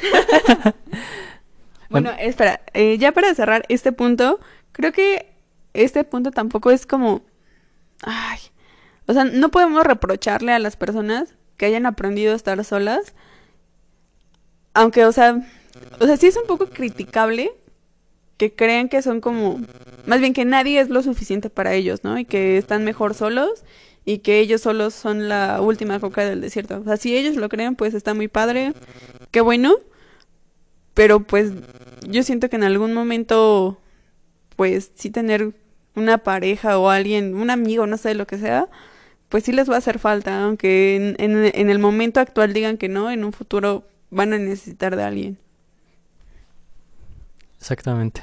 bueno, 1.90 2.10
espera, 2.18 2.60
eh, 2.72 2.96
ya 2.98 3.12
para 3.12 3.34
cerrar 3.34 3.64
este 3.68 3.92
punto, 3.92 4.40
creo 4.72 4.92
que 4.92 5.32
este 5.74 6.04
punto 6.04 6.30
tampoco 6.30 6.70
es 6.70 6.86
como... 6.86 7.22
Ay, 8.02 8.38
o 9.06 9.12
sea, 9.12 9.24
no 9.24 9.50
podemos 9.50 9.84
reprocharle 9.84 10.52
a 10.52 10.58
las 10.58 10.76
personas 10.76 11.34
que 11.56 11.66
hayan 11.66 11.84
aprendido 11.84 12.32
a 12.32 12.36
estar 12.36 12.64
solas. 12.64 13.12
Aunque, 14.72 15.04
o 15.04 15.12
sea, 15.12 15.44
o 15.98 16.06
sea, 16.06 16.16
sí 16.16 16.28
es 16.28 16.36
un 16.36 16.46
poco 16.46 16.66
criticable 16.66 17.52
que 18.36 18.54
crean 18.54 18.88
que 18.88 19.02
son 19.02 19.20
como... 19.20 19.60
Más 20.06 20.20
bien 20.20 20.32
que 20.32 20.44
nadie 20.44 20.80
es 20.80 20.88
lo 20.88 21.02
suficiente 21.02 21.50
para 21.50 21.74
ellos, 21.74 22.04
¿no? 22.04 22.18
Y 22.18 22.24
que 22.24 22.56
están 22.56 22.84
mejor 22.84 23.14
solos 23.14 23.64
y 24.04 24.18
que 24.18 24.40
ellos 24.40 24.62
solos 24.62 24.94
son 24.94 25.28
la 25.28 25.60
última 25.60 26.00
coca 26.00 26.24
del 26.24 26.40
desierto. 26.40 26.80
O 26.80 26.84
sea, 26.84 26.96
si 26.96 27.16
ellos 27.16 27.36
lo 27.36 27.48
creen, 27.48 27.76
pues 27.76 27.94
está 27.94 28.14
muy 28.14 28.28
padre, 28.28 28.72
qué 29.30 29.40
bueno, 29.40 29.74
pero 31.00 31.20
pues 31.20 31.50
yo 32.06 32.22
siento 32.22 32.50
que 32.50 32.56
en 32.56 32.62
algún 32.62 32.92
momento, 32.92 33.80
pues 34.54 34.92
sí 34.94 35.08
tener 35.08 35.54
una 35.96 36.18
pareja 36.18 36.78
o 36.78 36.90
alguien, 36.90 37.36
un 37.36 37.48
amigo, 37.48 37.86
no 37.86 37.96
sé, 37.96 38.14
lo 38.14 38.26
que 38.26 38.36
sea, 38.36 38.68
pues 39.30 39.44
sí 39.44 39.52
les 39.52 39.70
va 39.70 39.76
a 39.76 39.78
hacer 39.78 39.98
falta, 39.98 40.44
aunque 40.44 40.96
en, 40.96 41.16
en, 41.18 41.50
en 41.54 41.70
el 41.70 41.78
momento 41.78 42.20
actual 42.20 42.52
digan 42.52 42.76
que 42.76 42.90
no, 42.90 43.10
en 43.10 43.24
un 43.24 43.32
futuro 43.32 43.88
van 44.10 44.34
a 44.34 44.38
necesitar 44.38 44.94
de 44.94 45.02
alguien. 45.02 45.38
Exactamente. 47.58 48.20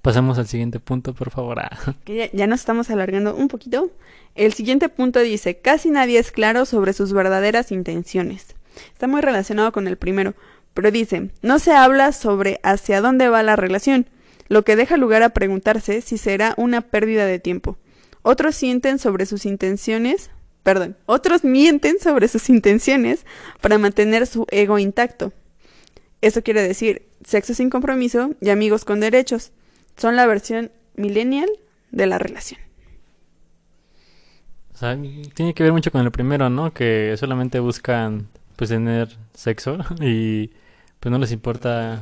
Pasamos 0.00 0.38
al 0.38 0.46
siguiente 0.46 0.78
punto, 0.78 1.14
por 1.14 1.32
favor. 1.32 1.58
Ah. 1.58 1.76
Que 2.04 2.14
ya, 2.14 2.30
ya 2.32 2.46
nos 2.46 2.60
estamos 2.60 2.90
alargando 2.90 3.34
un 3.34 3.48
poquito. 3.48 3.90
El 4.36 4.52
siguiente 4.52 4.88
punto 4.88 5.18
dice, 5.18 5.58
casi 5.58 5.90
nadie 5.90 6.20
es 6.20 6.30
claro 6.30 6.64
sobre 6.64 6.92
sus 6.92 7.12
verdaderas 7.12 7.72
intenciones. 7.72 8.54
Está 8.92 9.08
muy 9.08 9.20
relacionado 9.20 9.72
con 9.72 9.88
el 9.88 9.96
primero, 9.96 10.34
pero 10.74 10.90
dice, 10.90 11.30
no 11.40 11.58
se 11.58 11.72
habla 11.72 12.12
sobre 12.12 12.60
hacia 12.62 13.00
dónde 13.00 13.28
va 13.28 13.42
la 13.42 13.56
relación, 13.56 14.06
lo 14.48 14.64
que 14.64 14.76
deja 14.76 14.96
lugar 14.96 15.22
a 15.22 15.30
preguntarse 15.30 16.00
si 16.00 16.18
será 16.18 16.54
una 16.56 16.82
pérdida 16.82 17.26
de 17.26 17.38
tiempo. 17.38 17.78
Otros 18.22 18.56
sienten 18.56 18.98
sobre 18.98 19.26
sus 19.26 19.46
intenciones, 19.46 20.30
perdón, 20.62 20.96
otros 21.06 21.44
mienten 21.44 21.98
sobre 22.00 22.28
sus 22.28 22.48
intenciones 22.50 23.24
para 23.60 23.78
mantener 23.78 24.26
su 24.26 24.46
ego 24.50 24.78
intacto. 24.78 25.32
Eso 26.20 26.42
quiere 26.42 26.62
decir 26.62 27.06
sexo 27.24 27.54
sin 27.54 27.70
compromiso 27.70 28.30
y 28.40 28.50
amigos 28.50 28.84
con 28.84 29.00
derechos. 29.00 29.52
Son 29.96 30.16
la 30.16 30.26
versión 30.26 30.72
millennial 30.96 31.48
de 31.90 32.06
la 32.06 32.18
relación. 32.18 32.60
O 34.74 34.76
sea, 34.78 34.98
tiene 35.34 35.54
que 35.54 35.62
ver 35.62 35.72
mucho 35.72 35.92
con 35.92 36.00
el 36.00 36.10
primero, 36.10 36.50
¿no? 36.50 36.72
Que 36.72 37.14
solamente 37.16 37.60
buscan 37.60 38.28
pues 38.56 38.70
tener 38.70 39.16
sexo 39.34 39.78
y 40.00 40.50
pues 41.04 41.12
no 41.12 41.18
les 41.18 41.32
importa 41.32 42.00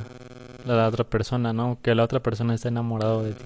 la 0.65 0.87
otra 0.87 1.03
persona, 1.03 1.51
¿no? 1.51 1.77
Que 1.81 1.93
la 1.93 2.05
otra 2.05 2.23
persona 2.23 2.55
esté 2.55 2.69
enamorado 2.69 3.21
de 3.21 3.33
ti. 3.33 3.43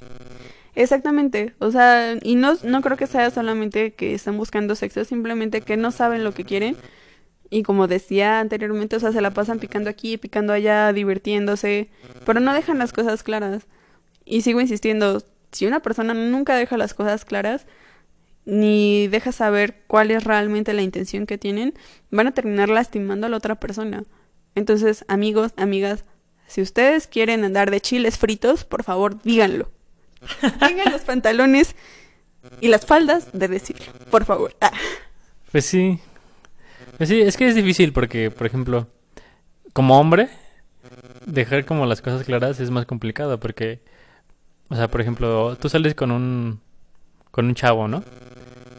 Exactamente, 0.76 1.56
o 1.58 1.72
sea, 1.72 2.14
y 2.22 2.36
no, 2.36 2.54
no 2.64 2.82
creo 2.84 2.96
que 2.96 3.08
sea 3.08 3.32
solamente 3.32 3.96
que 3.96 4.14
están 4.14 4.38
buscando 4.38 4.76
sexo, 4.76 5.04
simplemente 5.04 5.62
que 5.62 5.76
no 5.76 5.90
saben 5.90 6.24
lo 6.24 6.36
que 6.36 6.46
quieren 6.46 6.78
y 7.50 7.64
como 7.64 7.88
decía 7.88 8.40
anteriormente, 8.40 8.98
o 8.98 9.00
sea, 9.00 9.12
se 9.12 9.20
la 9.20 9.32
pasan 9.32 9.58
picando 9.58 9.90
aquí, 9.90 10.18
picando 10.18 10.54
allá, 10.54 10.94
divirtiéndose, 10.94 11.90
pero 12.24 12.40
no 12.40 12.54
dejan 12.54 12.78
las 12.78 12.94
cosas 12.94 13.24
claras. 13.24 13.66
Y 14.26 14.44
sigo 14.44 14.62
insistiendo, 14.62 15.24
si 15.52 15.66
una 15.66 15.80
persona 15.80 16.14
nunca 16.14 16.56
deja 16.56 16.78
las 16.78 16.94
cosas 16.94 17.26
claras, 17.26 17.66
ni 18.46 19.08
deja 19.08 19.32
saber 19.32 19.82
cuál 19.88 20.12
es 20.12 20.24
realmente 20.24 20.74
la 20.74 20.84
intención 20.84 21.26
que 21.26 21.40
tienen, 21.40 21.74
van 22.12 22.28
a 22.28 22.34
terminar 22.36 22.70
lastimando 22.70 23.26
a 23.26 23.30
la 23.32 23.38
otra 23.38 23.56
persona. 23.56 24.04
Entonces, 24.58 25.06
amigos, 25.08 25.54
amigas, 25.56 26.04
si 26.48 26.64
ustedes 26.64 27.06
quieren 27.06 27.44
andar 27.44 27.70
de 27.70 27.80
chiles 27.80 28.18
fritos, 28.18 28.64
por 28.64 28.82
favor, 28.82 29.22
díganlo. 29.22 29.70
Tengan 30.60 30.92
los 30.92 31.02
pantalones 31.02 31.76
y 32.60 32.70
las 32.70 32.84
faldas 32.84 33.30
de 33.34 33.50
decirlo, 33.50 33.86
por 34.10 34.26
favor. 34.26 34.56
Ah. 34.60 34.72
Pues 35.52 35.64
sí. 35.68 36.00
Pues 36.98 37.08
sí, 37.08 37.22
es 37.22 37.38
que 37.38 37.48
es 37.48 37.54
difícil 37.54 37.94
porque, 37.94 38.32
por 38.32 38.48
ejemplo, 38.48 38.88
como 39.74 40.00
hombre, 40.00 40.28
dejar 41.28 41.66
como 41.66 41.86
las 41.86 42.02
cosas 42.02 42.24
claras 42.24 42.60
es 42.60 42.72
más 42.72 42.88
complicado 42.88 43.40
porque, 43.40 43.82
o 44.70 44.76
sea, 44.76 44.88
por 44.88 45.02
ejemplo, 45.02 45.56
tú 45.58 45.70
sales 45.70 45.94
con 45.94 46.10
un, 46.10 46.62
con 47.30 47.46
un 47.46 47.54
chavo, 47.54 47.88
¿no? 47.88 48.04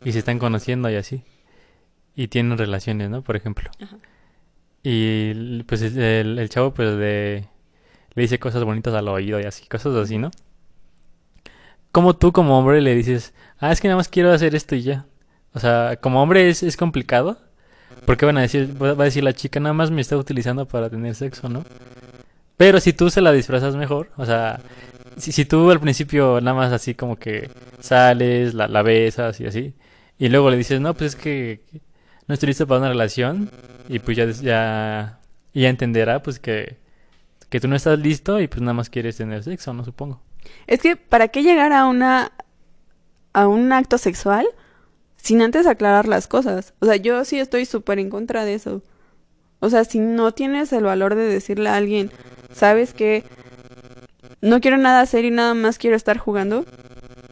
Y 0.05 0.11
se 0.11 0.19
están 0.19 0.41
conociendo 0.41 0.91
y 0.91 0.97
así. 0.97 1.23
Y 2.17 2.27
tienen 2.27 2.59
relaciones, 2.59 3.11
¿no? 3.11 3.23
Por 3.23 3.37
ejemplo. 3.37 3.71
Y 4.83 5.63
pues 5.65 5.83
el, 5.83 6.39
el 6.39 6.49
chavo 6.49 6.73
pues 6.73 6.97
de, 6.97 7.49
le 8.15 8.23
dice 8.23 8.39
cosas 8.39 8.65
bonitas 8.65 8.95
al 8.95 9.09
oído 9.09 9.41
y 9.41 9.45
así, 9.45 9.67
cosas 9.67 9.95
así, 9.97 10.19
¿no? 10.19 10.31
como 11.93 12.17
tú 12.17 12.33
como 12.33 12.59
hombre 12.59 12.81
le 12.81 12.95
dices, 12.95 13.35
ah, 13.59 13.73
es 13.73 13.81
que 13.81 13.89
nada 13.89 13.97
más 13.97 14.09
quiero 14.09 14.33
hacer 14.33 14.55
esto 14.55 14.75
y 14.75 14.83
ya. 14.83 15.07
O 15.55 15.61
sea, 15.61 15.99
como 16.01 16.23
hombre 16.23 16.49
es, 16.49 16.63
es 16.63 16.77
complicado. 16.77 17.39
Porque 18.07 18.27
van 18.27 18.39
a 18.39 18.43
decir, 18.43 18.81
va 18.81 18.91
a 18.91 18.95
decir 18.95 19.25
la 19.25 19.33
chica, 19.33 19.61
nada 19.61 19.73
más 19.73 19.91
me 19.91 20.01
está 20.01 20.17
utilizando 20.17 20.69
para 20.69 20.91
tener 20.91 21.15
sexo, 21.15 21.49
¿no? 21.49 21.65
Pero 22.57 22.81
si 22.81 22.93
tú 22.93 23.11
se 23.11 23.21
la 23.21 23.33
disfrazas 23.33 23.77
mejor, 23.77 24.11
o 24.17 24.27
sea, 24.27 24.61
si, 25.17 25.33
si 25.33 25.45
tú 25.45 25.71
al 25.71 25.81
principio 25.81 26.41
nada 26.41 26.57
más 26.57 26.73
así 26.73 26.95
como 26.95 27.17
que 27.17 27.51
sales, 27.81 28.55
la, 28.55 28.69
la 28.69 28.83
besas 28.83 29.41
y 29.41 29.47
así, 29.47 29.75
y 30.19 30.29
luego 30.29 30.51
le 30.51 30.57
dices, 30.57 30.81
no, 30.81 30.95
pues 30.95 31.15
es 31.15 31.17
que 31.17 31.61
no 32.29 32.35
estoy 32.35 32.49
listo 32.49 32.67
para 32.67 32.81
una 32.81 32.91
relación, 32.91 33.51
y 33.89 33.99
pues 33.99 34.17
ya, 34.17 34.31
ya, 34.31 35.19
ya 35.55 35.69
entenderá 35.69 36.23
pues 36.23 36.39
que, 36.39 36.77
que 37.49 37.59
tú 37.59 37.69
no 37.69 37.75
estás 37.75 37.99
listo 37.99 38.39
y 38.41 38.47
pues 38.49 38.61
nada 38.61 38.75
más 38.75 38.91
quieres 38.91 39.17
tener 39.17 39.43
sexo, 39.43 39.73
¿no? 39.73 39.85
Supongo. 39.85 40.21
Es 40.67 40.81
que, 40.81 40.97
¿para 40.97 41.29
qué 41.29 41.43
llegar 41.43 41.73
a 41.73 41.87
una. 41.87 42.33
a 43.33 43.49
un 43.49 43.73
acto 43.73 43.99
sexual 43.99 44.47
sin 45.17 45.43
antes 45.43 45.67
aclarar 45.67 46.07
las 46.07 46.29
cosas? 46.29 46.75
O 46.81 46.87
sea, 46.87 46.97
yo 46.97 47.25
sí 47.25 47.39
estoy 47.39 47.65
súper 47.65 47.99
en 47.99 48.11
contra 48.11 48.45
de 48.45 48.55
eso. 48.55 48.83
O 49.61 49.71
sea, 49.71 49.85
si 49.85 49.99
no 49.99 50.33
tienes 50.33 50.73
el 50.73 50.85
valor 50.85 51.15
de 51.15 51.25
decirle 51.25 51.69
a 51.69 51.77
alguien, 51.77 52.11
¿sabes 52.53 52.95
que 52.95 53.25
No 54.41 54.61
quiero 54.61 54.77
nada 54.77 55.01
hacer 55.01 55.25
y 55.25 55.31
nada 55.31 55.55
más 55.55 55.79
quiero 55.79 55.97
estar 55.97 56.19
jugando. 56.19 56.65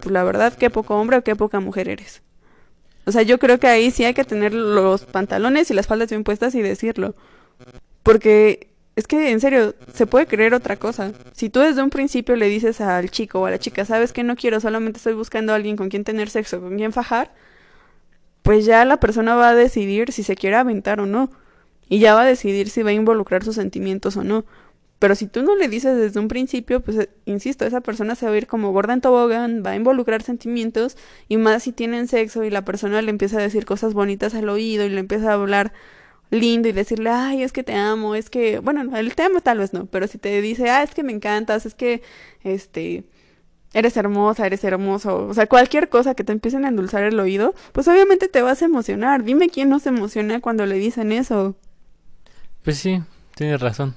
Pues 0.01 0.13
la 0.13 0.25
verdad, 0.25 0.55
qué 0.55 0.71
poco 0.71 0.97
hombre 0.97 1.19
o 1.19 1.23
qué 1.23 1.37
poca 1.37 1.61
mujer 1.61 1.89
eres. 1.89 2.23
O 3.07 3.13
sea, 3.13 3.23
yo 3.23 3.39
creo 3.39 3.59
que 3.59 3.69
ahí 3.69 3.91
sí 3.91 4.05
hay 4.05 4.15
que 4.15 4.25
tener 4.25 4.53
los 4.53 5.05
pantalones 5.05 5.71
y 5.71 5.75
las 5.75 5.87
faldas 5.87 6.11
bien 6.11 6.25
puestas 6.25 6.55
y 6.55 6.63
decirlo. 6.63 7.15
Porque 8.03 8.69
es 8.97 9.07
que 9.07 9.31
en 9.31 9.41
serio, 9.41 9.75
se 9.93 10.07
puede 10.07 10.27
creer 10.27 10.55
otra 10.55 10.77
cosa. 10.77 11.13
Si 11.33 11.51
tú 11.51 11.61
desde 11.61 11.83
un 11.83 11.91
principio 11.91 12.35
le 12.35 12.49
dices 12.49 12.81
al 12.81 13.11
chico 13.11 13.41
o 13.41 13.47
a 13.47 13.51
la 13.51 13.59
chica, 13.59 13.85
sabes 13.85 14.13
que 14.13 14.25
no 14.25 14.37
quiero, 14.37 14.59
solamente 14.59 14.97
estoy 14.97 15.13
buscando 15.13 15.53
a 15.53 15.57
alguien 15.57 15.77
con 15.77 15.91
quien 15.91 16.03
tener 16.03 16.31
sexo, 16.31 16.61
con 16.61 16.77
quien 16.77 16.93
fajar, 16.93 17.33
pues 18.43 18.65
ya 18.65 18.85
la 18.85 18.99
persona 18.99 19.35
va 19.35 19.51
a 19.51 19.55
decidir 19.55 20.13
si 20.13 20.23
se 20.23 20.35
quiere 20.35 20.57
aventar 20.57 21.01
o 21.01 21.07
no. 21.07 21.31
Y 21.89 22.01
ya 22.01 22.15
va 22.15 22.23
a 22.23 22.25
decidir 22.25 22.71
si 22.71 22.83
va 22.83 22.91
a 22.91 22.95
involucrar 22.95 23.45
sus 23.45 23.55
sentimientos 23.55 24.17
o 24.17 24.25
no. 24.25 24.45
Pero 24.99 25.15
si 25.15 25.27
tú 25.27 25.43
no 25.43 25.57
le 25.57 25.69
dices 25.69 25.97
desde 25.97 26.21
un 26.21 26.29
principio, 26.29 26.81
pues 26.81 26.97
eh, 26.97 27.11
insisto, 27.27 27.67
esa 27.67 27.81
persona 27.83 28.15
se 28.15 28.27
va 28.27 28.33
a 28.33 28.37
ir 28.37 28.47
como 28.47 28.73
gorda 28.73 28.95
en 28.95 29.03
tobogán, 29.03 29.63
va 29.65 29.73
a 29.73 29.77
involucrar 29.77 30.23
sentimientos 30.23 30.97
y 31.29 31.37
más 31.37 31.65
si 31.65 31.73
tienen 31.73 32.09
sexo 32.09 32.45
y 32.45 32.51
la 32.51 32.65
persona 32.65 33.03
le 33.03 33.11
empieza 33.11 33.39
a 33.39 33.43
decir 33.43 33.67
cosas 33.67 33.93
bonitas 33.93 34.35
al 34.35 34.49
oído 34.49 34.85
y 34.87 34.89
le 34.89 35.01
empieza 35.01 35.31
a 35.31 35.35
hablar 35.35 35.73
lindo 36.31 36.69
y 36.69 36.73
decirle, 36.73 37.11
ay, 37.11 37.43
es 37.43 37.53
que 37.53 37.63
te 37.63 37.75
amo, 37.75 38.15
es 38.15 38.31
que, 38.31 38.59
bueno, 38.59 38.97
el 38.97 39.15
te 39.15 39.23
amo 39.23 39.41
tal 39.41 39.59
vez 39.59 39.73
no, 39.73 39.87
pero 39.87 40.07
si 40.09 40.19
te 40.19 40.41
dice, 40.41 40.71
ah, 40.71 40.83
es 40.83 40.95
que 40.95 41.03
me 41.03 41.13
encantas, 41.13 41.67
es 41.67 41.75
que, 41.75 42.03
este, 42.43 43.05
eres 43.75 43.97
hermosa, 43.97 44.47
eres 44.47 44.65
hermoso, 44.65 45.27
o 45.27 45.35
sea, 45.35 45.47
cualquier 45.47 45.89
cosa 45.89 46.15
que 46.15 46.25
te 46.25 46.33
empiecen 46.33 46.65
a 46.65 46.69
endulzar 46.69 47.05
el 47.05 47.21
oído, 47.21 47.55
pues 47.73 47.87
obviamente 47.89 48.29
te 48.29 48.43
vas 48.43 48.63
a 48.63 48.65
emocionar. 48.65 49.23
Dime 49.23 49.51
quién 49.51 49.69
no 49.69 49.79
se 49.79 49.91
emociona 49.91 50.41
cuando 50.41 50.65
le 50.67 50.77
dicen 50.77 51.13
eso. 51.13 51.57
Pues 52.65 52.79
sí, 52.79 53.03
tienes 53.35 53.61
razón. 53.61 53.95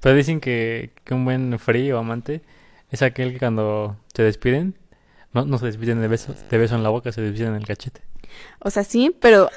Pero 0.00 0.14
dicen 0.14 0.40
que, 0.40 0.90
que 1.04 1.14
un 1.14 1.24
buen 1.24 1.58
frío 1.58 1.98
amante 1.98 2.42
es 2.90 3.02
aquel 3.02 3.32
que 3.32 3.38
cuando 3.38 3.96
se 4.14 4.22
despiden, 4.22 4.74
no, 5.32 5.44
no 5.44 5.58
se 5.58 5.66
despiden 5.66 6.00
de 6.00 6.08
besos, 6.08 6.36
de 6.48 6.58
beso 6.58 6.74
en 6.74 6.82
la 6.82 6.88
boca, 6.88 7.12
se 7.12 7.20
despiden 7.20 7.50
en 7.50 7.56
el 7.56 7.66
cachete. 7.66 8.02
O 8.60 8.70
sea, 8.70 8.84
sí, 8.84 9.14
pero 9.20 9.50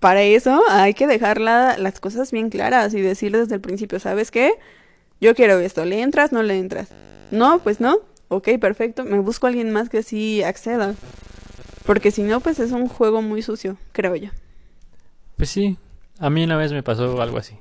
para 0.00 0.22
eso 0.22 0.62
hay 0.68 0.94
que 0.94 1.06
dejar 1.06 1.40
las 1.40 2.00
cosas 2.00 2.30
bien 2.30 2.50
claras 2.50 2.92
y 2.94 3.00
decirle 3.00 3.38
desde 3.38 3.54
el 3.54 3.60
principio, 3.60 3.98
¿sabes 4.00 4.30
qué? 4.30 4.54
Yo 5.20 5.34
quiero 5.34 5.58
esto, 5.58 5.84
¿le 5.84 6.02
entras? 6.02 6.32
¿No 6.32 6.42
le 6.42 6.58
entras? 6.58 6.88
No, 7.30 7.58
pues 7.60 7.80
no. 7.80 7.98
Ok, 8.28 8.50
perfecto. 8.60 9.04
Me 9.04 9.18
busco 9.18 9.46
a 9.46 9.48
alguien 9.48 9.70
más 9.70 9.88
que 9.88 10.02
sí 10.02 10.42
acceda. 10.42 10.94
Porque 11.86 12.10
si 12.10 12.22
no, 12.22 12.40
pues 12.40 12.58
es 12.58 12.72
un 12.72 12.88
juego 12.88 13.22
muy 13.22 13.42
sucio, 13.42 13.76
creo 13.92 14.16
yo. 14.16 14.30
Pues 15.36 15.50
sí, 15.50 15.78
a 16.18 16.30
mí 16.30 16.44
una 16.44 16.56
vez 16.56 16.72
me 16.72 16.82
pasó 16.82 17.20
algo 17.20 17.38
así. 17.38 17.58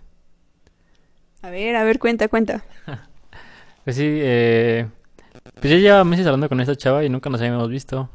A 1.44 1.50
ver, 1.50 1.76
a 1.76 1.84
ver, 1.84 2.00
cuenta, 2.00 2.30
cuenta. 2.30 2.64
pues 3.84 3.98
sí, 3.98 4.06
eh, 4.08 4.88
pues 5.60 5.74
ya 5.74 5.78
llevaba 5.78 6.06
meses 6.06 6.26
hablando 6.26 6.48
con 6.48 6.62
esta 6.62 6.78
chava 6.78 7.04
y 7.04 7.10
nunca 7.10 7.30
nos 7.30 7.42
habíamos 7.42 7.70
visto. 7.70 8.10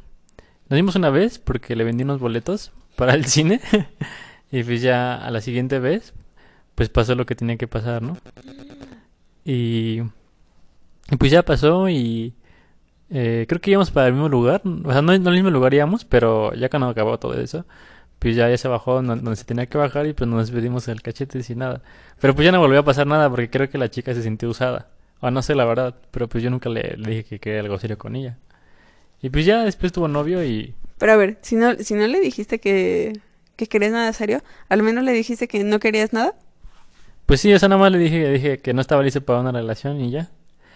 Nos 0.71 0.77
vimos 0.77 0.97
una 0.97 1.11
vez 1.11 1.39
porque 1.39 1.77
le 1.77 1.85
vendí 1.85 2.05
unos 2.05 2.21
boletos 2.21 2.73
para 2.97 3.13
el 3.13 3.27
cine. 3.27 3.61
y 4.51 4.63
pues 4.63 4.81
ya 4.81 5.15
a 5.15 5.31
la 5.31 5.43
siguiente 5.43 5.79
vez, 5.79 6.15
pues 6.75 6.89
pasó 6.89 7.15
lo 7.15 7.27
que 7.27 7.35
tenía 7.35 7.59
que 7.59 7.69
pasar, 7.69 8.01
¿no? 8.01 8.17
Y, 9.45 10.01
pues 11.19 11.31
ya 11.31 11.43
pasó 11.43 11.91
y 11.91 12.33
eh, 13.11 13.45
creo 13.47 13.61
que 13.61 13.73
íbamos 13.73 13.91
para 13.91 14.07
el 14.07 14.15
mismo 14.15 14.31
lugar. 14.31 14.63
O 14.65 14.91
sea, 14.91 15.03
no, 15.03 15.19
no 15.19 15.29
el 15.29 15.35
mismo 15.35 15.51
lugar 15.51 15.75
íbamos, 15.75 16.07
pero 16.07 16.55
ya 16.55 16.71
cuando 16.71 16.89
acabó 16.89 17.19
todo 17.19 17.39
eso, 17.39 17.67
pues 18.19 18.37
ya, 18.37 18.49
ya 18.49 18.59
se 18.59 18.69
bajó 18.69 19.03
donde, 19.03 19.37
se 19.37 19.45
tenía 19.45 19.67
que 19.67 19.79
bajar 19.79 20.07
y 20.07 20.13
pues 20.13 20.29
nos 20.29 20.49
despedimos 20.49 20.89
el 20.89 21.03
cachete 21.03 21.43
sin 21.43 21.59
nada. 21.59 21.83
Pero 22.21 22.35
pues 22.35 22.45
ya 22.45 22.53
no 22.53 22.61
volvió 22.61 22.81
a 22.81 22.85
pasar 22.85 23.07
nada 23.07 23.31
porque 23.31 23.51
creo 23.51 23.69
que 23.69 23.79
la 23.79 23.91
chica 23.91 24.15
se 24.15 24.23
sintió 24.23 24.49
usada. 24.49 24.89
O 25.21 25.31
no 25.31 25.43
sé 25.43 25.55
la 25.55 25.65
verdad, 25.65 25.95
pero 26.11 26.29
pues 26.29 26.45
yo 26.45 26.51
nunca 26.51 26.69
le, 26.69 26.97
le 26.97 27.11
dije 27.11 27.25
que 27.25 27.39
quería 27.39 27.61
algo 27.61 27.79
serio 27.79 27.99
con 27.99 28.17
ella. 28.17 28.39
Y 29.21 29.31
pues 29.31 29.45
ya 29.47 29.65
después 29.65 29.93
tuvo 29.93 30.07
novio 30.09 30.45
y 30.45 30.75
pero 30.99 31.13
a 31.13 31.17
ver, 31.17 31.39
si 31.43 31.57
no, 31.57 31.75
si 31.77 31.95
no 31.95 32.07
le 32.07 32.21
dijiste 32.21 32.59
que, 32.59 33.13
que 33.57 33.67
querías 33.67 33.93
nada 33.93 34.13
serio, 34.13 34.43
al 34.69 34.83
menos 34.83 35.05
le 35.05 35.13
dijiste 35.13 35.49
que 35.49 35.63
no 35.63 35.79
querías 35.79 36.13
nada. 36.13 36.35
Pues 37.25 37.41
sí, 37.41 37.53
eso 37.53 37.69
nada 37.69 37.81
más 37.81 37.93
le 37.93 37.99
dije, 37.99 38.31
dije 38.31 38.59
que 38.59 38.75
no 38.75 38.81
estaba 38.81 39.03
listo 39.03 39.21
para 39.21 39.41
una 39.41 39.53
relación 39.53 40.01
y 40.01 40.11
ya. 40.11 40.31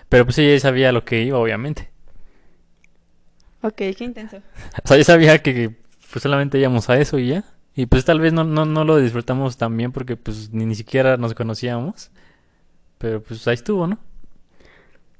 Pero 0.09 0.24
pues 0.24 0.38
ella 0.38 0.59
sabía 0.61 0.93
lo 0.93 1.05
que 1.05 1.22
iba, 1.22 1.38
obviamente. 1.38 1.90
Ok, 3.62 3.76
qué 3.76 4.05
intenso. 4.05 4.36
o 4.84 4.88
sea, 4.88 4.97
yo 4.97 5.05
sabía 5.05 5.43
que 5.43 5.74
pues 6.12 6.22
solamente 6.22 6.58
íbamos 6.58 6.88
a 6.90 6.98
eso 6.98 7.18
y 7.18 7.28
ya. 7.28 7.44
Y 7.74 7.86
pues 7.86 8.04
tal 8.04 8.20
vez 8.20 8.32
no, 8.32 8.44
no, 8.44 8.66
no 8.66 8.84
lo 8.84 8.98
disfrutamos 8.98 9.56
tan 9.56 9.76
bien 9.76 9.92
porque 9.92 10.16
pues 10.16 10.52
ni, 10.52 10.66
ni 10.66 10.74
siquiera 10.74 11.16
nos 11.16 11.34
conocíamos. 11.34 12.10
Pero 12.98 13.22
pues 13.22 13.48
ahí 13.48 13.54
estuvo, 13.54 13.86
¿no? 13.86 13.98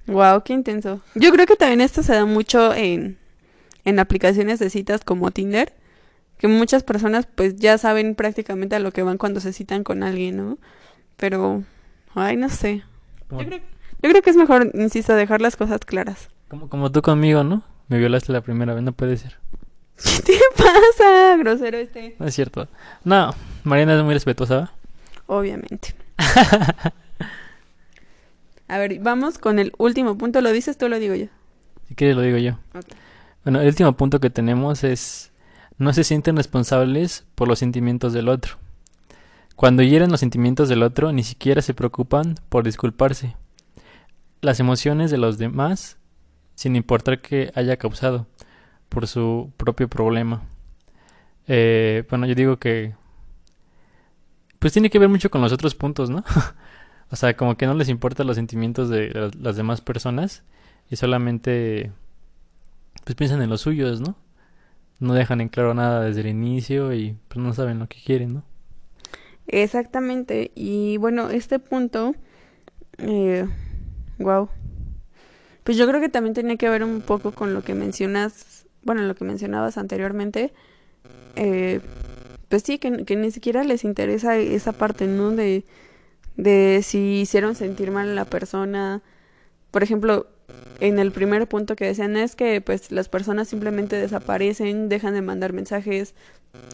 Wow, 0.07 0.43
qué 0.45 0.53
intenso. 0.53 1.01
Yo 1.14 1.32
creo 1.32 1.47
que 1.47 1.57
también 1.57 1.80
esto 1.80 2.03
se 2.03 2.12
da 2.12 2.26
mucho 2.26 2.74
en, 2.74 3.16
en 3.84 3.99
aplicaciones 3.99 4.59
de 4.59 4.68
citas 4.68 5.03
como 5.05 5.30
Tinder, 5.30 5.72
que 6.38 6.49
muchas 6.49 6.82
personas 6.82 7.26
pues 7.26 7.57
ya 7.57 7.78
saben 7.78 8.14
prácticamente 8.14 8.76
a 8.76 8.80
lo 8.80 8.93
que 8.93 9.03
van 9.03 9.18
cuando 9.18 9.40
se 9.40 9.53
citan 9.53 9.84
con 9.84 10.03
alguien, 10.03 10.36
¿no? 10.36 10.59
Pero, 11.16 11.62
ay, 12.14 12.36
no 12.36 12.49
sé. 12.49 12.82
Yo 13.30 13.38
creo, 13.38 13.61
yo 14.03 14.11
creo, 14.11 14.22
que 14.22 14.30
es 14.30 14.36
mejor, 14.36 14.70
insisto, 14.74 15.14
dejar 15.14 15.40
las 15.40 15.57
cosas 15.57 15.80
claras. 15.80 16.28
Como, 16.49 16.68
como 16.68 16.93
tú 16.93 17.01
conmigo, 17.01 17.45
¿no? 17.45 17.62
Me 17.88 17.99
violaste 17.99 18.32
la 18.32 18.43
primera 18.43 18.74
vez, 18.74 18.82
no 18.82 18.93
puede 18.93 19.16
ser. 19.16 19.38
¿Qué 20.27 20.33
te 20.33 20.39
pasa, 20.57 21.37
grosero 21.39 21.79
este? 21.79 22.17
No 22.19 22.27
es 22.27 22.35
cierto. 22.35 22.69
No, 23.05 23.35
Mariana 23.65 23.97
es 23.97 24.03
muy 24.03 24.15
respetuosa. 24.15 24.73
Obviamente. 25.27 25.95
A 28.69 28.79
ver, 28.79 28.99
vamos 29.01 29.39
con 29.39 29.59
el 29.59 29.73
último 29.79 30.17
punto. 30.17 30.41
¿Lo 30.41 30.51
dices 30.51 30.79
tú 30.79 30.87
o 30.87 30.89
lo 30.89 30.99
digo 30.99 31.15
yo? 31.15 31.27
Si 31.89 31.95
quieres 31.95 32.17
lo 32.17 32.23
digo 32.23 32.39
yo. 32.39 32.59
Bueno, 33.45 33.61
el 33.61 33.67
último 33.69 33.93
punto 33.93 34.19
que 34.19 34.31
tenemos 34.31 34.83
es 34.85 35.31
no 35.79 35.93
se 35.93 36.05
sienten 36.05 36.37
responsables 36.37 37.27
por 37.35 37.49
los 37.49 37.59
sentimientos 37.59 38.13
del 38.13 38.29
otro. 38.29 38.57
Cuando 39.57 39.83
hieren 39.83 40.11
los 40.11 40.21
sentimientos 40.21 40.69
del 40.69 40.83
otro, 40.83 41.13
ni 41.13 41.23
siquiera 41.23 41.61
se 41.61 41.75
preocupan 41.75 42.37
por 42.49 42.65
disculparse. 42.65 43.37
Las 44.41 44.59
emociones 44.59 45.11
de 45.11 45.19
los 45.19 45.39
demás, 45.39 45.99
sin 46.55 46.75
importar 46.75 47.21
que 47.21 47.53
haya 47.55 47.77
causado 47.77 48.27
por 48.93 49.07
su 49.07 49.51
propio 49.57 49.88
problema. 49.88 50.43
Eh, 51.49 52.05
bueno, 52.11 52.26
yo 52.26 52.34
digo 52.34 52.59
que 52.59 52.95
pues 54.59 54.72
tiene 54.72 54.90
que 54.90 54.99
ver 54.99 55.09
mucho 55.09 55.30
con 55.30 55.40
los 55.40 55.53
otros 55.53 55.74
puntos, 55.74 56.11
¿no? 56.11 56.22
o 57.11 57.16
sea, 57.16 57.36
como 57.36 57.57
que 57.57 57.66
no 57.66 57.74
les 57.74 57.88
importan 57.88 58.26
los 58.26 58.36
sentimientos 58.36 58.90
de 58.90 59.32
las, 59.40 59.57
demás 59.57 59.80
personas 59.80 60.45
y 60.90 60.97
solamente 60.97 61.90
pues 63.05 63.16
piensan 63.16 63.43
en 63.43 63.49
los 63.49 63.62
suyos, 63.62 64.01
¿no? 64.01 64.14
No 65.01 65.14
dejan 65.14 65.40
en 65.40 65.49
claro 65.49 65.74
nada 65.74 66.05
desde 66.05 66.20
el 66.20 66.28
inicio 66.28 66.93
y 66.93 67.16
pues 67.28 67.45
no 67.45 67.53
saben 67.55 67.78
lo 67.78 67.88
que 67.88 67.99
quieren, 68.05 68.34
¿no? 68.34 68.45
Exactamente. 69.49 70.53
Y 70.55 70.99
bueno, 70.99 71.30
este 71.30 71.59
punto, 71.59 72.14
eh, 72.99 73.49
wow. 74.18 74.49
Pues 75.64 75.76
yo 75.76 75.88
creo 75.88 76.01
que 76.01 76.09
también 76.09 76.34
tenía 76.34 76.57
que 76.57 76.68
ver 76.68 76.84
un 76.84 77.01
poco 77.01 77.32
con 77.32 77.55
lo 77.55 77.62
que 77.62 77.74
mencionas, 77.74 78.62
bueno, 78.85 79.03
lo 79.03 79.14
que 79.14 79.24
mencionabas 79.24 79.78
anteriormente. 79.78 80.53
Eh, 81.37 81.80
pues 82.49 82.62
sí, 82.62 82.78
que, 82.78 82.91
ni 82.91 83.30
siquiera 83.30 83.64
les 83.64 83.85
interesa 83.85 84.37
esa 84.37 84.72
parte, 84.72 85.07
¿no? 85.07 85.30
De, 85.30 85.64
de 86.37 86.80
si 86.83 87.20
hicieron 87.20 87.55
sentir 87.55 87.91
mal 87.91 88.11
a 88.11 88.14
la 88.14 88.24
persona. 88.24 89.03
Por 89.70 89.83
ejemplo, 89.83 90.26
en 90.80 90.99
el 90.99 91.12
primer 91.12 91.49
punto 91.49 91.76
que 91.76 91.87
decían 91.87 92.16
es 92.16 92.37
que 92.37 92.61
pues 92.61 92.93
las 92.93 93.09
personas 93.09 93.49
simplemente 93.49 93.97
desaparecen, 93.97 94.89
dejan 94.89 95.14
de 95.14 95.22
mandar 95.22 95.53
mensajes, 95.53 96.14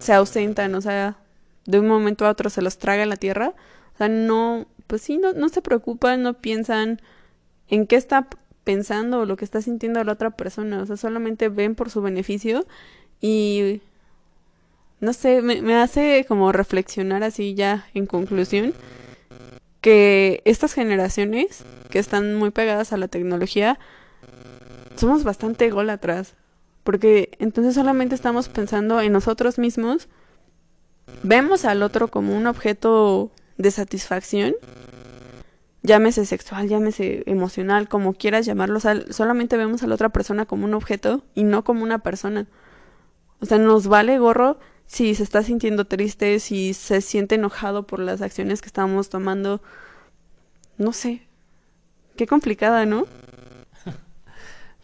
se 0.01 0.13
ausentan, 0.13 0.75
o 0.75 0.81
sea, 0.81 1.19
de 1.67 1.79
un 1.79 1.87
momento 1.87 2.27
a 2.27 2.31
otro 2.31 2.51
se 2.51 2.63
los 2.63 2.79
traga 2.79 3.07
la 3.07 3.17
tierra. 3.17 3.55
O 3.95 3.99
sea, 3.99 4.09
no, 4.09 4.67
pues 4.87 5.03
sí, 5.03 5.19
no, 5.19 5.33
no 5.33 5.49
se 5.49 5.63
preocupan, 5.63 6.23
no 6.23 6.35
piensan 6.35 7.01
en 7.69 7.87
qué 7.87 7.97
está 7.97 8.29
pensando 8.69 9.21
o 9.21 9.25
lo 9.25 9.39
que 9.39 9.47
está 9.47 9.63
sintiendo 9.63 10.05
la 10.05 10.13
otra 10.13 10.29
persona. 10.29 10.83
O 10.83 10.85
sea, 10.85 10.99
solamente 10.99 11.49
ven 11.49 11.75
por 11.75 11.89
su 11.89 12.03
beneficio 12.03 12.67
y 13.19 13.81
no 15.01 15.15
sé, 15.15 15.41
me, 15.41 15.63
me 15.63 15.75
hace 15.75 16.27
como 16.29 16.53
reflexionar 16.53 17.23
así 17.23 17.55
ya 17.55 17.87
en 17.95 18.05
conclusión 18.05 18.75
que 19.81 20.43
estas 20.45 20.75
generaciones 20.75 21.65
que 21.89 21.99
están 21.99 22.35
muy 22.35 22.51
pegadas 22.51 22.93
a 22.93 22.99
la 22.99 23.09
tecnología 23.09 23.79
somos 24.97 25.25
bastante 25.25 25.65
ególatras 25.65 26.35
porque 26.85 27.31
entonces 27.39 27.75
solamente 27.75 28.15
estamos 28.15 28.51
pensando 28.51 29.01
en 29.01 29.15
nosotros 29.15 29.59
mismos 29.59 30.09
vemos 31.23 31.65
al 31.65 31.83
otro 31.83 32.09
como 32.09 32.37
un 32.37 32.47
objeto 32.47 33.31
de 33.57 33.71
satisfacción 33.71 34.55
llámese 35.89 36.27
sexual, 36.27 36.69
llámese 36.69 37.25
emocional, 37.27 37.89
como 37.89 38.13
quieras 38.13 38.47
llamarlo, 38.47 38.79
solamente 39.11 39.57
vemos 39.57 39.83
a 39.83 39.87
la 39.87 39.95
otra 39.95 40.11
persona 40.11 40.45
como 40.47 40.67
un 40.67 40.75
objeto 40.75 41.25
y 41.35 41.43
no 41.43 41.65
como 41.65 41.83
una 41.83 41.99
persona. 42.01 42.47
O 43.41 43.47
sea, 43.47 43.59
nos 43.59 43.89
vale 43.89 44.19
gorro 44.19 44.59
si 44.87 45.15
se 45.15 45.23
está 45.23 45.43
sintiendo 45.43 45.87
triste, 45.87 46.39
si 46.41 46.75
se 46.75 47.01
siente 47.01 47.37
enojado 47.37 47.87
por 47.87 48.01
las 48.01 48.21
acciones 48.21 48.61
que 48.61 48.67
estamos 48.67 49.09
tomando. 49.09 49.63
No 50.77 50.93
sé. 50.93 51.23
Qué 52.17 52.27
complicada, 52.27 52.87
¿no? 52.87 53.07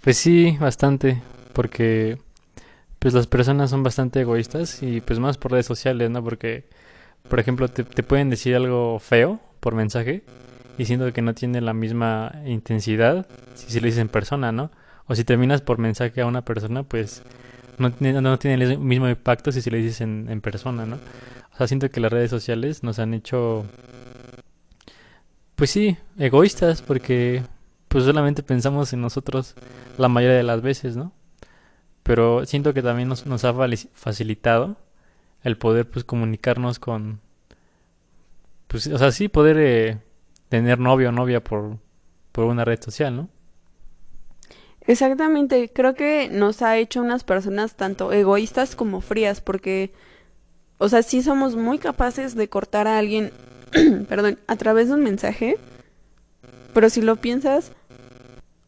Pues 0.00 0.18
sí, 0.18 0.58
bastante, 0.60 1.22
porque 1.54 2.18
pues 2.98 3.14
las 3.14 3.26
personas 3.26 3.70
son 3.70 3.82
bastante 3.82 4.20
egoístas 4.20 4.82
y 4.82 5.00
pues 5.00 5.18
más 5.18 5.38
por 5.38 5.52
redes 5.52 5.64
sociales, 5.64 6.10
¿no? 6.10 6.22
Porque, 6.22 6.64
por 7.26 7.40
ejemplo, 7.40 7.68
te 7.68 8.02
pueden 8.02 8.28
decir 8.28 8.54
algo 8.54 8.98
feo 8.98 9.40
por 9.60 9.74
mensaje 9.74 10.22
diciendo 10.78 11.12
que 11.12 11.22
no 11.22 11.34
tiene 11.34 11.60
la 11.60 11.72
misma 11.74 12.32
intensidad 12.46 13.26
si 13.54 13.70
se 13.72 13.80
lo 13.80 13.86
dices 13.86 14.00
en 14.00 14.08
persona, 14.08 14.52
¿no? 14.52 14.70
O 15.06 15.14
si 15.14 15.24
terminas 15.24 15.60
por 15.60 15.78
mensaje 15.78 16.20
a 16.20 16.26
una 16.26 16.42
persona, 16.44 16.82
pues 16.82 17.22
no, 17.78 17.90
tiene- 17.92 18.20
no 18.20 18.38
tiene 18.38 18.64
el 18.64 18.78
mismo 18.78 19.08
impacto 19.08 19.52
si 19.52 19.60
se 19.60 19.70
lo 19.70 19.76
dices 19.76 20.00
en, 20.00 20.26
en 20.30 20.40
persona, 20.40 20.86
¿no? 20.86 20.96
O 21.52 21.56
sea, 21.56 21.66
siento 21.68 21.90
que 21.90 22.00
las 22.00 22.12
redes 22.12 22.30
sociales 22.30 22.82
nos 22.82 22.98
han 22.98 23.14
hecho, 23.14 23.64
pues 25.54 25.70
sí, 25.70 25.96
egoístas 26.18 26.82
porque 26.82 27.42
pues 27.88 28.04
solamente 28.04 28.42
pensamos 28.42 28.92
en 28.92 29.00
nosotros 29.00 29.54
la 29.98 30.08
mayoría 30.08 30.36
de 30.36 30.42
las 30.42 30.62
veces, 30.62 30.96
¿no? 30.96 31.12
Pero 32.02 32.44
siento 32.44 32.74
que 32.74 32.82
también 32.82 33.08
nos, 33.08 33.24
nos 33.26 33.44
ha 33.44 33.54
facilitado 33.94 34.76
el 35.42 35.56
poder 35.56 35.88
pues 35.88 36.04
comunicarnos 36.04 36.78
con, 36.78 37.20
pues, 38.66 38.86
o 38.88 38.98
sea, 38.98 39.12
sí 39.12 39.28
poder 39.28 39.56
eh, 39.58 39.98
tener 40.54 40.78
novio 40.78 41.08
o 41.08 41.12
novia 41.12 41.42
por, 41.42 41.78
por 42.30 42.44
una 42.44 42.64
red 42.64 42.80
social, 42.80 43.16
¿no? 43.16 43.28
Exactamente, 44.86 45.68
creo 45.72 45.94
que 45.94 46.28
nos 46.30 46.62
ha 46.62 46.76
hecho 46.76 47.00
unas 47.00 47.24
personas 47.24 47.74
tanto 47.74 48.12
egoístas 48.12 48.76
como 48.76 49.00
frías, 49.00 49.40
porque, 49.40 49.92
o 50.78 50.88
sea, 50.88 51.02
sí 51.02 51.22
somos 51.22 51.56
muy 51.56 51.78
capaces 51.78 52.36
de 52.36 52.48
cortar 52.48 52.86
a 52.86 52.98
alguien, 52.98 53.32
perdón, 54.08 54.38
a 54.46 54.54
través 54.54 54.88
de 54.88 54.94
un 54.94 55.02
mensaje, 55.02 55.56
pero 56.72 56.88
si 56.88 57.02
lo 57.02 57.16
piensas, 57.16 57.72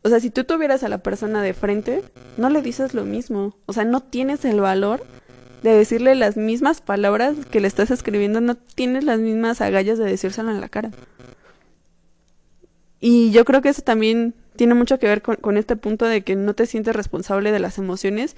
o 0.02 0.08
sea, 0.08 0.18
si 0.18 0.30
tú 0.30 0.42
tuvieras 0.42 0.82
a 0.82 0.88
la 0.88 0.98
persona 0.98 1.40
de 1.40 1.54
frente, 1.54 2.02
no 2.36 2.50
le 2.50 2.62
dices 2.62 2.94
lo 2.94 3.04
mismo, 3.04 3.54
o 3.66 3.72
sea, 3.72 3.84
no 3.84 4.00
tienes 4.00 4.44
el 4.44 4.60
valor 4.60 5.06
de 5.62 5.70
decirle 5.70 6.16
las 6.16 6.36
mismas 6.36 6.80
palabras 6.80 7.36
que 7.48 7.60
le 7.60 7.68
estás 7.68 7.92
escribiendo, 7.92 8.40
no 8.40 8.56
tienes 8.56 9.04
las 9.04 9.20
mismas 9.20 9.60
agallas 9.60 9.98
de 9.98 10.06
decírselo 10.06 10.50
en 10.50 10.60
la 10.60 10.68
cara. 10.68 10.90
Y 13.08 13.30
yo 13.30 13.44
creo 13.44 13.62
que 13.62 13.68
eso 13.68 13.82
también 13.82 14.34
tiene 14.56 14.74
mucho 14.74 14.98
que 14.98 15.06
ver 15.06 15.22
con, 15.22 15.56
este 15.56 15.76
punto 15.76 16.06
de 16.06 16.22
que 16.22 16.34
no 16.34 16.54
te 16.54 16.66
sientes 16.66 16.96
responsable 16.96 17.52
de 17.52 17.60
las 17.60 17.78
emociones, 17.78 18.34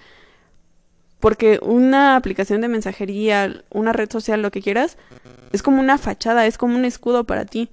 porque 1.20 1.58
una 1.62 2.16
aplicación 2.16 2.60
de 2.60 2.68
mensajería, 2.68 3.64
una 3.70 3.94
red 3.94 4.10
social, 4.12 4.42
lo 4.42 4.50
que 4.50 4.60
quieras, 4.60 4.98
es 5.52 5.62
como 5.62 5.80
una 5.80 5.96
fachada, 5.96 6.44
es 6.44 6.58
como 6.58 6.76
un 6.76 6.84
escudo 6.84 7.24
para 7.24 7.46
ti, 7.46 7.70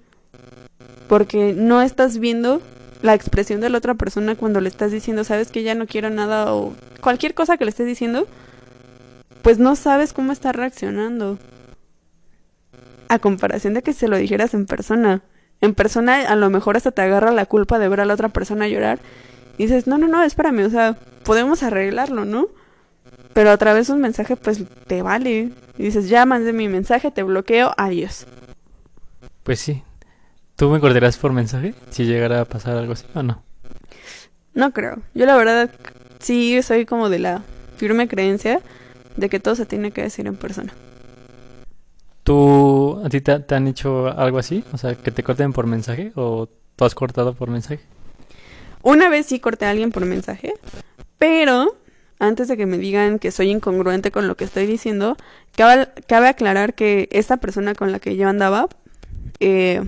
porque 1.09 1.51
no 1.51 1.81
estás 1.81 2.17
viendo 2.17 2.61
la 3.01 3.13
expresión 3.13 3.59
de 3.59 3.69
la 3.69 3.79
otra 3.79 3.95
persona 3.95 4.35
cuando 4.35 4.61
le 4.61 4.69
estás 4.69 4.93
diciendo, 4.93 5.25
sabes 5.25 5.51
que 5.51 5.63
ya 5.63 5.75
no 5.75 5.87
quiero 5.87 6.09
nada 6.09 6.53
o 6.53 6.75
cualquier 7.01 7.33
cosa 7.33 7.57
que 7.57 7.65
le 7.65 7.71
estés 7.71 7.87
diciendo, 7.87 8.25
pues 9.41 9.59
no 9.59 9.75
sabes 9.75 10.13
cómo 10.13 10.31
está 10.31 10.53
reaccionando. 10.53 11.39
A 13.09 13.19
comparación 13.19 13.73
de 13.73 13.83
que 13.83 13.91
se 13.91 14.07
lo 14.07 14.15
dijeras 14.15 14.53
en 14.53 14.65
persona. 14.65 15.23
En 15.65 15.73
persona 15.73 16.27
a 16.27 16.35
lo 16.35 16.49
mejor 16.49 16.77
hasta 16.77 16.91
te 16.91 17.01
agarra 17.01 17.31
la 17.31 17.47
culpa 17.47 17.79
de 17.79 17.89
ver 17.89 18.01
a 18.01 18.05
la 18.05 18.13
otra 18.13 18.29
persona 18.29 18.67
llorar. 18.67 18.99
Y 19.57 19.63
dices, 19.63 19.87
no, 19.87 19.97
no, 19.97 20.07
no, 20.07 20.23
espérame, 20.23 20.65
o 20.65 20.69
sea, 20.69 20.95
podemos 21.23 21.63
arreglarlo, 21.63 22.23
¿no? 22.23 22.49
Pero 23.33 23.49
a 23.49 23.57
través 23.57 23.87
de 23.87 23.93
un 23.93 24.01
mensaje, 24.01 24.35
pues 24.35 24.61
te 24.87 25.01
vale. 25.01 25.49
Y 25.77 25.83
dices, 25.83 26.07
ya 26.07 26.25
mandé 26.25 26.53
mi 26.53 26.67
mensaje, 26.67 27.09
te 27.09 27.23
bloqueo, 27.23 27.73
adiós. 27.77 28.27
Pues 29.43 29.59
sí. 29.59 29.83
¿Tú 30.55 30.69
me 30.69 30.77
acordarás 30.77 31.17
por 31.17 31.33
mensaje 31.33 31.73
si 31.89 32.05
llegara 32.05 32.41
a 32.41 32.45
pasar 32.45 32.77
algo 32.77 32.93
así 32.93 33.05
o 33.13 33.23
no? 33.23 33.43
No 34.53 34.71
creo. 34.71 34.99
Yo 35.13 35.25
la 35.25 35.35
verdad 35.35 35.69
sí 36.19 36.61
soy 36.61 36.85
como 36.85 37.09
de 37.09 37.19
la 37.19 37.41
firme 37.77 38.07
creencia 38.07 38.61
de 39.17 39.29
que 39.29 39.39
todo 39.39 39.55
se 39.55 39.65
tiene 39.65 39.91
que 39.91 40.03
decir 40.03 40.27
en 40.27 40.35
persona. 40.35 40.73
¿Tú, 42.23 42.33
a 43.05 43.09
ti 43.09 43.21
te, 43.21 43.43
han 43.53 43.67
hecho 43.67 44.07
algo 44.17 44.39
así? 44.39 44.63
O 44.73 44.79
sea, 44.79 44.95
que 44.95 45.11
te 45.11 45.21
corten 45.21 45.53
por 45.53 45.67
mensaje 45.67 46.11
o 46.15 46.49
tú 46.75 46.85
has 46.85 46.95
cortado 46.95 47.35
por 47.35 47.51
mensaje? 47.51 47.79
Una 48.81 49.09
vez 49.09 49.27
sí 49.27 49.39
corté 49.39 49.65
a 49.65 49.69
alguien 49.69 49.91
por 49.91 50.07
mensaje, 50.07 50.55
pero 51.19 51.77
antes 52.17 52.47
de 52.47 52.57
que 52.57 52.65
me 52.65 52.79
digan 52.79 53.19
que 53.19 53.29
soy 53.29 53.51
incongruente 53.51 54.09
con 54.09 54.27
lo 54.27 54.35
que 54.35 54.43
estoy 54.43 54.65
diciendo, 54.65 55.17
cabe, 55.55 55.87
cabe 56.07 56.29
aclarar 56.29 56.73
que 56.73 57.07
esta 57.11 57.37
persona 57.37 57.75
con 57.75 57.91
la 57.91 57.99
que 57.99 58.15
yo 58.15 58.27
andaba, 58.27 58.69
eh, 59.39 59.87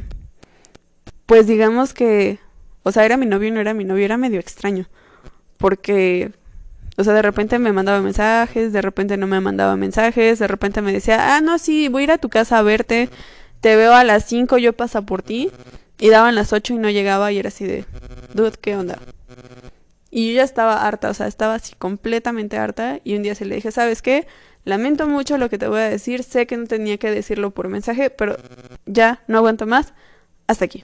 pues 1.26 1.48
digamos 1.48 1.96
que, 1.96 2.38
o 2.84 2.92
sea, 2.92 3.04
era 3.04 3.18
mi 3.18 3.26
novio 3.26 3.48
y 3.48 3.52
no 3.52 3.60
era 3.60 3.74
mi 3.74 3.84
novio, 3.84 4.06
era 4.06 4.18
medio 4.18 4.40
extraño, 4.40 4.88
porque, 5.58 6.34
o 6.98 7.04
sea, 7.04 7.14
de 7.14 7.22
repente 7.22 7.60
me 7.60 7.72
mandaba 7.72 8.02
mensajes, 8.02 8.74
de 8.74 8.82
repente 8.82 9.16
no 9.16 9.28
me 9.28 9.40
mandaba 9.40 9.78
mensajes, 9.78 10.40
de 10.40 10.48
repente 10.48 10.82
me 10.82 10.92
decía, 10.92 11.36
ah, 11.36 11.42
no, 11.42 11.58
sí, 11.58 11.88
voy 11.88 12.02
a 12.02 12.04
ir 12.04 12.12
a 12.12 12.18
tu 12.18 12.30
casa 12.30 12.58
a 12.58 12.64
verte, 12.64 13.10
te 13.62 13.76
veo 13.76 13.94
a 13.94 14.04
las 14.04 14.26
5, 14.26 14.58
yo 14.58 14.74
paso 14.74 15.04
por 15.04 15.22
ti, 15.22 15.52
y 16.00 16.10
daban 16.10 16.36
las 16.36 16.54
8 16.54 16.74
y 16.74 16.78
no 16.78 16.90
llegaba 16.90 17.32
y 17.32 17.40
era 17.40 17.48
así 17.50 17.66
de, 17.66 17.86
dude, 18.34 18.58
¿qué 18.60 18.76
onda? 18.76 19.00
Y 20.10 20.30
yo 20.30 20.38
ya 20.38 20.44
estaba 20.44 20.88
harta, 20.88 21.10
o 21.10 21.14
sea, 21.14 21.28
estaba 21.28 21.56
así 21.56 21.76
completamente 21.76 22.58
harta. 22.58 23.00
Y 23.04 23.16
un 23.16 23.24
día 23.24 23.36
se 23.36 23.46
le 23.46 23.56
dije, 23.56 23.72
¿sabes 23.72 24.02
qué? 24.02 24.28
Lamento 24.64 25.08
mucho 25.08 25.38
lo 25.38 25.50
que 25.50 25.58
te 25.58 25.68
voy 25.68 25.82
a 25.82 25.90
decir. 25.90 26.24
Sé 26.24 26.48
que 26.48 26.58
no 26.58 26.66
tenía 26.66 26.98
que 26.98 27.12
decirlo 27.12 27.52
por 27.52 27.68
mensaje, 27.68 28.10
pero 28.10 28.38
ya 28.86 29.22
no 29.28 29.38
aguanto 29.38 29.66
más. 29.68 29.94
Hasta 30.48 30.66
aquí. 30.66 30.84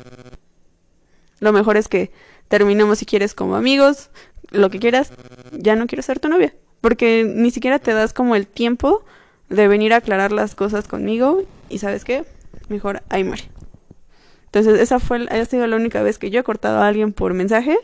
Lo 1.43 1.51
mejor 1.51 1.75
es 1.75 1.89
que 1.89 2.09
terminemos 2.47 2.99
si 2.99 3.05
quieres 3.05 3.33
como 3.35 3.57
amigos, 3.57 4.11
lo 4.51 4.69
que 4.69 4.79
quieras. 4.79 5.11
Ya 5.51 5.75
no 5.75 5.87
quiero 5.87 6.01
ser 6.01 6.21
tu 6.21 6.29
novia. 6.29 6.55
Porque 6.79 7.25
ni 7.25 7.51
siquiera 7.51 7.79
te 7.79 7.91
das 7.91 8.13
como 8.13 8.37
el 8.37 8.47
tiempo 8.47 9.03
de 9.49 9.67
venir 9.67 9.91
a 9.91 9.97
aclarar 9.97 10.31
las 10.31 10.55
cosas 10.55 10.87
conmigo. 10.87 11.43
Y 11.67 11.79
sabes 11.79 12.05
qué? 12.05 12.23
Mejor 12.69 13.03
ahí 13.09 13.25
muere. 13.25 13.43
Entonces, 14.45 14.79
esa 14.79 14.99
fue, 14.99 15.27
ha 15.29 15.43
sido 15.43 15.67
la 15.67 15.75
única 15.75 16.01
vez 16.01 16.17
que 16.17 16.29
yo 16.29 16.39
he 16.39 16.43
cortado 16.43 16.81
a 16.81 16.87
alguien 16.87 17.11
por 17.11 17.33
mensaje. 17.33 17.77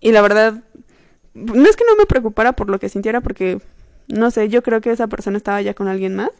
Y 0.00 0.12
la 0.12 0.22
verdad, 0.22 0.62
no 1.34 1.68
es 1.68 1.76
que 1.76 1.84
no 1.84 1.94
me 1.94 2.06
preocupara 2.06 2.54
por 2.54 2.70
lo 2.70 2.78
que 2.78 2.88
sintiera, 2.88 3.20
porque, 3.20 3.60
no 4.06 4.30
sé, 4.30 4.48
yo 4.48 4.62
creo 4.62 4.80
que 4.80 4.92
esa 4.92 5.08
persona 5.08 5.36
estaba 5.36 5.60
ya 5.60 5.74
con 5.74 5.88
alguien 5.88 6.16
más. 6.16 6.30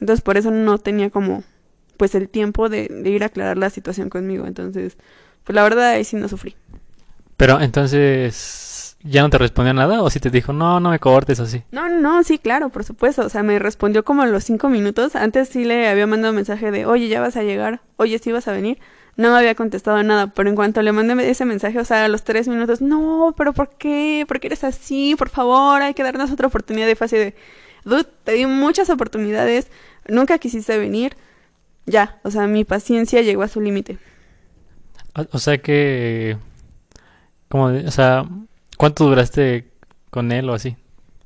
Entonces, 0.00 0.20
por 0.20 0.36
eso 0.36 0.50
no 0.50 0.78
tenía 0.78 1.10
como, 1.10 1.44
pues, 1.96 2.14
el 2.14 2.28
tiempo 2.28 2.68
de, 2.68 2.88
de 2.88 3.10
ir 3.10 3.22
a 3.22 3.26
aclarar 3.26 3.58
la 3.58 3.70
situación 3.70 4.08
conmigo. 4.08 4.46
Entonces, 4.46 4.96
pues 5.44 5.54
la 5.54 5.62
verdad, 5.62 5.90
ahí 5.90 6.04
sí 6.04 6.16
no 6.16 6.28
sufrí. 6.28 6.56
Pero 7.36 7.60
entonces, 7.60 8.96
¿ya 9.02 9.22
no 9.22 9.30
te 9.30 9.38
respondió 9.38 9.74
nada? 9.74 10.02
¿O 10.02 10.10
si 10.10 10.20
te 10.20 10.30
dijo, 10.30 10.52
no, 10.52 10.80
no 10.80 10.90
me 10.90 10.98
cortes 10.98 11.38
así? 11.38 11.62
No, 11.70 11.88
no, 11.88 12.22
sí, 12.24 12.38
claro, 12.38 12.70
por 12.70 12.84
supuesto. 12.84 13.24
O 13.24 13.28
sea, 13.28 13.42
me 13.42 13.58
respondió 13.58 14.04
como 14.04 14.22
a 14.22 14.26
los 14.26 14.44
cinco 14.44 14.68
minutos. 14.68 15.14
Antes 15.14 15.50
sí 15.50 15.64
le 15.64 15.88
había 15.88 16.06
mandado 16.06 16.32
un 16.32 16.36
mensaje 16.36 16.70
de, 16.70 16.86
oye, 16.86 17.08
ya 17.08 17.20
vas 17.20 17.36
a 17.36 17.42
llegar, 17.42 17.80
oye, 17.96 18.18
sí 18.18 18.32
vas 18.32 18.48
a 18.48 18.52
venir. 18.52 18.78
No 19.16 19.30
me 19.30 19.38
había 19.38 19.54
contestado 19.54 20.02
nada, 20.02 20.26
pero 20.28 20.50
en 20.50 20.56
cuanto 20.56 20.82
le 20.82 20.92
mandé 20.92 21.30
ese 21.30 21.46
mensaje, 21.46 21.78
o 21.78 21.84
sea, 21.84 22.04
a 22.04 22.08
los 22.08 22.22
tres 22.22 22.48
minutos, 22.48 22.82
no, 22.82 23.34
pero 23.36 23.54
¿por 23.54 23.70
qué? 23.70 24.26
¿Por 24.28 24.40
qué 24.40 24.48
eres 24.48 24.62
así? 24.62 25.14
Por 25.16 25.30
favor, 25.30 25.80
hay 25.80 25.94
que 25.94 26.02
darnos 26.02 26.30
otra 26.30 26.48
oportunidad 26.48 26.86
de 26.86 26.96
fase 26.96 27.16
de, 27.16 27.34
dude, 27.84 28.04
te 28.24 28.32
di 28.32 28.44
muchas 28.44 28.90
oportunidades, 28.90 29.68
nunca 30.06 30.36
quisiste 30.36 30.76
venir. 30.76 31.16
Ya, 31.86 32.18
o 32.24 32.30
sea, 32.30 32.46
mi 32.46 32.64
paciencia 32.64 33.22
llegó 33.22 33.42
a 33.42 33.48
su 33.48 33.60
límite. 33.60 33.98
O, 35.32 35.38
sea 35.38 35.58
que, 35.58 36.36
como, 37.48 37.70
de- 37.70 37.86
o 37.86 37.90
sea, 37.90 38.28
¿cuánto 38.76 39.04
duraste 39.04 39.70
con 40.10 40.30
él 40.32 40.48
o 40.50 40.54
así? 40.54 40.76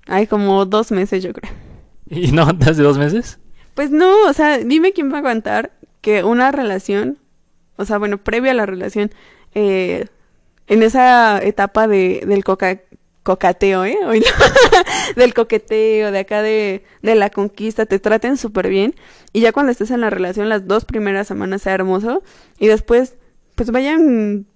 Hay 0.06 0.26
como 0.26 0.64
dos 0.66 0.92
meses, 0.92 1.22
yo 1.22 1.32
creo. 1.32 1.50
¿Y 2.08 2.32
no, 2.32 2.42
hace 2.42 2.82
dos 2.82 2.98
meses? 2.98 3.38
Pues 3.74 3.90
no, 3.90 4.26
o 4.28 4.32
sea, 4.32 4.58
dime 4.58 4.92
quién 4.92 5.10
va 5.10 5.16
a 5.16 5.18
aguantar 5.20 5.72
que 6.00 6.24
una 6.24 6.52
relación, 6.52 7.18
o 7.76 7.84
sea, 7.84 7.98
bueno, 7.98 8.18
previa 8.18 8.52
a 8.52 8.54
la 8.54 8.66
relación, 8.66 9.10
eh, 9.54 10.06
en 10.66 10.82
esa 10.82 11.42
etapa 11.42 11.88
de, 11.88 12.22
del 12.26 12.44
coca, 12.44 12.80
cocateo, 13.22 13.84
¿eh? 13.84 13.98
Oílo. 14.06 14.26
del 15.16 15.34
coqueteo, 15.34 16.10
de 16.10 16.18
acá 16.18 16.42
de, 16.42 16.84
de 17.02 17.14
la 17.14 17.30
conquista, 17.30 17.86
te 17.86 17.98
traten 17.98 18.36
súper 18.36 18.68
bien. 18.68 18.94
Y 19.32 19.40
ya 19.40 19.52
cuando 19.52 19.72
estés 19.72 19.90
en 19.90 20.00
la 20.00 20.10
relación, 20.10 20.48
las 20.48 20.66
dos 20.66 20.84
primeras 20.84 21.28
semanas 21.28 21.62
sea 21.62 21.74
hermoso. 21.74 22.22
Y 22.58 22.66
después, 22.68 23.16
pues 23.54 23.70
vayan 23.70 24.46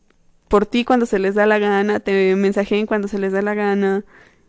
por 0.48 0.66
ti 0.66 0.84
cuando 0.84 1.06
se 1.06 1.18
les 1.18 1.34
da 1.34 1.46
la 1.46 1.58
gana, 1.58 2.00
te 2.00 2.36
mensajeen 2.36 2.86
cuando 2.86 3.08
se 3.08 3.18
les 3.18 3.32
da 3.32 3.42
la 3.42 3.54
gana. 3.54 4.04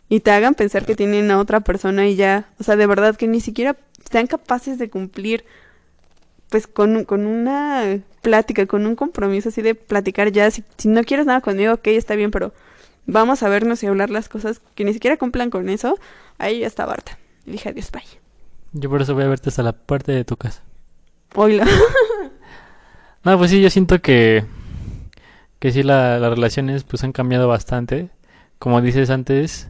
Y 0.07 0.19
te 0.19 0.31
hagan 0.31 0.53
pensar 0.53 0.85
que 0.85 0.95
tienen 0.95 1.31
a 1.31 1.39
otra 1.39 1.61
persona 1.61 2.07
y 2.07 2.15
ya, 2.15 2.49
o 2.59 2.63
sea, 2.63 2.75
de 2.75 2.85
verdad 2.85 3.15
que 3.15 3.27
ni 3.27 3.41
siquiera 3.41 3.75
sean 4.11 4.27
capaces 4.27 4.77
de 4.77 4.89
cumplir, 4.89 5.45
pues 6.49 6.67
con, 6.67 7.05
con 7.05 7.25
una 7.25 8.01
plática, 8.21 8.67
con 8.67 8.85
un 8.85 8.95
compromiso 8.95 9.49
así 9.49 9.63
de 9.63 9.73
platicar 9.73 10.31
ya, 10.31 10.51
si, 10.51 10.63
si 10.77 10.89
no 10.89 11.03
quieres 11.03 11.25
nada 11.25 11.41
conmigo, 11.41 11.73
ok, 11.73 11.87
está 11.87 12.15
bien, 12.15 12.29
pero 12.29 12.53
vamos 13.07 13.43
a 13.43 13.49
vernos 13.49 13.81
y 13.83 13.87
hablar 13.87 14.09
las 14.09 14.29
cosas 14.29 14.61
que 14.75 14.83
ni 14.85 14.93
siquiera 14.93 15.17
cumplan 15.17 15.49
con 15.49 15.69
eso, 15.69 15.97
ahí 16.37 16.59
ya 16.59 16.67
estaba 16.67 16.93
harta. 16.93 17.17
Y 17.45 17.51
dije, 17.51 17.69
adiós, 17.69 17.91
bye. 17.91 18.01
Yo 18.73 18.89
por 18.89 19.01
eso 19.01 19.13
voy 19.13 19.23
a 19.23 19.27
verte 19.27 19.49
hasta 19.49 19.63
la 19.63 19.73
puerta 19.73 20.11
de 20.11 20.25
tu 20.25 20.37
casa. 20.37 20.61
Oíla. 21.35 21.65
No, 23.23 23.37
pues 23.39 23.49
sí, 23.49 23.59
yo 23.59 23.71
siento 23.71 24.01
que, 24.01 24.45
que 25.59 25.71
sí, 25.71 25.81
la- 25.81 26.19
las 26.19 26.29
relaciones 26.29 26.83
pues 26.83 27.03
han 27.03 27.11
cambiado 27.11 27.47
bastante. 27.47 28.09
Como 28.59 28.81
dices 28.81 29.09
antes, 29.09 29.69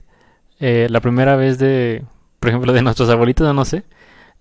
eh, 0.60 0.88
la 0.90 1.00
primera 1.00 1.38
vez 1.38 1.58
de, 1.58 2.04
por 2.42 2.50
ejemplo, 2.50 2.74
de 2.74 2.82
nuestros 2.82 3.10
abuelitos, 3.10 3.56
no 3.56 3.64
sé, 3.64 3.84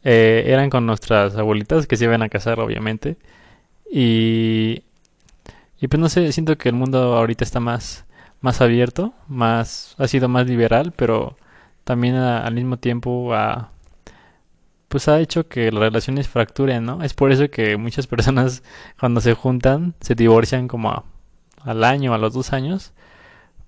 eh, 0.03 0.42
eran 0.49 0.68
con 0.68 0.84
nuestras 0.86 1.36
abuelitas 1.36 1.86
que 1.86 1.97
se 1.97 2.07
iban 2.07 2.22
a 2.22 2.28
casar, 2.28 2.59
obviamente. 2.59 3.16
Y, 3.90 4.82
y 5.80 5.86
pues 5.88 6.01
no 6.01 6.09
sé, 6.09 6.32
siento 6.32 6.59
que 6.59 6.68
el 6.70 6.74
mundo 6.74 7.16
ahorita 7.16 7.45
está 7.45 7.61
más, 7.61 8.05
más 8.45 8.61
abierto, 8.61 9.14
más, 9.28 9.97
ha 9.99 10.07
sido 10.09 10.28
más 10.28 10.47
liberal, 10.47 10.92
pero 10.97 11.36
también 11.84 12.16
al 12.16 12.55
mismo 12.55 12.78
tiempo 12.78 13.34
ha, 13.34 13.70
pues 14.88 15.09
ha 15.09 15.20
hecho 15.20 15.49
que 15.49 15.72
las 15.72 15.80
relaciones 15.80 16.28
fracturen, 16.28 16.84
¿no? 16.84 17.03
Es 17.03 17.14
por 17.14 17.32
eso 17.32 17.51
que 17.51 17.76
muchas 17.76 18.07
personas 18.14 18.62
cuando 18.99 19.20
se 19.20 19.34
juntan 19.34 19.95
se 20.01 20.14
divorcian 20.14 20.68
como 20.68 20.90
a- 20.90 21.05
al 21.62 21.84
año, 21.84 22.14
a 22.14 22.18
los 22.18 22.34
dos 22.34 22.53
años, 22.53 22.92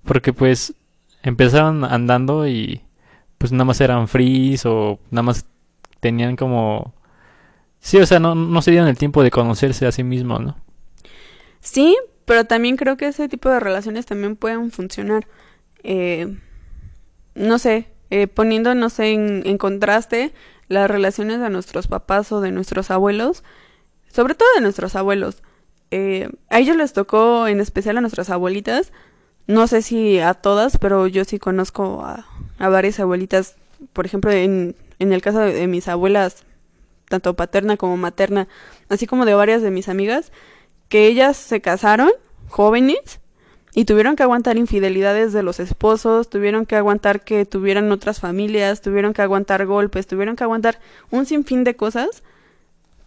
porque 0.05 0.33
pues 0.33 0.73
empezaron 1.23 1.83
andando 1.85 2.47
y 2.47 2.81
pues 3.37 3.51
nada 3.51 3.65
más 3.65 3.81
eran 3.81 4.07
fríos 4.07 4.65
o 4.65 4.99
nada 5.11 5.23
más 5.23 5.45
tenían 5.99 6.35
como... 6.35 6.93
Sí, 7.79 7.97
o 7.99 8.05
sea, 8.05 8.19
no, 8.19 8.35
no 8.35 8.61
se 8.61 8.71
dieron 8.71 8.89
el 8.89 8.97
tiempo 8.97 9.23
de 9.23 9.31
conocerse 9.31 9.85
a 9.87 9.91
sí 9.91 10.03
mismos, 10.03 10.41
¿no? 10.41 10.57
Sí, 11.59 11.97
pero 12.27 12.43
también 12.43 12.75
creo 12.75 12.97
que 12.97 13.07
ese 13.07 13.29
tipo 13.29 13.49
de 13.49 13.61
relaciones 13.61 14.05
también 14.05 14.35
pueden 14.35 14.69
funcionar. 14.69 15.25
Eh, 15.81 16.37
no 17.35 17.57
sé, 17.57 17.87
eh, 18.09 18.27
poniendo, 18.27 18.75
no 18.75 18.89
sé, 18.89 19.13
en, 19.13 19.57
contraste 19.57 20.33
las 20.67 20.91
relaciones 20.91 21.39
de 21.39 21.49
nuestros 21.49 21.87
papás 21.87 22.33
o 22.33 22.41
de 22.41 22.51
nuestros 22.51 22.91
abuelos, 22.91 23.45
sobre 24.11 24.35
todo 24.35 24.49
de 24.55 24.61
nuestros 24.61 24.97
abuelos. 24.97 25.41
Eh, 25.89 26.29
a 26.49 26.59
ellos 26.59 26.75
les 26.75 26.91
tocó, 26.91 27.47
en 27.47 27.61
especial 27.61 27.97
a 27.97 28.01
nuestras 28.01 28.29
abuelitas, 28.29 28.91
no 29.47 29.65
sé 29.67 29.81
si 29.81 30.19
a 30.19 30.33
todas, 30.33 30.77
pero 30.79 31.07
yo 31.07 31.23
sí 31.23 31.39
conozco 31.39 32.03
a, 32.03 32.27
a 32.59 32.67
varias 32.67 32.99
abuelitas, 32.99 33.55
por 33.93 34.05
ejemplo, 34.05 34.31
en, 34.33 34.75
en 34.99 35.13
el 35.13 35.21
caso 35.21 35.39
de 35.39 35.65
mis 35.67 35.87
abuelas, 35.87 36.43
tanto 37.07 37.37
paterna 37.37 37.77
como 37.77 37.95
materna, 37.95 38.49
así 38.89 39.07
como 39.07 39.23
de 39.23 39.33
varias 39.33 39.61
de 39.61 39.71
mis 39.71 39.87
amigas, 39.87 40.33
que 40.89 41.07
ellas 41.07 41.37
se 41.37 41.61
casaron 41.61 42.11
jóvenes 42.49 43.19
y 43.73 43.85
tuvieron 43.85 44.15
que 44.15 44.23
aguantar 44.23 44.57
infidelidades 44.57 45.33
de 45.33 45.43
los 45.43 45.59
esposos, 45.59 46.29
tuvieron 46.29 46.65
que 46.65 46.75
aguantar 46.75 47.23
que 47.23 47.45
tuvieran 47.45 47.91
otras 47.91 48.19
familias, 48.19 48.81
tuvieron 48.81 49.13
que 49.13 49.21
aguantar 49.21 49.65
golpes, 49.65 50.07
tuvieron 50.07 50.35
que 50.35 50.43
aguantar 50.43 50.79
un 51.11 51.25
sinfín 51.25 51.63
de 51.63 51.75
cosas 51.75 52.23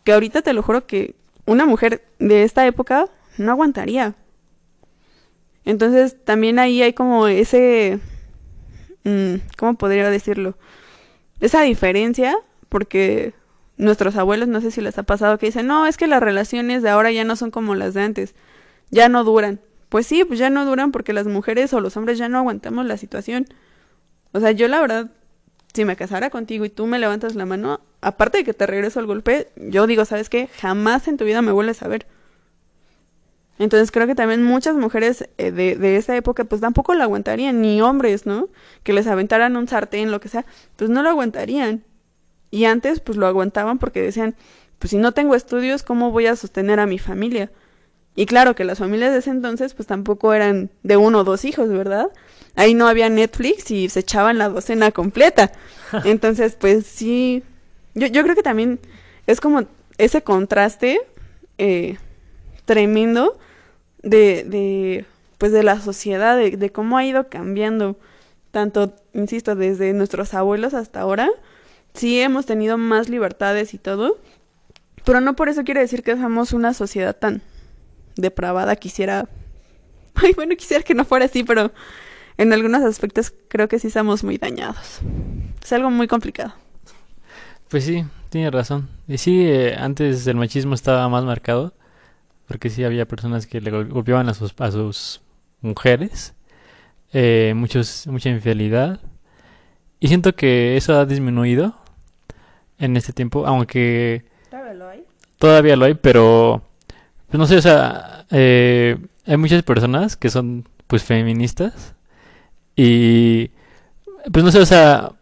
que 0.05 0.13
ahorita 0.13 0.43
te 0.43 0.53
lo 0.53 0.63
juro 0.63 0.87
que 0.87 1.17
una 1.47 1.67
mujer 1.67 2.05
de 2.19 2.45
esta 2.45 2.67
época 2.67 3.09
no 3.37 3.51
aguantaría. 3.51 4.15
Entonces 5.65 6.17
también 6.25 6.59
ahí 6.59 6.83
hay 6.83 6.93
como 6.93 7.27
ese, 7.27 7.99
mm, 9.05 9.35
¿cómo 9.59 9.75
podría 9.75 10.09
decirlo? 10.11 10.57
Esa 11.41 11.63
diferencia, 11.63 12.37
porque 12.69 13.35
nuestros 13.81 14.17
abuelos, 14.17 14.49
no 14.49 14.61
sé 14.61 14.71
si 14.71 14.81
les 14.81 14.99
ha 14.99 15.03
pasado 15.03 15.39
que 15.39 15.47
dicen, 15.47 15.67
no, 15.67 15.87
es 15.87 15.97
que 15.97 16.07
las 16.07 16.23
relaciones 16.23 16.83
de 16.83 16.91
ahora 16.91 17.11
ya 17.11 17.25
no 17.25 17.35
son 17.37 17.51
como 17.51 17.75
las 17.75 17.95
de 17.95 18.03
antes, 18.03 18.35
ya 18.91 19.09
no 19.09 19.25
duran. 19.25 19.61
Pues 19.89 20.07
sí, 20.07 20.25
pues 20.25 20.39
ya 20.39 20.51
no 20.51 20.65
duran 20.65 20.93
porque 20.93 21.13
las 21.13 21.27
mujeres 21.27 21.73
o 21.73 21.81
los 21.81 21.97
hombres 21.97 22.19
ya 22.19 22.29
no 22.29 22.39
aguantamos 22.39 22.87
la 22.87 22.97
situación. 22.97 23.47
O 24.33 24.41
sea, 24.41 24.53
yo 24.53 24.69
la 24.69 24.81
verdad, 24.81 25.11
si 25.73 25.85
me 25.85 25.97
casara 25.97 26.31
contigo 26.31 26.65
y 26.65 26.71
tú 26.71 26.87
me 26.87 26.99
levantas 26.99 27.35
la 27.35 27.47
mano, 27.47 27.81
aparte 28.01 28.39
de 28.39 28.45
que 28.45 28.55
te 28.55 28.67
regreso 28.67 29.01
el 29.01 29.07
golpe, 29.07 29.49
yo 29.57 29.87
digo, 29.87 30.05
¿sabes 30.05 30.29
qué? 30.29 30.49
Jamás 30.61 31.09
en 31.09 31.17
tu 31.17 31.25
vida 31.25 31.43
me 31.43 31.53
vuelves 31.53 31.83
a 31.83 31.89
ver. 31.89 32.07
Entonces 33.59 33.91
creo 33.91 34.07
que 34.07 34.15
también 34.15 34.43
muchas 34.43 34.77
mujeres 34.77 35.29
eh, 35.37 35.51
de, 35.51 35.77
de 35.77 35.97
esa 35.97 36.17
época 36.17 36.45
pues 36.45 36.61
tampoco 36.61 36.95
lo 36.95 37.03
aguantarían, 37.03 37.61
ni 37.61 37.83
hombres, 37.83 38.27
¿no? 38.27 38.49
Que 38.85 38.93
les 38.93 39.07
aventaran 39.07 39.57
un 39.57 39.69
sartén, 39.69 40.11
lo 40.11 40.21
que 40.21 40.29
sea, 40.29 40.47
pues 40.77 40.89
no 40.89 41.03
lo 41.03 41.11
aguantarían. 41.11 41.85
Y 42.51 42.65
antes 42.65 43.01
pues 43.01 43.17
lo 43.17 43.27
aguantaban 43.27 43.79
porque 43.79 44.03
decían, 44.03 44.35
pues 44.79 44.91
si 44.91 44.97
no 44.97 45.13
tengo 45.13 45.35
estudios, 45.35 45.83
¿cómo 45.83 46.11
voy 46.11 46.27
a 46.27 46.37
sostener 46.37 46.81
a 46.81 46.87
mi 46.87 46.99
familia? 46.99 47.51
Y 48.17 48.27
claro 48.27 48.55
que 48.55 48.65
las 48.65 48.79
familias 48.79 49.13
de 49.13 49.19
ese 49.19 49.31
entonces 49.31 49.75
pues 49.75 49.87
tampoco 49.87 50.35
eran 50.35 50.71
de 50.83 50.97
uno 50.97 51.21
o 51.21 51.25
dos 51.25 51.45
hijos, 51.45 51.69
¿verdad? 51.69 52.09
Ahí 52.57 52.75
no 52.75 52.89
había 52.89 53.09
Netflix 53.09 53.71
y 53.71 53.89
se 53.89 54.01
echaban 54.01 54.39
la 54.39 54.49
docena 54.49 54.91
completa. 54.91 55.53
Entonces 56.05 56.57
pues 56.59 56.87
sí, 56.87 57.45
yo, 57.95 58.09
yo 58.09 58.23
creo 58.23 58.35
que 58.35 58.43
también 58.43 58.81
es 59.27 59.41
como 59.41 59.65
ese 59.99 60.23
contraste 60.23 61.01
eh, 61.59 61.99
tremendo 62.65 63.39
de, 64.03 64.45
de, 64.45 65.05
pues 65.39 65.53
de 65.53 65.63
la 65.63 65.81
sociedad, 65.81 66.37
de, 66.37 66.57
de 66.57 66.71
cómo 66.71 66.99
ha 66.99 67.05
ido 67.05 67.29
cambiando, 67.29 67.97
tanto, 68.51 68.95
insisto, 69.13 69.55
desde 69.55 69.93
nuestros 69.93 70.35
abuelos 70.35 70.75
hasta 70.75 71.01
ahora, 71.01 71.29
sí 71.95 72.21
hemos 72.21 72.47
tenido 72.47 72.79
más 72.79 73.09
libertades 73.09 73.75
y 73.75 73.79
todo, 73.79 74.19
pero 75.05 75.21
no 75.21 75.35
por 75.37 75.49
eso 75.49 75.65
quiere 75.65 75.81
decir 75.81 76.03
que 76.03 76.17
somos 76.17 76.53
una 76.53 76.75
sociedad 76.75 77.17
tan 77.17 77.43
depravada, 78.17 78.77
quisiera 78.77 79.29
Ay, 80.15 80.33
bueno, 80.35 80.55
quisiera 80.57 80.83
que 80.83 80.95
no 80.95 81.05
fuera 81.05 81.27
así, 81.27 81.45
pero 81.45 81.73
en 82.37 82.53
algunos 82.53 82.83
aspectos 82.83 83.33
creo 83.49 83.69
que 83.69 83.79
sí 83.79 83.89
estamos 83.89 84.25
muy 84.25 84.39
dañados. 84.39 85.01
Es 85.63 85.73
algo 85.73 85.91
muy 85.91 86.09
complicado. 86.09 86.53
Pues 87.69 87.85
sí, 87.85 88.05
tiene 88.29 88.51
razón. 88.51 88.89
Y 89.07 89.19
sí, 89.19 89.47
eh, 89.47 89.77
antes 89.79 90.27
el 90.27 90.37
machismo 90.37 90.75
estaba 90.75 91.09
más 91.09 91.25
marcado, 91.25 91.73
porque 92.49 92.69
sí 92.71 92.83
había 92.85 93.07
personas 93.07 93.47
que 93.47 93.61
le 93.61 93.71
gol- 93.71 93.89
golpeaban 93.89 94.29
a 94.29 94.35
sus, 94.35 94.53
a 94.59 94.71
sus 94.73 95.21
mujeres, 95.61 96.35
eh, 97.13 97.53
muchos, 97.57 98.07
mucha 98.09 98.29
infidelidad. 98.31 99.01
Y 100.01 100.09
siento 100.09 100.35
que 100.35 100.77
eso 100.77 100.99
ha 100.99 101.07
disminuido 101.07 101.77
en 102.81 102.97
este 102.97 103.13
tiempo, 103.13 103.47
aunque 103.47 104.25
todavía 105.39 105.77
lo 105.77 105.85
hay, 105.87 105.95
pero 105.95 106.63
pues 107.29 107.39
no 107.39 107.47
sé, 107.47 107.57
o 107.57 107.63
sea, 107.63 108.27
eh, 108.31 108.99
hay 109.27 109.37
muchas 109.37 109.63
personas 109.63 110.17
que 110.17 110.31
son 110.31 110.69
pues 110.87 111.05
feministas 111.05 111.95
y 112.75 113.51
pues 114.33 114.45
no 114.45 114.51
sé, 114.51 114.59
o 114.61 114.67
sea, 114.67 115.13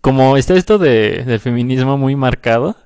como 0.00 0.36
está 0.36 0.54
esto 0.54 0.78
de, 0.78 1.24
del 1.24 1.40
feminismo 1.40 1.96
muy 1.96 2.16
marcado, 2.16 2.76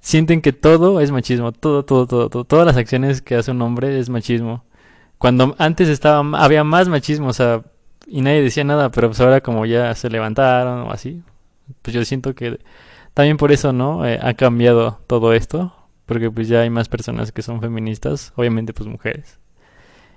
sienten 0.00 0.40
que 0.42 0.52
todo 0.52 1.00
es 1.00 1.10
machismo, 1.10 1.52
todo, 1.52 1.84
todo, 1.84 2.06
todo, 2.06 2.28
todo, 2.30 2.44
todas 2.44 2.66
las 2.66 2.76
acciones 2.76 3.22
que 3.22 3.36
hace 3.36 3.50
un 3.50 3.62
hombre 3.62 3.98
es 3.98 4.10
machismo. 4.10 4.64
Cuando 5.18 5.54
antes 5.58 5.88
estaba, 5.88 6.22
había 6.38 6.64
más 6.64 6.88
machismo, 6.88 7.28
o 7.28 7.32
sea, 7.32 7.62
y 8.06 8.20
nadie 8.22 8.42
decía 8.42 8.64
nada, 8.64 8.90
pero 8.90 9.08
pues 9.08 9.20
ahora 9.20 9.40
como 9.40 9.66
ya 9.66 9.94
se 9.94 10.10
levantaron 10.10 10.82
o 10.82 10.92
así, 10.92 11.22
pues 11.82 11.94
yo 11.94 12.04
siento 12.04 12.34
que 12.34 12.58
también 13.14 13.36
por 13.36 13.52
eso, 13.52 13.72
¿no? 13.72 14.06
Eh, 14.06 14.18
ha 14.22 14.34
cambiado 14.34 15.00
todo 15.06 15.32
esto, 15.32 15.74
porque 16.06 16.30
pues 16.30 16.48
ya 16.48 16.60
hay 16.60 16.70
más 16.70 16.88
personas 16.88 17.32
que 17.32 17.42
son 17.42 17.60
feministas, 17.60 18.32
obviamente 18.36 18.72
pues 18.72 18.88
mujeres. 18.88 19.38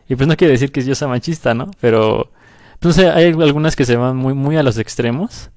Y 0.09 0.15
pues 0.15 0.27
no 0.27 0.35
quiere 0.35 0.53
decir 0.53 0.71
que 0.71 0.81
yo 0.83 0.95
sea 0.95 1.07
machista, 1.07 1.53
¿no? 1.53 1.69
Pero, 1.81 2.31
pues 2.79 2.97
no 2.97 3.03
sé, 3.03 3.09
hay 3.09 3.25
algunas 3.25 3.75
que 3.75 3.85
se 3.85 3.95
van 3.95 4.15
muy, 4.15 4.33
muy 4.33 4.57
a 4.57 4.63
los 4.63 4.77
extremos, 4.77 5.51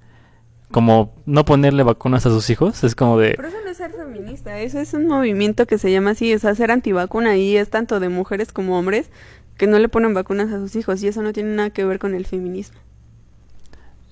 como 0.70 1.14
no 1.26 1.44
ponerle 1.44 1.82
vacunas 1.82 2.26
a 2.26 2.30
sus 2.30 2.48
hijos, 2.50 2.84
es 2.84 2.94
como 2.94 3.18
de... 3.18 3.34
Pero 3.36 3.48
eso 3.48 3.56
no 3.64 3.70
es 3.70 3.76
ser 3.76 3.92
feminista, 3.92 4.58
eso 4.60 4.78
es 4.78 4.94
un 4.94 5.06
movimiento 5.06 5.66
que 5.66 5.78
se 5.78 5.90
llama 5.90 6.10
así, 6.10 6.32
es 6.32 6.44
hacer 6.44 6.70
antivacuna 6.70 7.36
y 7.36 7.56
es 7.56 7.70
tanto 7.70 8.00
de 8.00 8.08
mujeres 8.08 8.52
como 8.52 8.78
hombres 8.78 9.10
que 9.56 9.66
no 9.66 9.78
le 9.78 9.88
ponen 9.88 10.14
vacunas 10.14 10.52
a 10.52 10.58
sus 10.58 10.76
hijos 10.76 11.02
y 11.02 11.08
eso 11.08 11.22
no 11.22 11.32
tiene 11.32 11.54
nada 11.54 11.70
que 11.70 11.84
ver 11.84 11.98
con 11.98 12.14
el 12.14 12.26
feminismo. 12.26 12.78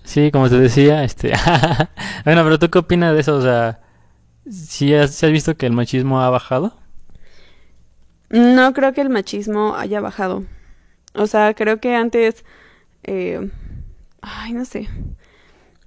Sí, 0.09 0.31
como 0.31 0.49
te 0.49 0.59
decía, 0.59 1.05
este... 1.05 1.35
bueno, 2.25 2.43
pero 2.43 2.59
¿tú 2.59 2.71
qué 2.71 2.79
opinas 2.79 3.13
de 3.13 3.21
eso? 3.21 3.37
O 3.37 3.43
sea, 3.43 3.83
¿sí 4.51 4.95
has, 4.95 5.21
visto 5.21 5.55
que 5.55 5.67
el 5.67 5.75
machismo 5.75 6.23
ha 6.23 6.31
bajado? 6.31 6.75
No 8.31 8.73
creo 8.73 8.95
que 8.95 9.03
el 9.03 9.11
machismo 9.11 9.77
haya 9.77 10.01
bajado. 10.01 10.47
O 11.13 11.27
sea, 11.27 11.53
creo 11.53 11.79
que 11.79 11.95
antes, 11.95 12.47
eh, 13.05 13.51
ay, 14.23 14.55
no 14.55 14.65
sé. 14.65 14.89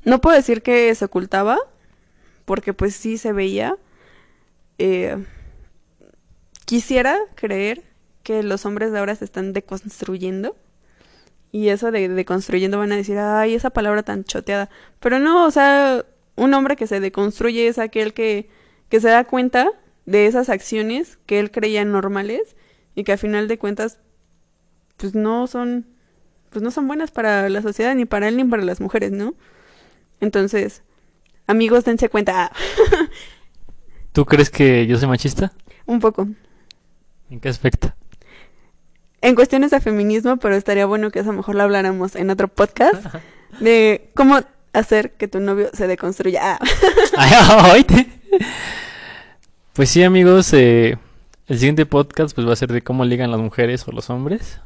No 0.05 0.21
puedo 0.21 0.35
decir 0.35 0.61
que 0.61 0.93
se 0.93 1.05
ocultaba, 1.05 1.57
porque 2.45 2.73
pues 2.73 2.95
sí 2.95 3.17
se 3.17 3.33
veía. 3.33 3.75
Eh, 4.77 5.17
quisiera 6.65 7.17
creer 7.33 7.81
que 8.21 8.43
los 8.43 8.67
hombres 8.67 8.91
de 8.91 8.99
ahora 8.99 9.15
se 9.15 9.25
están 9.25 9.51
deconstruyendo. 9.51 10.55
Y 11.51 11.69
eso 11.69 11.91
de 11.91 12.07
deconstruyendo 12.07 12.77
van 12.77 12.91
a 12.91 12.95
decir, 12.95 13.17
ay, 13.17 13.55
esa 13.55 13.71
palabra 13.71 14.03
tan 14.03 14.23
choteada. 14.23 14.69
Pero 14.99 15.19
no, 15.19 15.45
o 15.45 15.51
sea, 15.51 16.05
un 16.35 16.53
hombre 16.53 16.75
que 16.75 16.87
se 16.87 16.99
deconstruye 16.99 17.67
es 17.67 17.77
aquel 17.77 18.13
que, 18.13 18.49
que 18.89 18.99
se 19.01 19.09
da 19.09 19.25
cuenta 19.25 19.69
de 20.05 20.27
esas 20.27 20.49
acciones 20.49 21.19
que 21.25 21.39
él 21.39 21.51
creía 21.51 21.85
normales 21.85 22.55
y 22.95 23.03
que 23.03 23.13
a 23.13 23.17
final 23.17 23.47
de 23.47 23.57
cuentas 23.57 23.99
pues 24.97 25.15
no 25.15 25.47
son 25.47 25.87
pues 26.49 26.61
no 26.61 26.71
son 26.71 26.87
buenas 26.87 27.11
para 27.11 27.47
la 27.47 27.61
sociedad 27.61 27.95
ni 27.95 28.05
para 28.05 28.27
él 28.27 28.35
ni 28.35 28.43
para 28.43 28.63
las 28.63 28.81
mujeres, 28.81 29.11
¿no? 29.11 29.35
Entonces, 30.19 30.83
amigos, 31.47 31.85
dense 31.85 32.09
cuenta 32.09 32.51
¿Tú 34.11 34.25
crees 34.25 34.49
que 34.49 34.85
yo 34.87 34.97
soy 34.97 35.07
machista? 35.07 35.53
un 35.85 35.99
poco 35.99 36.27
¿En 37.29 37.39
qué 37.39 37.49
aspecto? 37.49 37.93
En 39.21 39.35
cuestiones 39.35 39.71
de 39.71 39.79
feminismo, 39.79 40.37
pero 40.37 40.55
estaría 40.55 40.85
bueno 40.85 41.11
que 41.11 41.19
eso 41.19 41.31
mejor 41.33 41.55
lo 41.55 41.63
habláramos 41.63 42.15
en 42.15 42.29
otro 42.29 42.47
podcast 42.47 43.05
de 43.59 44.09
cómo 44.15 44.39
hacer 44.73 45.11
que 45.13 45.27
tu 45.27 45.39
novio 45.39 45.69
se 45.73 45.87
deconstruya. 45.87 46.59
Ah. 47.17 47.75
Pues 49.73 49.89
sí, 49.89 50.03
amigos, 50.03 50.51
eh, 50.51 50.97
el 51.47 51.57
siguiente 51.57 51.85
podcast 51.85 52.35
pues 52.35 52.45
va 52.45 52.51
a 52.51 52.57
ser 52.57 52.73
de 52.73 52.81
cómo 52.81 53.05
ligan 53.05 53.31
las 53.31 53.39
mujeres 53.39 53.87
o 53.87 53.91
los 53.93 54.09
hombres. 54.09 54.59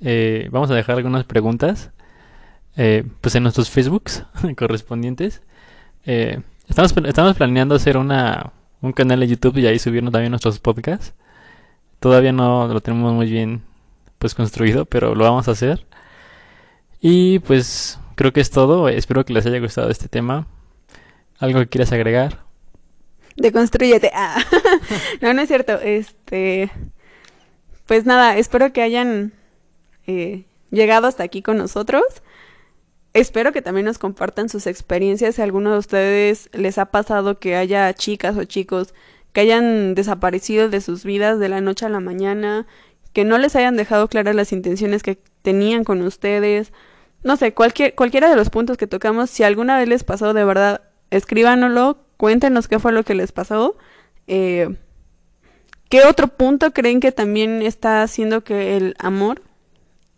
Eh, 0.00 0.48
vamos 0.52 0.70
a 0.70 0.74
dejar 0.74 0.96
algunas 0.96 1.24
preguntas 1.24 1.90
eh, 2.76 3.04
pues 3.20 3.34
en 3.34 3.42
nuestros 3.42 3.70
Facebooks 3.70 4.24
correspondientes. 4.56 5.42
Eh, 6.04 6.40
estamos, 6.68 6.94
estamos 7.06 7.36
planeando 7.36 7.74
hacer 7.74 7.96
una, 7.96 8.52
un 8.80 8.92
canal 8.92 9.20
de 9.20 9.28
YouTube 9.28 9.58
y 9.58 9.66
ahí 9.66 9.78
subirnos 9.78 10.12
también 10.12 10.30
nuestros 10.30 10.58
podcasts. 10.58 11.14
Todavía 11.98 12.32
no 12.32 12.68
lo 12.68 12.80
tenemos 12.80 13.12
muy 13.14 13.30
bien 13.30 13.62
pues 14.18 14.34
construido, 14.34 14.84
pero 14.86 15.14
lo 15.14 15.24
vamos 15.24 15.48
a 15.48 15.52
hacer. 15.52 15.86
Y 17.00 17.40
pues 17.40 17.98
creo 18.14 18.32
que 18.32 18.40
es 18.40 18.50
todo. 18.50 18.88
Espero 18.88 19.24
que 19.24 19.32
les 19.32 19.46
haya 19.46 19.60
gustado 19.60 19.90
este 19.90 20.08
tema. 20.08 20.46
¿Algo 21.38 21.60
que 21.60 21.68
quieras 21.68 21.92
agregar? 21.92 22.44
Deconstrúyete. 23.36 24.10
Ah. 24.14 24.42
no, 25.20 25.34
no 25.34 25.42
es 25.42 25.48
cierto. 25.48 25.78
Este, 25.80 26.70
pues 27.86 28.06
nada, 28.06 28.36
espero 28.38 28.72
que 28.72 28.82
hayan 28.82 29.32
eh, 30.06 30.44
llegado 30.70 31.06
hasta 31.06 31.22
aquí 31.22 31.42
con 31.42 31.58
nosotros. 31.58 32.02
Espero 33.12 33.52
que 33.52 33.62
también 33.62 33.86
nos 33.86 33.98
compartan 33.98 34.48
sus 34.48 34.66
experiencias. 34.66 35.36
Si 35.36 35.42
alguno 35.42 35.72
de 35.72 35.78
ustedes 35.78 36.50
les 36.52 36.78
ha 36.78 36.86
pasado 36.86 37.38
que 37.38 37.56
haya 37.56 37.92
chicas 37.94 38.36
o 38.36 38.44
chicos 38.44 38.94
que 39.32 39.42
hayan 39.42 39.94
desaparecido 39.94 40.70
de 40.70 40.80
sus 40.80 41.04
vidas 41.04 41.38
de 41.38 41.50
la 41.50 41.60
noche 41.60 41.84
a 41.84 41.90
la 41.90 42.00
mañana, 42.00 42.66
que 43.16 43.24
no 43.24 43.38
les 43.38 43.56
hayan 43.56 43.78
dejado 43.78 44.08
claras 44.08 44.34
las 44.34 44.52
intenciones 44.52 45.02
que 45.02 45.18
tenían 45.40 45.84
con 45.84 46.02
ustedes. 46.02 46.74
No 47.22 47.38
sé, 47.38 47.54
cualquier, 47.54 47.94
cualquiera 47.94 48.28
de 48.28 48.36
los 48.36 48.50
puntos 48.50 48.76
que 48.76 48.86
tocamos, 48.86 49.30
si 49.30 49.42
alguna 49.42 49.78
vez 49.78 49.88
les 49.88 50.04
pasó 50.04 50.34
de 50.34 50.44
verdad, 50.44 50.82
escríbanoslo, 51.08 51.96
cuéntenos 52.18 52.68
qué 52.68 52.78
fue 52.78 52.92
lo 52.92 53.04
que 53.04 53.14
les 53.14 53.32
pasó. 53.32 53.78
Eh, 54.26 54.76
¿Qué 55.88 56.04
otro 56.04 56.28
punto 56.28 56.74
creen 56.74 57.00
que 57.00 57.10
también 57.10 57.62
está 57.62 58.02
haciendo 58.02 58.44
que 58.44 58.76
el 58.76 58.94
amor 58.98 59.40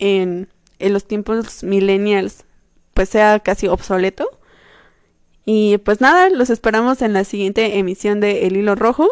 en, 0.01 0.49
en 0.80 0.92
los 0.92 1.07
tiempos 1.07 1.62
millennials 1.62 2.46
pues 2.94 3.11
sea 3.11 3.38
casi 3.38 3.68
obsoleto? 3.68 4.28
Y 5.44 5.78
pues 5.78 6.01
nada, 6.01 6.30
los 6.30 6.51
esperamos 6.51 7.01
en 7.03 7.12
la 7.12 7.22
siguiente 7.22 7.78
emisión 7.78 8.18
de 8.18 8.49
El 8.49 8.57
Hilo 8.57 8.74
Rojo. 8.74 9.09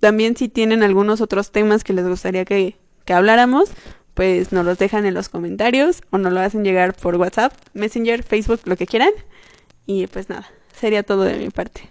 También 0.00 0.36
si 0.36 0.50
tienen 0.50 0.82
algunos 0.82 1.22
otros 1.22 1.50
temas 1.50 1.82
que 1.82 1.94
les 1.94 2.06
gustaría 2.06 2.44
que, 2.44 2.76
que 3.04 3.12
habláramos, 3.12 3.70
pues 4.14 4.52
nos 4.52 4.64
los 4.64 4.78
dejan 4.78 5.06
en 5.06 5.14
los 5.14 5.28
comentarios 5.28 6.02
o 6.10 6.18
nos 6.18 6.32
lo 6.32 6.40
hacen 6.40 6.64
llegar 6.64 6.94
por 6.94 7.16
WhatsApp, 7.16 7.52
Messenger, 7.74 8.22
Facebook, 8.22 8.60
lo 8.64 8.76
que 8.76 8.86
quieran. 8.86 9.10
Y 9.86 10.06
pues 10.06 10.28
nada, 10.28 10.48
sería 10.78 11.02
todo 11.02 11.22
de 11.22 11.36
mi 11.36 11.50
parte. 11.50 11.88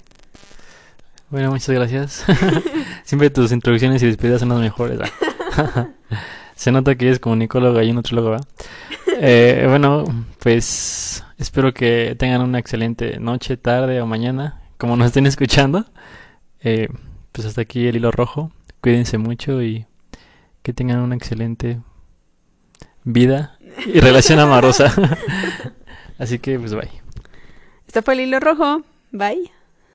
Bueno, 1.29 1.51
muchas 1.51 1.69
gracias. 1.69 2.25
Siempre 3.03 3.29
tus 3.29 3.51
introducciones 3.51 4.03
y 4.03 4.07
despedidas 4.07 4.41
son 4.41 4.49
las 4.49 4.59
mejores. 4.59 4.99
Se 6.55 6.71
nota 6.71 6.95
que 6.95 7.07
eres 7.07 7.19
comunicóloga 7.19 7.83
y 7.83 7.89
un 7.89 7.95
nutrólogo, 7.95 8.31
¿va? 8.31 8.41
Eh, 9.19 9.65
bueno, 9.67 10.03
pues 10.39 11.23
espero 11.37 11.73
que 11.73 12.15
tengan 12.19 12.41
una 12.41 12.59
excelente 12.59 13.19
noche, 13.19 13.57
tarde 13.57 14.01
o 14.01 14.05
mañana, 14.05 14.61
como 14.77 14.95
nos 14.95 15.07
estén 15.07 15.25
escuchando. 15.25 15.85
Eh, 16.61 16.89
pues 17.31 17.47
hasta 17.47 17.61
aquí 17.61 17.87
el 17.87 17.95
hilo 17.95 18.11
rojo. 18.11 18.51
Cuídense 18.81 19.17
mucho 19.17 19.63
y 19.63 19.85
que 20.61 20.73
tengan 20.73 20.99
una 20.99 21.15
excelente 21.15 21.79
vida 23.03 23.57
y 23.85 23.99
relación 23.99 24.39
amorosa. 24.39 24.93
Así 26.17 26.39
que, 26.39 26.59
pues 26.59 26.73
bye. 26.73 26.91
Esto 27.87 28.01
fue 28.03 28.13
el 28.13 28.21
hilo 28.21 28.39
rojo. 28.39 28.83
Bye. 29.11 29.51